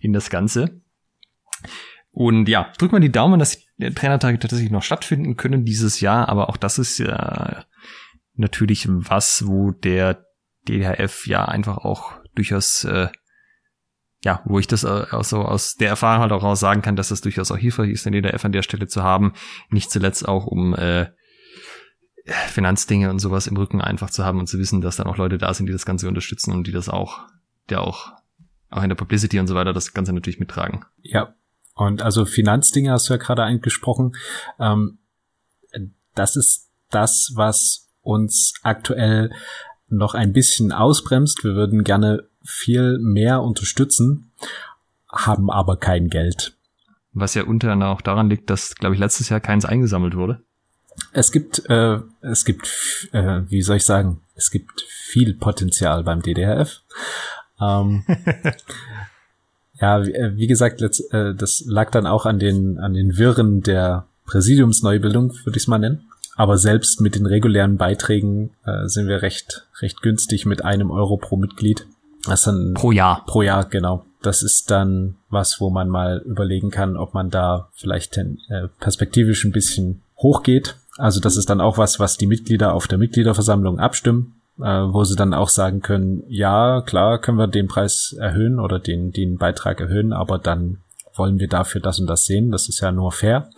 in 0.01 0.13
das 0.13 0.31
Ganze. 0.31 0.81
Und 2.11 2.49
ja, 2.49 2.71
drück 2.79 2.93
mal 2.93 3.01
die 3.01 3.13
Daumen, 3.13 3.39
dass 3.39 3.59
die 3.79 3.91
Trainertage 3.91 4.39
tatsächlich 4.39 4.71
noch 4.71 4.83
stattfinden 4.83 5.37
können 5.37 5.65
dieses 5.65 6.01
Jahr. 6.01 6.29
Aber 6.29 6.49
auch 6.49 6.57
das 6.57 6.79
ist 6.79 6.99
ja 6.99 7.65
natürlich 8.35 8.87
was, 8.89 9.47
wo 9.47 9.71
der 9.71 10.27
DHF 10.69 11.27
ja 11.27 11.45
einfach 11.47 11.79
auch 11.79 12.22
durchaus, 12.35 12.85
äh, 12.85 13.09
ja, 14.25 14.43
wo 14.45 14.59
ich 14.59 14.67
das 14.67 14.85
äh, 14.85 15.07
auch 15.11 15.25
so 15.25 15.43
aus 15.43 15.75
der 15.75 15.89
Erfahrung 15.89 16.23
halt 16.23 16.33
auch 16.33 16.55
sagen 16.55 16.83
kann, 16.83 16.97
dass 16.97 17.09
das 17.09 17.21
durchaus 17.21 17.51
auch 17.51 17.59
hilfreich 17.59 17.91
ist, 17.91 18.07
den 18.07 18.13
DDF 18.13 18.45
an 18.45 18.53
der 18.53 18.63
Stelle 18.63 18.87
zu 18.87 19.03
haben. 19.03 19.33
Nicht 19.71 19.91
zuletzt 19.91 20.27
auch, 20.29 20.47
um 20.47 20.75
äh, 20.75 21.07
Finanzdinge 22.25 23.11
und 23.11 23.19
sowas 23.19 23.47
im 23.47 23.57
Rücken 23.57 23.81
einfach 23.81 24.11
zu 24.11 24.25
haben 24.25 24.39
und 24.39 24.47
zu 24.47 24.59
wissen, 24.59 24.81
dass 24.81 24.97
dann 24.97 25.09
auch 25.09 25.17
Leute 25.17 25.39
da 25.39 25.53
sind, 25.55 25.67
die 25.67 25.73
das 25.73 25.87
Ganze 25.87 26.07
unterstützen 26.07 26.53
und 26.53 26.67
die 26.67 26.73
das 26.73 26.89
auch, 26.89 27.27
der 27.69 27.81
auch, 27.81 28.13
auch 28.71 28.83
in 28.83 28.89
der 28.89 28.97
Publicity 28.97 29.41
und 29.41 29.49
so 29.49 29.55
weiter 29.55 29.73
das 29.73 29.93
Ganze 29.93 30.13
natürlich 30.13 30.39
mittragen. 30.39 30.85
Ja. 30.99 31.35
Und 31.75 32.03
also 32.03 32.27
Finanzdinge 32.27 32.93
hast 32.93 33.09
du 33.09 33.15
ja 33.15 33.19
gerade 33.19 33.43
angesprochen. 33.43 34.13
Ähm, 34.61 34.99
das 36.15 36.37
ist 36.37 36.71
das, 36.91 37.33
was 37.35 37.91
uns 38.03 38.55
aktuell 38.63 39.31
noch 39.93 40.15
ein 40.15 40.33
bisschen 40.33 40.73
ausbremst. 40.73 41.45
Wir 41.45 41.55
würden 41.55 41.85
gerne 41.85 42.25
viel 42.45 42.99
mehr 42.99 43.43
unterstützen, 43.43 44.33
haben 45.09 45.51
aber 45.51 45.77
kein 45.77 46.09
Geld. 46.09 46.57
Was 47.13 47.35
ja 47.35 47.45
unter 47.45 47.71
anderem 47.71 47.93
auch 47.93 48.01
daran 48.01 48.31
liegt, 48.31 48.49
dass, 48.51 48.75
glaube 48.75 48.95
ich, 48.95 49.01
letztes 49.01 49.29
Jahr 49.29 49.41
keins 49.41 49.65
eingesammelt 49.65 50.17
wurde. 50.17 50.41
Es 51.13 51.33
gibt, 51.33 51.69
äh, 51.69 51.99
es 52.21 52.45
gibt, 52.45 53.09
äh, 53.13 53.43
wie 53.49 53.63
soll 53.63 53.77
ich 53.77 53.85
sagen, 53.85 54.21
es 54.35 54.51
gibt 54.51 54.83
viel 54.83 55.35
Potenzial 55.35 56.05
beim 56.05 56.23
DDRF. 56.23 56.81
Ähm, 57.61 58.05
ja, 59.81 60.07
wie, 60.07 60.13
äh, 60.13 60.37
wie 60.37 60.47
gesagt, 60.47 60.81
letzt, 60.81 61.13
äh, 61.13 61.35
das 61.35 61.65
lag 61.67 61.91
dann 61.91 62.07
auch 62.07 62.27
an 62.27 62.39
den, 62.39 62.79
an 62.79 62.95
den 62.95 63.17
Wirren 63.19 63.63
der 63.63 64.07
Präsidiumsneubildung, 64.27 65.33
würde 65.45 65.57
ich 65.57 65.65
es 65.65 65.69
mal 65.69 65.79
nennen. 65.79 66.12
Aber 66.37 66.57
selbst 66.57 67.01
mit 67.01 67.15
den 67.15 67.27
regulären 67.27 67.77
Beiträgen 67.77 68.51
äh, 68.65 68.87
sind 68.87 69.07
wir 69.07 69.23
recht, 69.23 69.67
recht 69.81 70.03
günstig 70.03 70.47
mit 70.47 70.65
einem 70.65 70.91
Euro 70.91 71.17
pro 71.17 71.37
Mitglied. 71.37 71.87
Das 72.25 72.43
dann 72.43 72.75
pro 72.75 72.93
Jahr. 72.93 73.25
Pro 73.27 73.43
Jahr, 73.43 73.65
genau. 73.65 74.05
Das 74.23 74.43
ist 74.43 74.71
dann 74.71 75.17
was, 75.29 75.61
wo 75.61 75.71
man 75.71 75.89
mal 75.89 76.23
überlegen 76.25 76.71
kann, 76.71 76.97
ob 76.97 77.13
man 77.13 77.31
da 77.31 77.69
vielleicht 77.73 78.17
äh, 78.17 78.69
perspektivisch 78.79 79.45
ein 79.45 79.53
bisschen 79.53 80.03
hochgeht. 80.17 80.77
Also 80.97 81.21
das 81.21 81.37
ist 81.37 81.51
dann 81.51 81.61
auch 81.61 81.79
was, 81.79 81.99
was 81.99 82.17
die 82.17 82.27
Mitglieder 82.27 82.75
auf 82.75 82.87
der 82.87 82.99
Mitgliederversammlung 82.99 83.81
abstimmen, 83.81 84.41
äh, 84.59 84.65
wo 84.65 85.05
sie 85.05 85.17
dann 85.17 85.35
auch 85.35 85.49
sagen 85.49 85.81
können, 85.81 86.23
ja, 86.29 86.83
klar, 86.83 87.21
können 87.21 87.39
wir 87.39 87.49
den 87.49 87.67
Preis 87.67 88.15
erhöhen 88.19 88.61
oder 88.61 88.79
den, 88.79 89.11
den 89.11 89.39
Beitrag 89.39 89.81
erhöhen, 89.81 90.13
aber 90.13 90.39
dann 90.39 90.79
wollen 91.15 91.41
wir 91.41 91.49
dafür 91.49 91.81
das 91.81 91.99
und 91.99 92.07
das 92.07 92.25
sehen. 92.25 92.51
Das 92.53 92.69
ist 92.69 92.81
ja 92.81 92.93
nur 92.93 93.13
fair. 93.13 93.51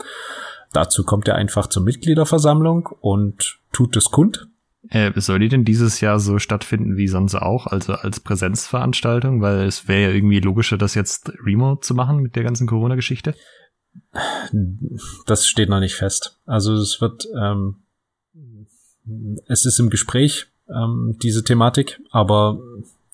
Dazu 0.74 1.04
kommt 1.04 1.28
er 1.28 1.36
einfach 1.36 1.68
zur 1.68 1.84
Mitgliederversammlung 1.84 2.88
und 3.00 3.60
tut 3.72 3.96
es 3.96 4.10
kund. 4.10 4.48
Äh, 4.90 5.12
soll 5.20 5.38
die 5.38 5.48
denn 5.48 5.64
dieses 5.64 6.00
Jahr 6.00 6.18
so 6.18 6.38
stattfinden 6.38 6.96
wie 6.96 7.06
sonst 7.08 7.36
auch, 7.36 7.68
also 7.68 7.94
als 7.94 8.18
Präsenzveranstaltung? 8.18 9.40
Weil 9.40 9.66
es 9.66 9.86
wäre 9.88 10.02
ja 10.02 10.14
irgendwie 10.14 10.40
logischer, 10.40 10.76
das 10.76 10.94
jetzt 10.94 11.32
remote 11.46 11.80
zu 11.80 11.94
machen 11.94 12.18
mit 12.18 12.34
der 12.34 12.42
ganzen 12.42 12.66
Corona-Geschichte. 12.66 13.34
Das 15.26 15.46
steht 15.46 15.68
noch 15.68 15.78
nicht 15.78 15.94
fest. 15.94 16.40
Also 16.44 16.74
es 16.74 17.00
wird, 17.00 17.26
ähm, 17.40 17.76
es 19.46 19.64
ist 19.64 19.78
im 19.78 19.90
Gespräch, 19.90 20.48
ähm, 20.68 21.16
diese 21.22 21.44
Thematik, 21.44 22.00
aber 22.10 22.58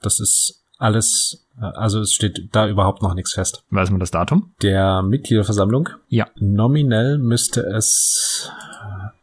das 0.00 0.18
ist 0.18 0.59
alles 0.80 1.44
also 1.60 2.00
es 2.00 2.12
steht 2.12 2.48
da 2.52 2.68
überhaupt 2.68 3.02
noch 3.02 3.14
nichts 3.14 3.34
fest. 3.34 3.62
Weiß 3.70 3.90
man 3.90 4.00
das 4.00 4.10
Datum? 4.10 4.52
Der 4.62 5.02
Mitgliederversammlung? 5.02 5.90
Ja. 6.08 6.28
Nominell 6.36 7.18
müsste 7.18 7.62
es 7.62 8.50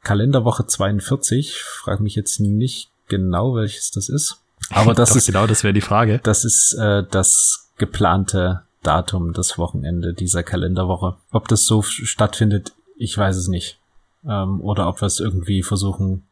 Kalenderwoche 0.04 0.68
42. 0.68 1.56
Frag 1.62 2.00
mich 2.00 2.16
jetzt 2.16 2.40
nicht 2.40 2.92
genau, 3.08 3.56
welches 3.56 3.92
das 3.92 4.10
ist. 4.10 4.42
Aber 4.70 4.94
das 4.96 5.16
ist 5.16 5.26
genau, 5.26 5.48
das 5.48 5.64
wäre 5.64 5.74
die 5.74 5.82
Frage. 5.82 6.20
Das 6.24 6.46
ist 6.46 6.74
äh, 6.76 7.04
das 7.10 7.70
geplante 7.78 8.64
Datum, 8.84 9.34
das 9.34 9.58
Wochenende 9.58 10.14
dieser 10.14 10.44
Kalenderwoche. 10.44 11.16
Ob 11.32 11.48
das 11.48 11.66
so 11.66 11.82
stattfindet, 11.82 12.74
ich 12.98 13.18
weiß 13.18 13.36
es 13.36 13.48
nicht. 13.48 13.80
Ähm, 14.28 14.62
oder 14.62 14.88
ob 14.88 15.02
wir 15.02 15.08
es 15.08 15.20
irgendwie 15.20 15.64
versuchen, 15.64 16.28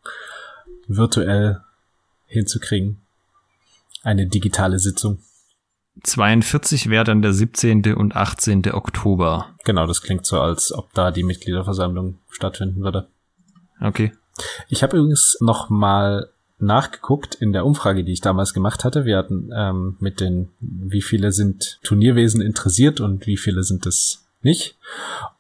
virtuell 0.88 1.62
hinzukriegen. 2.28 3.02
Eine 4.06 4.28
digitale 4.28 4.78
Sitzung. 4.78 5.18
42 6.04 6.90
wäre 6.92 7.06
dann 7.06 7.24
der 7.24 7.34
17. 7.34 7.96
und 7.96 8.16
18. 8.16 8.72
Oktober. 8.72 9.48
Genau, 9.64 9.88
das 9.88 10.04
klingt 10.04 10.28
so, 10.28 10.40
als 10.40 10.72
ob 10.72 10.94
da 10.94 11.10
die 11.10 11.24
Mitgliederversammlung 11.24 12.20
stattfinden 12.30 12.82
würde. 12.82 13.08
Okay. 13.82 14.12
Ich 14.70 14.84
habe 14.84 14.98
übrigens 14.98 15.38
noch 15.42 15.72
mal 15.72 16.30
nachgeguckt 16.60 17.34
in 17.34 17.52
der 17.52 17.66
Umfrage, 17.66 18.04
die 18.04 18.12
ich 18.12 18.22
damals 18.22 18.54
gemacht 18.54 18.84
hatte. 18.84 19.06
Wir 19.06 19.18
hatten 19.18 19.50
ähm, 19.56 19.98
mit 20.00 20.20
den, 20.20 20.50
wie 20.60 21.02
viele 21.02 21.32
sind 21.32 21.80
Turnierwesen 21.82 22.42
interessiert 22.42 23.02
und 23.02 23.26
wie 23.26 23.38
viele 23.38 23.64
sind 23.64 23.88
es 23.88 24.28
nicht. 24.44 24.78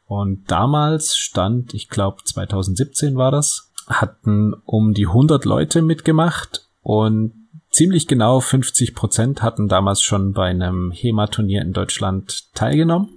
Und 0.08 0.50
damals 0.50 1.16
stand, 1.16 1.76
ich 1.76 1.90
glaube 1.90 2.24
2017 2.24 3.16
war 3.16 3.30
das, 3.30 3.72
hatten 3.86 4.56
um 4.66 4.96
die 4.96 5.06
100 5.06 5.46
Leute 5.46 5.84
mitgemacht 5.84 6.68
und 6.82 7.45
ziemlich 7.76 8.08
genau 8.08 8.40
50 8.40 8.96
Prozent 8.96 9.42
hatten 9.42 9.68
damals 9.68 10.02
schon 10.02 10.32
bei 10.32 10.48
einem 10.48 10.92
HEMA-Turnier 10.92 11.62
in 11.62 11.74
Deutschland 11.74 12.54
teilgenommen. 12.54 13.10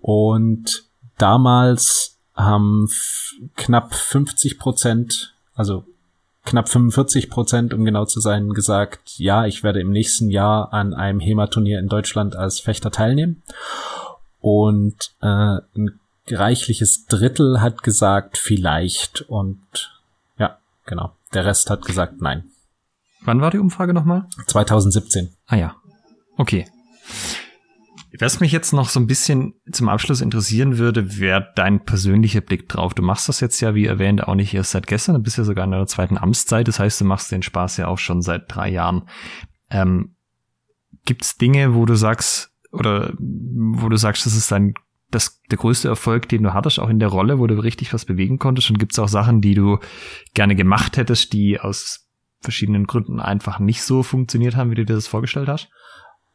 Und 0.00 0.84
damals 1.18 2.18
haben 2.34 2.88
knapp 3.56 3.94
50 3.94 4.58
Prozent, 4.58 5.34
also 5.54 5.84
knapp 6.46 6.70
45 6.70 7.28
Prozent, 7.28 7.74
um 7.74 7.84
genau 7.84 8.06
zu 8.06 8.20
sein, 8.20 8.54
gesagt, 8.54 9.18
ja, 9.18 9.44
ich 9.44 9.62
werde 9.62 9.80
im 9.80 9.90
nächsten 9.90 10.30
Jahr 10.30 10.72
an 10.72 10.94
einem 10.94 11.20
HEMA-Turnier 11.20 11.78
in 11.78 11.88
Deutschland 11.88 12.34
als 12.34 12.58
Fechter 12.58 12.90
teilnehmen. 12.90 13.42
Und 14.40 15.12
äh, 15.20 15.26
ein 15.76 16.00
reichliches 16.30 17.04
Drittel 17.04 17.60
hat 17.60 17.82
gesagt, 17.82 18.38
vielleicht. 18.38 19.20
Und 19.28 19.60
ja, 20.38 20.58
genau. 20.86 21.12
Der 21.34 21.44
Rest 21.44 21.68
hat 21.68 21.84
gesagt, 21.84 22.22
nein. 22.22 22.50
Wann 23.22 23.40
war 23.40 23.50
die 23.50 23.58
Umfrage 23.58 23.92
nochmal? 23.92 24.26
2017. 24.46 25.30
Ah 25.46 25.56
ja. 25.56 25.76
Okay. 26.36 26.66
Was 28.18 28.40
mich 28.40 28.50
jetzt 28.50 28.72
noch 28.72 28.88
so 28.88 28.98
ein 28.98 29.06
bisschen 29.06 29.54
zum 29.70 29.88
Abschluss 29.88 30.20
interessieren 30.20 30.78
würde, 30.78 31.18
wäre 31.18 31.52
dein 31.54 31.84
persönlicher 31.84 32.40
Blick 32.40 32.68
drauf. 32.68 32.92
Du 32.92 33.02
machst 33.02 33.28
das 33.28 33.40
jetzt 33.40 33.60
ja, 33.60 33.74
wie 33.74 33.86
erwähnt, 33.86 34.26
auch 34.26 34.34
nicht 34.34 34.52
erst 34.52 34.72
seit 34.72 34.86
gestern, 34.86 35.14
du 35.14 35.22
bist 35.22 35.38
ja 35.38 35.44
sogar 35.44 35.64
in 35.64 35.70
deiner 35.70 35.86
zweiten 35.86 36.18
Amtszeit. 36.18 36.66
Das 36.66 36.80
heißt, 36.80 37.00
du 37.00 37.04
machst 37.04 37.30
den 37.30 37.42
Spaß 37.42 37.76
ja 37.76 37.86
auch 37.86 37.98
schon 37.98 38.20
seit 38.20 38.44
drei 38.48 38.68
Jahren. 38.68 39.08
Ähm, 39.70 40.16
Gibt 41.04 41.24
es 41.24 41.36
Dinge, 41.36 41.74
wo 41.74 41.86
du 41.86 41.94
sagst, 41.94 42.52
oder 42.72 43.12
wo 43.18 43.88
du 43.88 43.96
sagst, 43.96 44.26
das 44.26 44.34
ist 44.34 44.50
dein 44.50 44.74
das 45.10 45.40
der 45.50 45.58
größte 45.58 45.88
Erfolg, 45.88 46.28
den 46.28 46.44
du 46.44 46.54
hattest, 46.54 46.78
auch 46.78 46.88
in 46.88 47.00
der 47.00 47.08
Rolle, 47.08 47.38
wo 47.38 47.46
du 47.46 47.54
richtig 47.60 47.92
was 47.92 48.04
bewegen 48.04 48.38
konntest? 48.38 48.70
Und 48.70 48.78
gibt 48.78 48.92
es 48.92 48.98
auch 48.98 49.08
Sachen, 49.08 49.40
die 49.40 49.54
du 49.54 49.78
gerne 50.34 50.54
gemacht 50.54 50.96
hättest, 50.96 51.32
die 51.32 51.58
aus 51.58 52.08
verschiedenen 52.40 52.86
Gründen 52.86 53.20
einfach 53.20 53.58
nicht 53.58 53.82
so 53.82 54.02
funktioniert 54.02 54.56
haben, 54.56 54.70
wie 54.70 54.76
du 54.76 54.84
dir 54.84 54.94
das 54.94 55.06
vorgestellt 55.06 55.48
hast? 55.48 55.68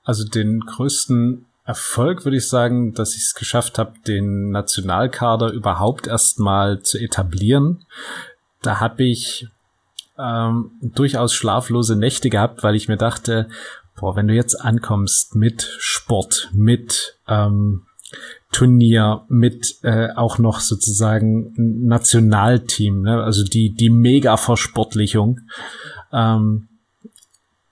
Also 0.03 0.23
den 0.23 0.59
größten 0.59 1.45
Erfolg 1.65 2.25
würde 2.25 2.37
ich 2.37 2.47
sagen, 2.47 2.93
dass 2.93 3.15
ich 3.15 3.23
es 3.23 3.33
geschafft 3.33 3.79
habe, 3.79 3.93
den 4.07 4.51
Nationalkader 4.51 5.51
überhaupt 5.51 6.05
erstmal 6.05 6.81
zu 6.83 6.99
etablieren. 6.99 7.85
Da 8.61 8.79
habe 8.79 9.03
ich 9.03 9.47
ähm, 10.19 10.71
durchaus 10.81 11.33
schlaflose 11.33 11.95
Nächte 11.95 12.29
gehabt, 12.29 12.61
weil 12.63 12.75
ich 12.75 12.87
mir 12.87 12.97
dachte, 12.97 13.49
boah, 13.99 14.15
wenn 14.15 14.27
du 14.27 14.35
jetzt 14.35 14.61
ankommst 14.61 15.35
mit 15.35 15.75
Sport, 15.79 16.49
mit 16.53 17.17
ähm, 17.27 17.87
Turnier, 18.55 19.25
mit 19.27 19.79
äh, 19.83 20.13
auch 20.15 20.37
noch 20.37 20.61
sozusagen 20.61 21.53
Nationalteam, 21.57 23.01
ne? 23.01 23.21
also 23.21 23.43
die 23.43 23.73
die 23.73 23.89
Mega-Versportlichung, 23.89 25.41
ähm, 26.13 26.69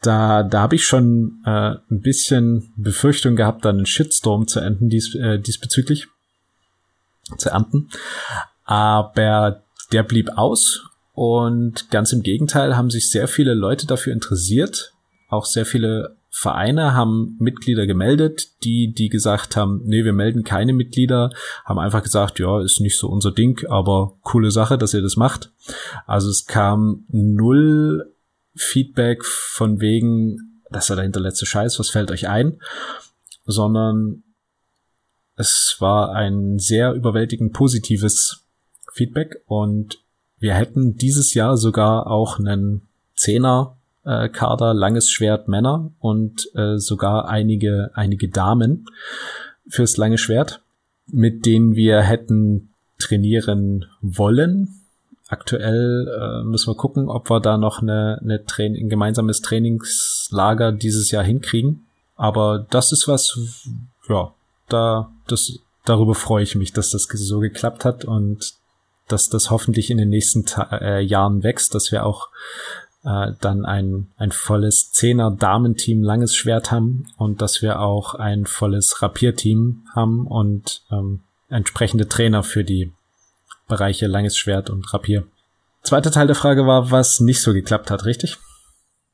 da, 0.02 0.44
da 0.44 0.60
habe 0.60 0.76
ich 0.76 0.86
schon 0.86 1.42
äh, 1.46 1.76
ein 1.90 2.02
bisschen 2.02 2.74
Befürchtung 2.76 3.38
gehabt, 3.38 3.64
dann 3.64 3.78
einen 3.78 3.86
Shitstorm 3.86 4.46
zu 4.46 4.60
enden 4.60 4.90
dies, 4.90 5.16
äh, 5.16 5.40
diesbezüglich, 5.40 6.08
zu 7.38 7.50
ernten. 7.50 7.88
Aber 8.66 9.64
der 9.94 10.04
blieb 10.04 10.32
aus 10.36 10.84
und 11.14 11.90
ganz 11.92 12.12
im 12.12 12.24
Gegenteil 12.24 12.76
haben 12.76 12.90
sich 12.90 13.10
sehr 13.10 13.30
viele 13.30 13.54
Leute 13.54 13.88
dafür 13.88 14.12
interessiert. 14.12 14.92
Auch 15.30 15.46
sehr 15.46 15.66
viele 15.66 16.18
Vereine 16.36 16.96
haben 16.96 17.38
Mitglieder 17.40 17.86
gemeldet, 17.86 18.64
die, 18.64 18.92
die 18.92 19.10
gesagt 19.10 19.56
haben, 19.56 19.82
nee, 19.86 20.04
wir 20.04 20.14
melden 20.14 20.44
keine 20.44 20.74
Mitglieder, 20.74 21.30
haben 21.64 21.78
einfach 21.78 22.02
gesagt, 22.02 22.40
ja, 22.40 22.60
ist 22.60 22.82
nicht 22.82 22.98
so 22.98 23.08
unser 23.08 23.32
Ding, 23.32 23.64
aber 23.70 24.18
coole 24.24 24.50
Sache, 24.50 24.80
dass 24.80 24.96
ihr 24.96 25.04
das 25.04 25.16
macht. 25.16 25.52
Also 26.08 26.32
es 26.32 26.48
kam 26.48 27.06
null 27.10 28.12
Feedback 28.56 29.24
von 29.24 29.80
wegen, 29.80 30.60
das 30.72 30.88
ja 30.88 30.96
der 30.96 31.04
hinterletzte 31.04 31.46
Scheiß, 31.46 31.78
was 31.78 31.92
fällt 31.92 32.10
euch 32.10 32.28
ein, 32.28 32.60
sondern 33.46 34.24
es 35.36 35.76
war 35.80 36.14
ein 36.14 36.58
sehr 36.58 36.94
überwältigend 36.94 37.54
positives 37.54 38.44
Feedback 38.92 39.44
und 39.46 40.00
wir 40.40 40.56
hätten 40.56 40.98
dieses 40.98 41.36
Jahr 41.36 41.58
sogar 41.58 42.08
auch 42.08 42.40
einen 42.40 42.88
Zehner 43.16 43.78
äh, 44.06 44.30
Kader 44.30 44.74
langes 44.74 45.10
Schwert 45.10 45.48
Männer 45.48 45.92
und 46.00 46.50
äh, 46.56 46.78
sogar 46.78 47.28
einige 47.28 47.92
einige 47.94 48.30
Damen 48.30 48.86
fürs 49.68 49.98
lange 49.98 50.18
Schwert, 50.18 50.62
mit 51.08 51.46
denen 51.46 51.76
wir 51.76 52.02
hätten 52.02 52.70
trainieren 53.00 53.86
wollen 54.02 54.84
Aktuell 55.34 56.08
äh, 56.08 56.44
müssen 56.44 56.70
wir 56.70 56.76
gucken, 56.76 57.10
ob 57.10 57.30
wir 57.30 57.40
da 57.40 57.58
noch 57.58 57.82
eine, 57.82 58.20
eine 58.22 58.46
Train 58.46 58.76
ein 58.76 58.88
gemeinsames 58.88 59.42
Trainingslager 59.42 60.72
dieses 60.72 61.10
Jahr 61.10 61.24
hinkriegen. 61.24 61.88
Aber 62.16 62.68
das 62.70 62.92
ist 62.92 63.08
was, 63.08 63.40
ja, 64.08 64.32
da, 64.70 65.12
das, 65.28 65.60
darüber 65.86 66.14
freue 66.14 66.44
ich 66.44 66.54
mich, 66.56 66.72
dass 66.72 66.92
das 66.92 67.04
so 67.06 67.40
geklappt 67.40 67.84
hat 67.84 68.06
und 68.06 68.54
dass 69.08 69.30
das 69.30 69.50
hoffentlich 69.50 69.90
in 69.90 69.98
den 69.98 70.10
nächsten 70.10 70.46
Ta 70.46 70.78
äh, 70.78 71.02
Jahren 71.02 71.42
wächst, 71.42 71.74
dass 71.74 71.92
wir 71.92 72.06
auch 72.06 72.30
äh, 73.04 73.32
dann 73.40 73.66
ein, 73.66 74.08
ein 74.18 74.32
volles 74.32 74.92
Zehner 74.92 75.32
Damenteam 75.32 76.02
langes 76.02 76.36
Schwert 76.36 76.72
haben 76.72 77.06
und 77.18 77.42
dass 77.42 77.62
wir 77.62 77.80
auch 77.80 78.16
ein 78.16 78.46
volles 78.46 79.02
Rapierteam 79.02 79.84
haben 79.94 80.26
und 80.28 80.84
ähm, 80.92 81.22
entsprechende 81.50 82.08
Trainer 82.08 82.44
für 82.44 82.64
die 82.64 82.92
Bereiche 83.68 84.08
langes 84.08 84.38
Schwert 84.38 84.70
und 84.70 84.94
Rapier. 84.94 85.26
Zweiter 85.84 86.12
Teil 86.12 86.28
der 86.28 86.36
Frage 86.36 86.66
war, 86.66 86.92
was 86.92 87.20
nicht 87.20 87.42
so 87.42 87.54
geklappt 87.54 87.92
hat, 87.92 88.06
richtig? 88.06 88.38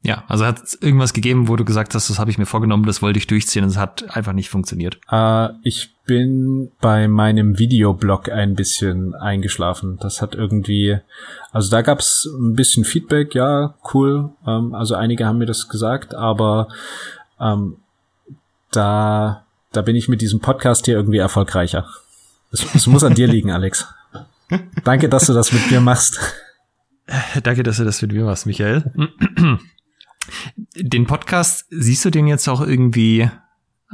Ja, 0.02 0.24
also 0.28 0.46
hat 0.46 0.64
es 0.64 0.76
irgendwas 0.76 1.12
gegeben, 1.12 1.50
wo 1.50 1.58
du 1.58 1.66
gesagt 1.66 1.94
hast, 1.94 2.10
das 2.10 2.20
habe 2.20 2.32
ich 2.32 2.38
mir 2.38 2.46
vorgenommen, 2.46 2.86
das 2.86 3.02
wollte 3.02 3.20
ich 3.20 3.28
durchziehen 3.28 3.64
und 3.64 3.70
es 3.70 3.78
hat 3.78 4.16
einfach 4.16 4.32
nicht 4.32 4.50
funktioniert. 4.50 4.98
Äh, 5.12 5.50
ich 5.64 5.94
bin 6.06 6.72
bei 6.80 7.10
meinem 7.10 7.60
Videoblog 7.60 8.30
ein 8.30 8.56
bisschen 8.56 9.14
eingeschlafen. 9.14 9.98
Das 10.00 10.22
hat 10.22 10.36
irgendwie, 10.36 11.00
also 11.52 11.70
da 11.70 11.82
gab's 11.82 12.26
ein 12.26 12.56
bisschen 12.56 12.86
Feedback, 12.86 13.36
ja, 13.36 13.76
cool. 13.94 14.30
Ähm, 14.48 14.74
also 14.74 14.96
einige 14.96 15.26
haben 15.26 15.38
mir 15.38 15.46
das 15.46 15.68
gesagt, 15.68 16.16
aber 16.16 16.70
ähm, 17.40 17.76
da, 18.72 19.44
da 19.74 19.82
bin 19.82 19.98
ich 19.98 20.08
mit 20.08 20.22
diesem 20.22 20.40
Podcast 20.40 20.86
hier 20.86 20.96
irgendwie 20.96 21.18
erfolgreicher. 21.18 21.86
Es 22.52 22.88
muss 22.88 23.04
an 23.04 23.16
dir 23.16 23.28
liegen, 23.32 23.52
Alex. 23.52 23.86
Danke, 24.86 25.10
dass 25.10 25.26
du 25.26 25.34
das 25.34 25.52
mit 25.52 25.70
mir 25.70 25.82
machst. 25.82 26.20
Danke, 27.44 27.64
dass 27.64 27.78
du 27.78 27.84
das 27.84 28.02
mit 28.02 28.14
mir 28.14 28.24
machst, 28.24 28.46
Michael. 28.46 28.92
Den 30.76 31.06
Podcast, 31.06 31.66
siehst 31.70 32.06
du 32.06 32.10
den 32.10 32.28
jetzt 32.28 32.48
auch 32.48 32.62
irgendwie, 32.62 33.30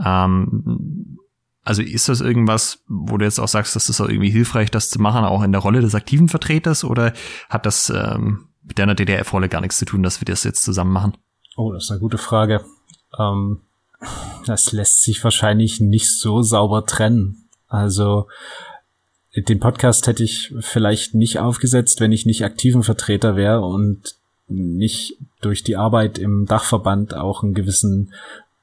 ähm, 0.03 1.17
also 1.63 1.81
ist 1.81 2.09
das 2.09 2.21
irgendwas, 2.21 2.83
wo 2.87 3.17
du 3.17 3.25
jetzt 3.25 3.39
auch 3.39 3.47
sagst, 3.47 3.75
das 3.75 4.01
auch 4.01 4.09
irgendwie 4.09 4.29
hilfreich, 4.29 4.71
das 4.71 4.89
zu 4.89 5.01
machen, 5.01 5.25
auch 5.25 5.43
in 5.43 5.51
der 5.51 5.61
Rolle 5.61 5.81
des 5.81 5.95
aktiven 5.95 6.29
Vertreters, 6.29 6.83
oder 6.83 7.13
hat 7.49 7.65
das 7.65 7.89
ähm, 7.89 8.47
mit 8.63 8.79
deiner 8.79 8.95
DDR-Rolle 8.95 9.49
gar 9.49 9.61
nichts 9.61 9.77
zu 9.77 9.85
tun, 9.85 10.03
dass 10.03 10.21
wir 10.21 10.25
das 10.25 10.43
jetzt 10.43 10.63
zusammen 10.63 10.91
machen? 10.91 11.17
Oh, 11.55 11.71
das 11.71 11.85
ist 11.85 11.91
eine 11.91 11.99
gute 11.99 12.17
Frage. 12.17 12.63
Ähm, 13.17 13.61
das 14.45 14.71
lässt 14.71 15.03
sich 15.03 15.23
wahrscheinlich 15.23 15.79
nicht 15.79 16.09
so 16.09 16.41
sauber 16.41 16.85
trennen. 16.85 17.47
Also 17.67 18.27
den 19.35 19.59
Podcast 19.59 20.07
hätte 20.07 20.23
ich 20.23 20.53
vielleicht 20.59 21.13
nicht 21.13 21.39
aufgesetzt, 21.39 21.99
wenn 21.99 22.11
ich 22.11 22.25
nicht 22.25 22.43
aktiven 22.43 22.83
Vertreter 22.83 23.35
wäre 23.35 23.61
und 23.61 24.15
nicht 24.47 25.17
durch 25.41 25.63
die 25.63 25.77
Arbeit 25.77 26.17
im 26.17 26.45
Dachverband 26.45 27.13
auch 27.13 27.43
einen 27.43 27.53
gewissen 27.53 28.13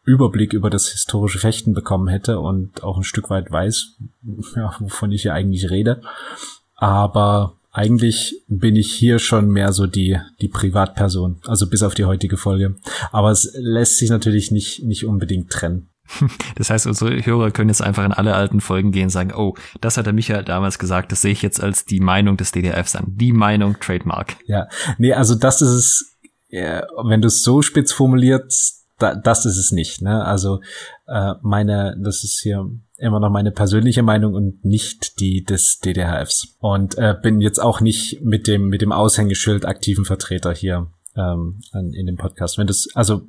Überblick 0.05 0.53
über 0.53 0.69
das 0.69 0.89
historische 0.89 1.39
Fechten 1.39 1.75
bekommen 1.75 2.09
hätte 2.09 2.41
und 2.41 2.83
auch 2.83 2.97
ein 2.97 3.05
Stück 3.05 3.31
weit 3.31 3.51
weiß, 3.51 3.99
ja, 4.57 4.75
wovon 4.81 5.13
ich 5.13 5.23
hier 5.23 5.35
eigentlich 5.35 5.71
rede. 5.71 6.03
Aber 6.75 7.55
eigentlich 7.71 8.43
bin 8.49 8.77
ich 8.77 8.93
hier 8.93 9.19
schon 9.19 9.49
mehr 9.49 9.73
so 9.73 9.87
die, 9.87 10.19
die 10.41 10.49
Privatperson, 10.49 11.41
also 11.47 11.69
bis 11.69 11.83
auf 11.83 11.95
die 11.95 12.05
heutige 12.05 12.37
Folge. 12.37 12.77
Aber 13.13 13.31
es 13.31 13.51
lässt 13.55 13.99
sich 13.99 14.11
natürlich 14.11 14.51
nicht, 14.51 14.85
nicht 14.85 15.07
unbedingt 15.07 15.51
trennen. 15.51 15.89
Das 16.57 16.71
heißt, 16.71 16.87
unsere 16.87 17.25
Hörer 17.25 17.51
können 17.51 17.71
jetzt 17.71 17.83
einfach 17.83 18.05
in 18.05 18.13
alle 18.13 18.35
alten 18.35 18.61
Folgen 18.61 18.93
gehen 18.93 19.05
und 19.05 19.11
sagen, 19.11 19.33
oh, 19.35 19.55
das 19.81 19.97
hat 19.97 20.07
der 20.07 20.13
Michael 20.13 20.45
damals 20.45 20.79
gesagt, 20.79 21.11
das 21.13 21.23
sehe 21.23 21.33
ich 21.33 21.43
jetzt 21.43 21.63
als 21.63 21.85
die 21.85 22.01
Meinung 22.01 22.37
des 22.37 22.53
DDFs 22.53 22.95
an. 22.97 23.05
Die 23.09 23.33
Meinung 23.33 23.79
Trademark. 23.81 24.37
Ja, 24.47 24.69
nee, 24.99 25.13
also 25.15 25.35
das 25.35 25.63
ist 25.63 25.71
es, 25.71 26.12
ja, 26.53 26.87
wenn 27.03 27.23
du 27.23 27.29
es 27.29 27.43
so 27.43 27.63
spitz 27.63 27.93
formulierst, 27.93 28.85
da, 28.99 29.15
das 29.15 29.47
ist 29.47 29.57
es 29.57 29.73
nicht. 29.73 30.03
Ne? 30.03 30.23
Also 30.25 30.61
äh, 31.09 31.33
meine, 31.41 31.97
das 31.99 32.25
ist 32.25 32.41
hier 32.41 32.71
immer 32.99 33.19
noch 33.19 33.31
meine 33.31 33.51
persönliche 33.51 34.03
Meinung 34.03 34.35
und 34.35 34.65
nicht 34.65 35.19
die 35.19 35.43
des 35.43 35.81
DDHFs. 35.81 36.57
Und 36.61 36.97
äh, 36.99 37.17
bin 37.21 37.41
jetzt 37.41 37.59
auch 37.59 37.81
nicht 37.81 38.23
mit 38.23 38.47
dem 38.47 38.69
mit 38.69 38.83
dem 38.83 38.93
Aushängeschild 38.93 39.65
aktiven 39.65 40.05
Vertreter 40.05 40.53
hier 40.53 40.93
ähm, 41.17 41.61
in 41.73 42.07
dem 42.07 42.17
Podcast. 42.17 42.59
Wenn 42.59 42.67
du 42.67 42.75
also 42.95 43.23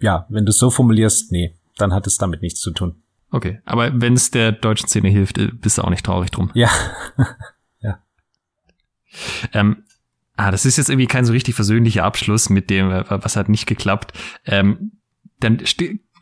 ja, 0.00 0.26
wenn 0.30 0.46
du 0.46 0.52
so 0.52 0.70
formulierst, 0.70 1.32
nee, 1.32 1.56
dann 1.76 1.92
hat 1.92 2.06
es 2.06 2.18
damit 2.18 2.40
nichts 2.40 2.60
zu 2.60 2.70
tun. 2.70 3.02
Okay, 3.32 3.60
aber 3.64 4.00
wenn 4.00 4.14
es 4.14 4.30
der 4.30 4.52
deutschen 4.52 4.88
Szene 4.88 5.08
hilft, 5.08 5.38
äh, 5.38 5.48
bist 5.52 5.78
du 5.78 5.82
auch 5.82 5.90
nicht 5.90 6.06
traurig 6.06 6.30
drum. 6.30 6.50
Ja. 6.54 6.70
ja. 7.80 7.98
Ähm, 9.52 9.84
ah, 10.40 10.50
das 10.50 10.64
ist 10.64 10.78
jetzt 10.78 10.88
irgendwie 10.88 11.06
kein 11.06 11.26
so 11.26 11.32
richtig 11.32 11.54
versöhnlicher 11.54 12.04
Abschluss 12.04 12.48
mit 12.48 12.70
dem, 12.70 12.90
äh, 12.90 13.04
was 13.08 13.36
hat 13.36 13.50
nicht 13.50 13.66
geklappt. 13.66 14.12
Ähm, 14.46 14.92
dann 15.38 15.58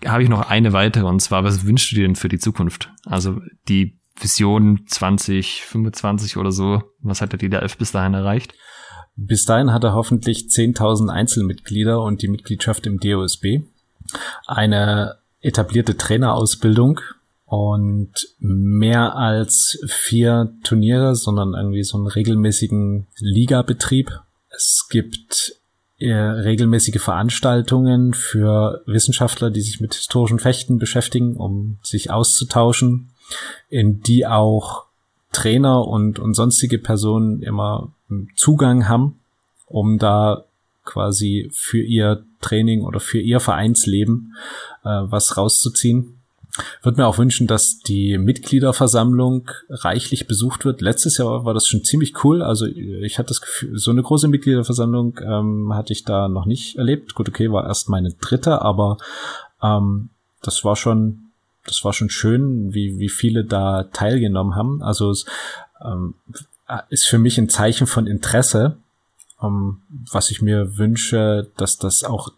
habe 0.05 0.23
ich 0.23 0.29
noch 0.29 0.49
eine 0.49 0.73
weitere 0.73 1.07
und 1.07 1.21
zwar, 1.21 1.45
was 1.45 1.65
wünschst 1.65 1.93
du 1.93 1.97
dir 1.97 2.03
denn 2.03 2.17
für 2.17 2.29
die 2.29 2.39
Zukunft? 2.39 2.91
Also 3.05 3.41
die 3.69 3.99
Vision 4.21 4.81
2025 4.87 6.37
oder 6.37 6.51
so, 6.51 6.83
was 7.01 7.21
hat 7.21 7.31
der 7.31 7.39
DDF 7.39 7.77
bis 7.79 7.93
dahin 7.93 8.15
erreicht? 8.15 8.55
Bis 9.15 9.45
dahin 9.45 9.73
hat 9.73 9.85
er 9.85 9.95
hoffentlich 9.95 10.47
10.000 10.49 11.11
Einzelmitglieder 11.11 12.03
und 12.03 12.23
die 12.23 12.29
Mitgliedschaft 12.29 12.87
im 12.87 12.99
DOSB. 12.99 13.61
Eine 14.47 15.19
etablierte 15.41 15.97
Trainerausbildung 15.97 17.01
und 17.49 18.13
mehr 18.39 19.17
als 19.17 19.79
vier 19.87 20.53
Turniere, 20.65 21.17
sondern 21.17 21.55
irgendwie 21.55 21.83
so 21.83 21.97
einen 21.97 22.07
regelmäßigen 22.07 23.07
Ligabetrieb. 23.19 24.21
Es 24.51 24.87
gibt 24.91 25.55
äh, 25.99 26.13
regelmäßige 26.13 27.01
Veranstaltungen 27.01 28.13
für 28.13 28.83
Wissenschaftler, 28.85 29.51
die 29.51 29.63
sich 29.63 29.81
mit 29.81 29.95
historischen 29.95 30.39
Fechten 30.39 30.79
beschäftigen, 30.79 31.37
um 31.37 31.79
sich 31.83 32.11
auszutauschen, 32.11 33.09
in 33.71 34.03
die 34.03 34.27
auch 34.27 34.85
Trainer 35.33 35.87
und, 35.87 36.19
und 36.19 36.35
sonstige 36.35 36.79
Personen 36.79 37.43
immer 37.43 37.93
Zugang 38.37 38.89
haben, 38.89 39.21
um 39.67 39.99
da 39.99 40.45
quasi 40.85 41.51
für 41.53 41.83
ihr 41.83 42.25
Training 42.43 42.83
oder 42.83 43.01
für 43.01 43.21
ihr 43.21 43.41
Vereinsleben 43.41 44.35
äh, 44.85 44.89
was 44.89 45.39
rauszuziehen. 45.39 46.18
Würde 46.83 47.01
mir 47.01 47.07
auch 47.07 47.19
wünschen, 47.19 47.47
dass 47.47 47.79
die 47.81 48.19
Mitgliederversammlung 48.19 49.51
reichlich 49.69 50.27
besucht 50.27 50.65
wird. 50.65 50.81
Letztes 50.81 51.19
Jahr 51.19 51.45
war 51.45 51.55
das 51.55 51.67
schon 51.67 51.85
ziemlich 51.85 52.25
cool. 52.25 52.43
Also 52.43 52.67
ich 52.67 53.19
hatte 53.19 53.29
das 53.29 53.41
Gefühl, 53.41 53.79
so 53.79 53.91
eine 53.91 54.03
große 54.03 54.29
Mitgliederversammlung 54.29 55.19
ähm, 55.23 55.75
hatte 55.75 55.93
ich 55.93 56.05
da 56.05 56.29
noch 56.29 56.47
nicht 56.47 56.77
erlebt. 56.77 57.15
Gut, 57.15 57.29
okay, 57.29 57.51
war 57.51 57.67
erst 57.67 57.89
meine 57.89 58.13
dritte, 58.13 58.63
aber 58.63 58.99
ähm, 59.63 60.11
das 60.43 60.65
war 60.65 60.77
schon, 60.77 61.31
das 61.65 61.85
war 61.85 61.93
schon 61.93 62.11
schön, 62.11 62.75
wie, 62.75 62.99
wie 62.99 63.09
viele 63.09 63.45
da 63.45 63.85
teilgenommen 63.85 64.55
haben. 64.55 64.83
Also 64.83 65.11
es 65.11 65.27
ähm, 65.85 66.15
ist 66.91 67.07
für 67.07 67.19
mich 67.19 67.39
ein 67.39 67.49
Zeichen 67.49 67.87
von 67.87 68.07
Interesse, 68.07 68.79
ähm, 69.43 69.79
was 70.11 70.31
ich 70.31 70.43
mir 70.43 70.79
wünsche, 70.79 71.51
dass 71.57 71.79
das 71.79 72.05
auch 72.05 72.33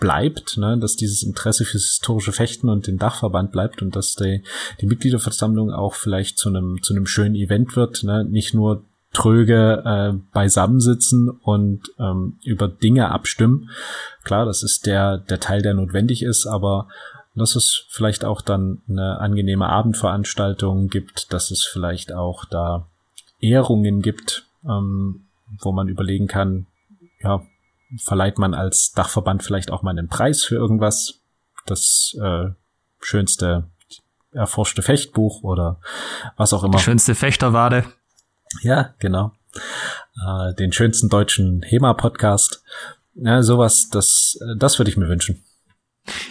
bleibt, 0.00 0.56
ne, 0.56 0.78
dass 0.78 0.96
dieses 0.96 1.22
Interesse 1.22 1.64
fürs 1.64 1.84
historische 1.84 2.32
Fechten 2.32 2.68
und 2.68 2.86
den 2.86 2.98
Dachverband 2.98 3.52
bleibt 3.52 3.82
und 3.82 3.94
dass 3.94 4.14
die, 4.14 4.42
die 4.80 4.86
Mitgliederversammlung 4.86 5.70
auch 5.70 5.94
vielleicht 5.94 6.38
zu 6.38 6.48
einem 6.48 6.82
zu 6.82 6.94
einem 6.94 7.06
schönen 7.06 7.34
Event 7.34 7.76
wird, 7.76 8.02
ne, 8.02 8.24
nicht 8.24 8.54
nur 8.54 8.82
tröge 9.12 9.82
äh, 9.84 10.18
beisammensitzen 10.32 11.30
und 11.30 11.82
ähm, 11.98 12.38
über 12.44 12.68
Dinge 12.68 13.10
abstimmen. 13.10 13.70
Klar, 14.24 14.46
das 14.46 14.62
ist 14.62 14.86
der 14.86 15.18
der 15.18 15.40
Teil, 15.40 15.62
der 15.62 15.74
notwendig 15.74 16.22
ist, 16.22 16.46
aber 16.46 16.88
dass 17.34 17.54
es 17.54 17.84
vielleicht 17.88 18.24
auch 18.24 18.40
dann 18.40 18.82
eine 18.88 19.18
angenehme 19.20 19.68
Abendveranstaltung 19.68 20.88
gibt, 20.88 21.32
dass 21.32 21.50
es 21.50 21.64
vielleicht 21.64 22.12
auch 22.12 22.44
da 22.44 22.86
Ehrungen 23.40 24.02
gibt, 24.02 24.46
ähm, 24.64 25.22
wo 25.60 25.72
man 25.72 25.88
überlegen 25.88 26.26
kann, 26.26 26.66
ja, 27.22 27.42
verleiht 27.98 28.38
man 28.38 28.54
als 28.54 28.92
Dachverband 28.92 29.42
vielleicht 29.42 29.70
auch 29.70 29.82
mal 29.82 29.90
einen 29.90 30.08
Preis 30.08 30.44
für 30.44 30.56
irgendwas. 30.56 31.20
Das 31.66 32.16
äh, 32.20 32.50
schönste 33.00 33.64
erforschte 34.32 34.82
Fechtbuch 34.82 35.42
oder 35.42 35.80
was 36.36 36.52
auch 36.52 36.62
immer. 36.62 36.76
Die 36.78 36.82
schönste 36.82 37.14
Fechterwade. 37.14 37.84
Ja, 38.62 38.94
genau. 38.98 39.32
Äh, 40.14 40.54
den 40.54 40.72
schönsten 40.72 41.08
deutschen 41.08 41.62
HEMA-Podcast. 41.62 42.62
Ja, 43.14 43.42
sowas, 43.42 43.88
das, 43.90 44.38
das 44.56 44.78
würde 44.78 44.90
ich 44.90 44.96
mir 44.96 45.08
wünschen. 45.08 45.44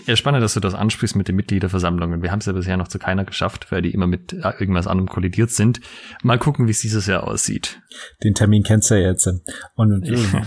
Ja, 0.06 0.16
spannend, 0.16 0.44
dass 0.44 0.56
du 0.56 0.60
das 0.60 0.74
ansprichst 0.74 1.16
mit 1.16 1.28
den 1.28 1.36
Mitgliederversammlungen. 1.36 2.22
Wir 2.22 2.32
haben 2.32 2.40
es 2.40 2.46
ja 2.46 2.54
bisher 2.54 2.78
noch 2.78 2.88
zu 2.88 3.00
keiner 3.00 3.24
geschafft, 3.24 3.72
weil 3.72 3.82
die 3.82 3.92
immer 3.92 4.08
mit 4.08 4.34
äh, 4.34 4.54
irgendwas 4.60 4.88
anderem 4.88 5.08
kollidiert 5.08 5.52
sind. 5.52 5.80
Mal 6.24 6.40
gucken, 6.40 6.68
wie 6.68 6.72
es 6.72 6.82
dieses 6.82 7.06
Jahr 7.06 7.26
aussieht. 7.26 7.80
Den 8.24 8.34
Termin 8.34 8.64
kennst 8.64 8.90
du 8.90 8.96
ja 8.96 9.10
jetzt. 9.10 9.30
Und 9.76 10.08
ja. 10.08 10.42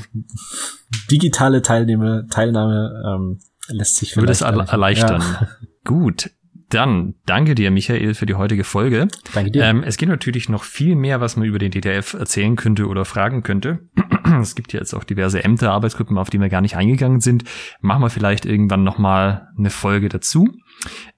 digitale 1.10 1.62
Teilnahme, 1.62 2.26
Teilnahme 2.30 3.02
ähm, 3.06 3.40
lässt 3.68 3.96
sich 3.96 4.12
vielleicht 4.12 4.42
Würde 4.42 4.62
es 4.64 4.70
erleichtern. 4.70 5.22
Ja. 5.22 5.48
Gut, 5.84 6.30
dann 6.74 7.14
danke 7.26 7.54
dir, 7.54 7.70
Michael, 7.70 8.14
für 8.14 8.26
die 8.26 8.34
heutige 8.34 8.64
Folge. 8.64 9.08
Danke 9.34 9.50
dir. 9.50 9.64
Ähm, 9.64 9.82
es 9.84 9.96
gibt 9.96 10.10
natürlich 10.10 10.48
noch 10.48 10.64
viel 10.64 10.96
mehr, 10.96 11.20
was 11.20 11.36
man 11.36 11.46
über 11.46 11.58
den 11.58 11.70
DTF 11.70 12.14
erzählen 12.14 12.56
könnte 12.56 12.86
oder 12.86 13.04
fragen 13.04 13.42
könnte. 13.42 13.80
es 14.40 14.54
gibt 14.54 14.72
ja 14.72 14.80
jetzt 14.80 14.94
auch 14.94 15.04
diverse 15.04 15.44
Ämter, 15.44 15.72
Arbeitsgruppen, 15.72 16.18
auf 16.18 16.30
die 16.30 16.40
wir 16.40 16.48
gar 16.48 16.60
nicht 16.60 16.76
eingegangen 16.76 17.20
sind. 17.20 17.44
Machen 17.80 18.02
wir 18.02 18.10
vielleicht 18.10 18.46
irgendwann 18.46 18.84
noch 18.84 18.98
mal 18.98 19.48
eine 19.56 19.70
Folge 19.70 20.08
dazu. 20.08 20.48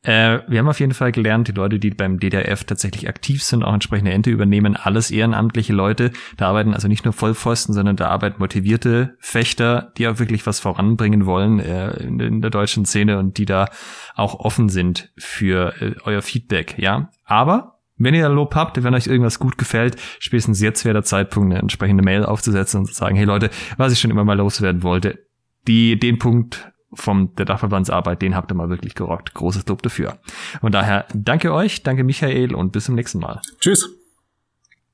Äh, 0.02 0.40
wir 0.48 0.58
haben 0.58 0.68
auf 0.68 0.80
jeden 0.80 0.94
Fall 0.94 1.12
gelernt, 1.12 1.48
die 1.48 1.52
Leute, 1.52 1.78
die 1.78 1.90
beim 1.90 2.18
DDRF 2.18 2.64
tatsächlich 2.64 3.08
aktiv 3.08 3.42
sind, 3.42 3.62
auch 3.62 3.72
entsprechende 3.72 4.12
Ente 4.12 4.30
übernehmen, 4.30 4.76
alles 4.76 5.10
ehrenamtliche 5.10 5.72
Leute. 5.72 6.10
Da 6.36 6.48
arbeiten 6.48 6.74
also 6.74 6.88
nicht 6.88 7.04
nur 7.04 7.14
Vollpfosten, 7.14 7.74
sondern 7.74 7.96
da 7.96 8.08
arbeiten 8.08 8.40
motivierte 8.40 9.16
Fechter, 9.20 9.92
die 9.96 10.06
auch 10.08 10.18
wirklich 10.18 10.46
was 10.46 10.60
voranbringen 10.60 11.26
wollen 11.26 11.58
äh, 11.60 11.96
in, 12.02 12.20
in, 12.20 12.40
der 12.42 12.50
deutschen 12.50 12.84
Szene 12.84 13.18
und 13.18 13.38
die 13.38 13.46
da 13.46 13.68
auch 14.14 14.34
offen 14.40 14.68
sind 14.68 15.12
für 15.16 15.74
äh, 15.80 15.94
euer 16.04 16.22
Feedback, 16.22 16.78
ja. 16.78 17.10
Aber 17.24 17.80
wenn 17.96 18.14
ihr 18.14 18.28
Lob 18.28 18.54
habt, 18.54 18.82
wenn 18.82 18.94
euch 18.94 19.06
irgendwas 19.06 19.38
gut 19.38 19.56
gefällt, 19.56 19.96
spätestens 20.18 20.60
jetzt 20.60 20.84
wäre 20.84 20.94
der 20.94 21.04
Zeitpunkt, 21.04 21.52
eine 21.52 21.60
entsprechende 21.60 22.02
Mail 22.02 22.24
aufzusetzen 22.24 22.80
und 22.80 22.86
zu 22.86 22.94
sagen, 22.94 23.16
hey 23.16 23.24
Leute, 23.24 23.50
was 23.76 23.92
ich 23.92 24.00
schon 24.00 24.10
immer 24.10 24.24
mal 24.24 24.36
loswerden 24.36 24.82
wollte, 24.82 25.26
die, 25.66 25.98
den 25.98 26.18
Punkt 26.18 26.72
vom 26.94 27.34
der 27.36 27.44
Dachverbandsarbeit, 27.44 28.22
den 28.22 28.34
habt 28.34 28.50
ihr 28.50 28.54
mal 28.54 28.70
wirklich 28.70 28.94
gerockt. 28.94 29.34
Großes 29.34 29.66
Lob 29.66 29.82
dafür. 29.82 30.18
Und 30.62 30.74
daher 30.74 31.06
danke 31.14 31.52
euch, 31.52 31.82
danke 31.82 32.04
Michael 32.04 32.54
und 32.54 32.72
bis 32.72 32.84
zum 32.84 32.94
nächsten 32.94 33.18
Mal. 33.18 33.40
Tschüss. 33.60 33.88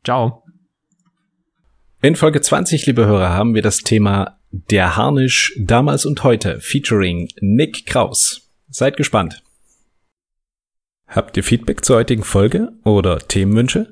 Ciao. 0.05 0.43
In 2.03 2.17
Folge 2.17 2.41
20, 2.41 2.87
liebe 2.87 3.05
Hörer, 3.07 3.31
haben 3.31 3.55
wir 3.55 3.63
das 3.63 3.79
Thema 3.79 4.39
Der 4.51 4.97
Harnisch 4.97 5.55
damals 5.59 6.07
und 6.07 6.25
heute 6.25 6.61
featuring 6.61 7.29
Nick 7.41 7.85
Kraus. 7.87 8.51
Seid 8.71 8.97
gespannt. 8.97 9.43
Habt 11.07 11.37
ihr 11.37 11.45
Feedback 11.45 11.85
zur 11.85 11.97
heutigen 11.97 12.23
Folge 12.23 12.71
oder 12.85 13.19
Themenwünsche? 13.19 13.91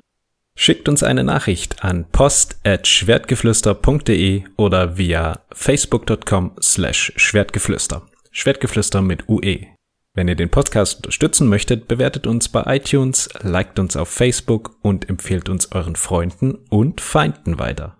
Schickt 0.61 0.89
uns 0.89 1.03
eine 1.03 1.23
Nachricht 1.23 1.85
an 1.85 2.03
post@schwertgeflüster.de 2.11 4.43
oder 4.57 4.97
via 4.97 5.39
facebook.com 5.53 6.51
slash 6.61 7.13
schwertgeflüster. 7.15 8.01
Schwertgeflüster 8.31 9.01
mit 9.01 9.29
UE. 9.29 9.67
Wenn 10.13 10.27
ihr 10.27 10.35
den 10.35 10.49
Podcast 10.49 10.97
unterstützen 10.97 11.47
möchtet, 11.47 11.87
bewertet 11.87 12.27
uns 12.27 12.49
bei 12.49 12.75
iTunes, 12.75 13.29
liked 13.41 13.79
uns 13.79 13.95
auf 13.95 14.09
Facebook 14.09 14.75
und 14.81 15.07
empfehlt 15.07 15.47
uns 15.47 15.71
euren 15.71 15.95
Freunden 15.95 16.55
und 16.69 16.99
Feinden 16.99 17.57
weiter. 17.57 17.98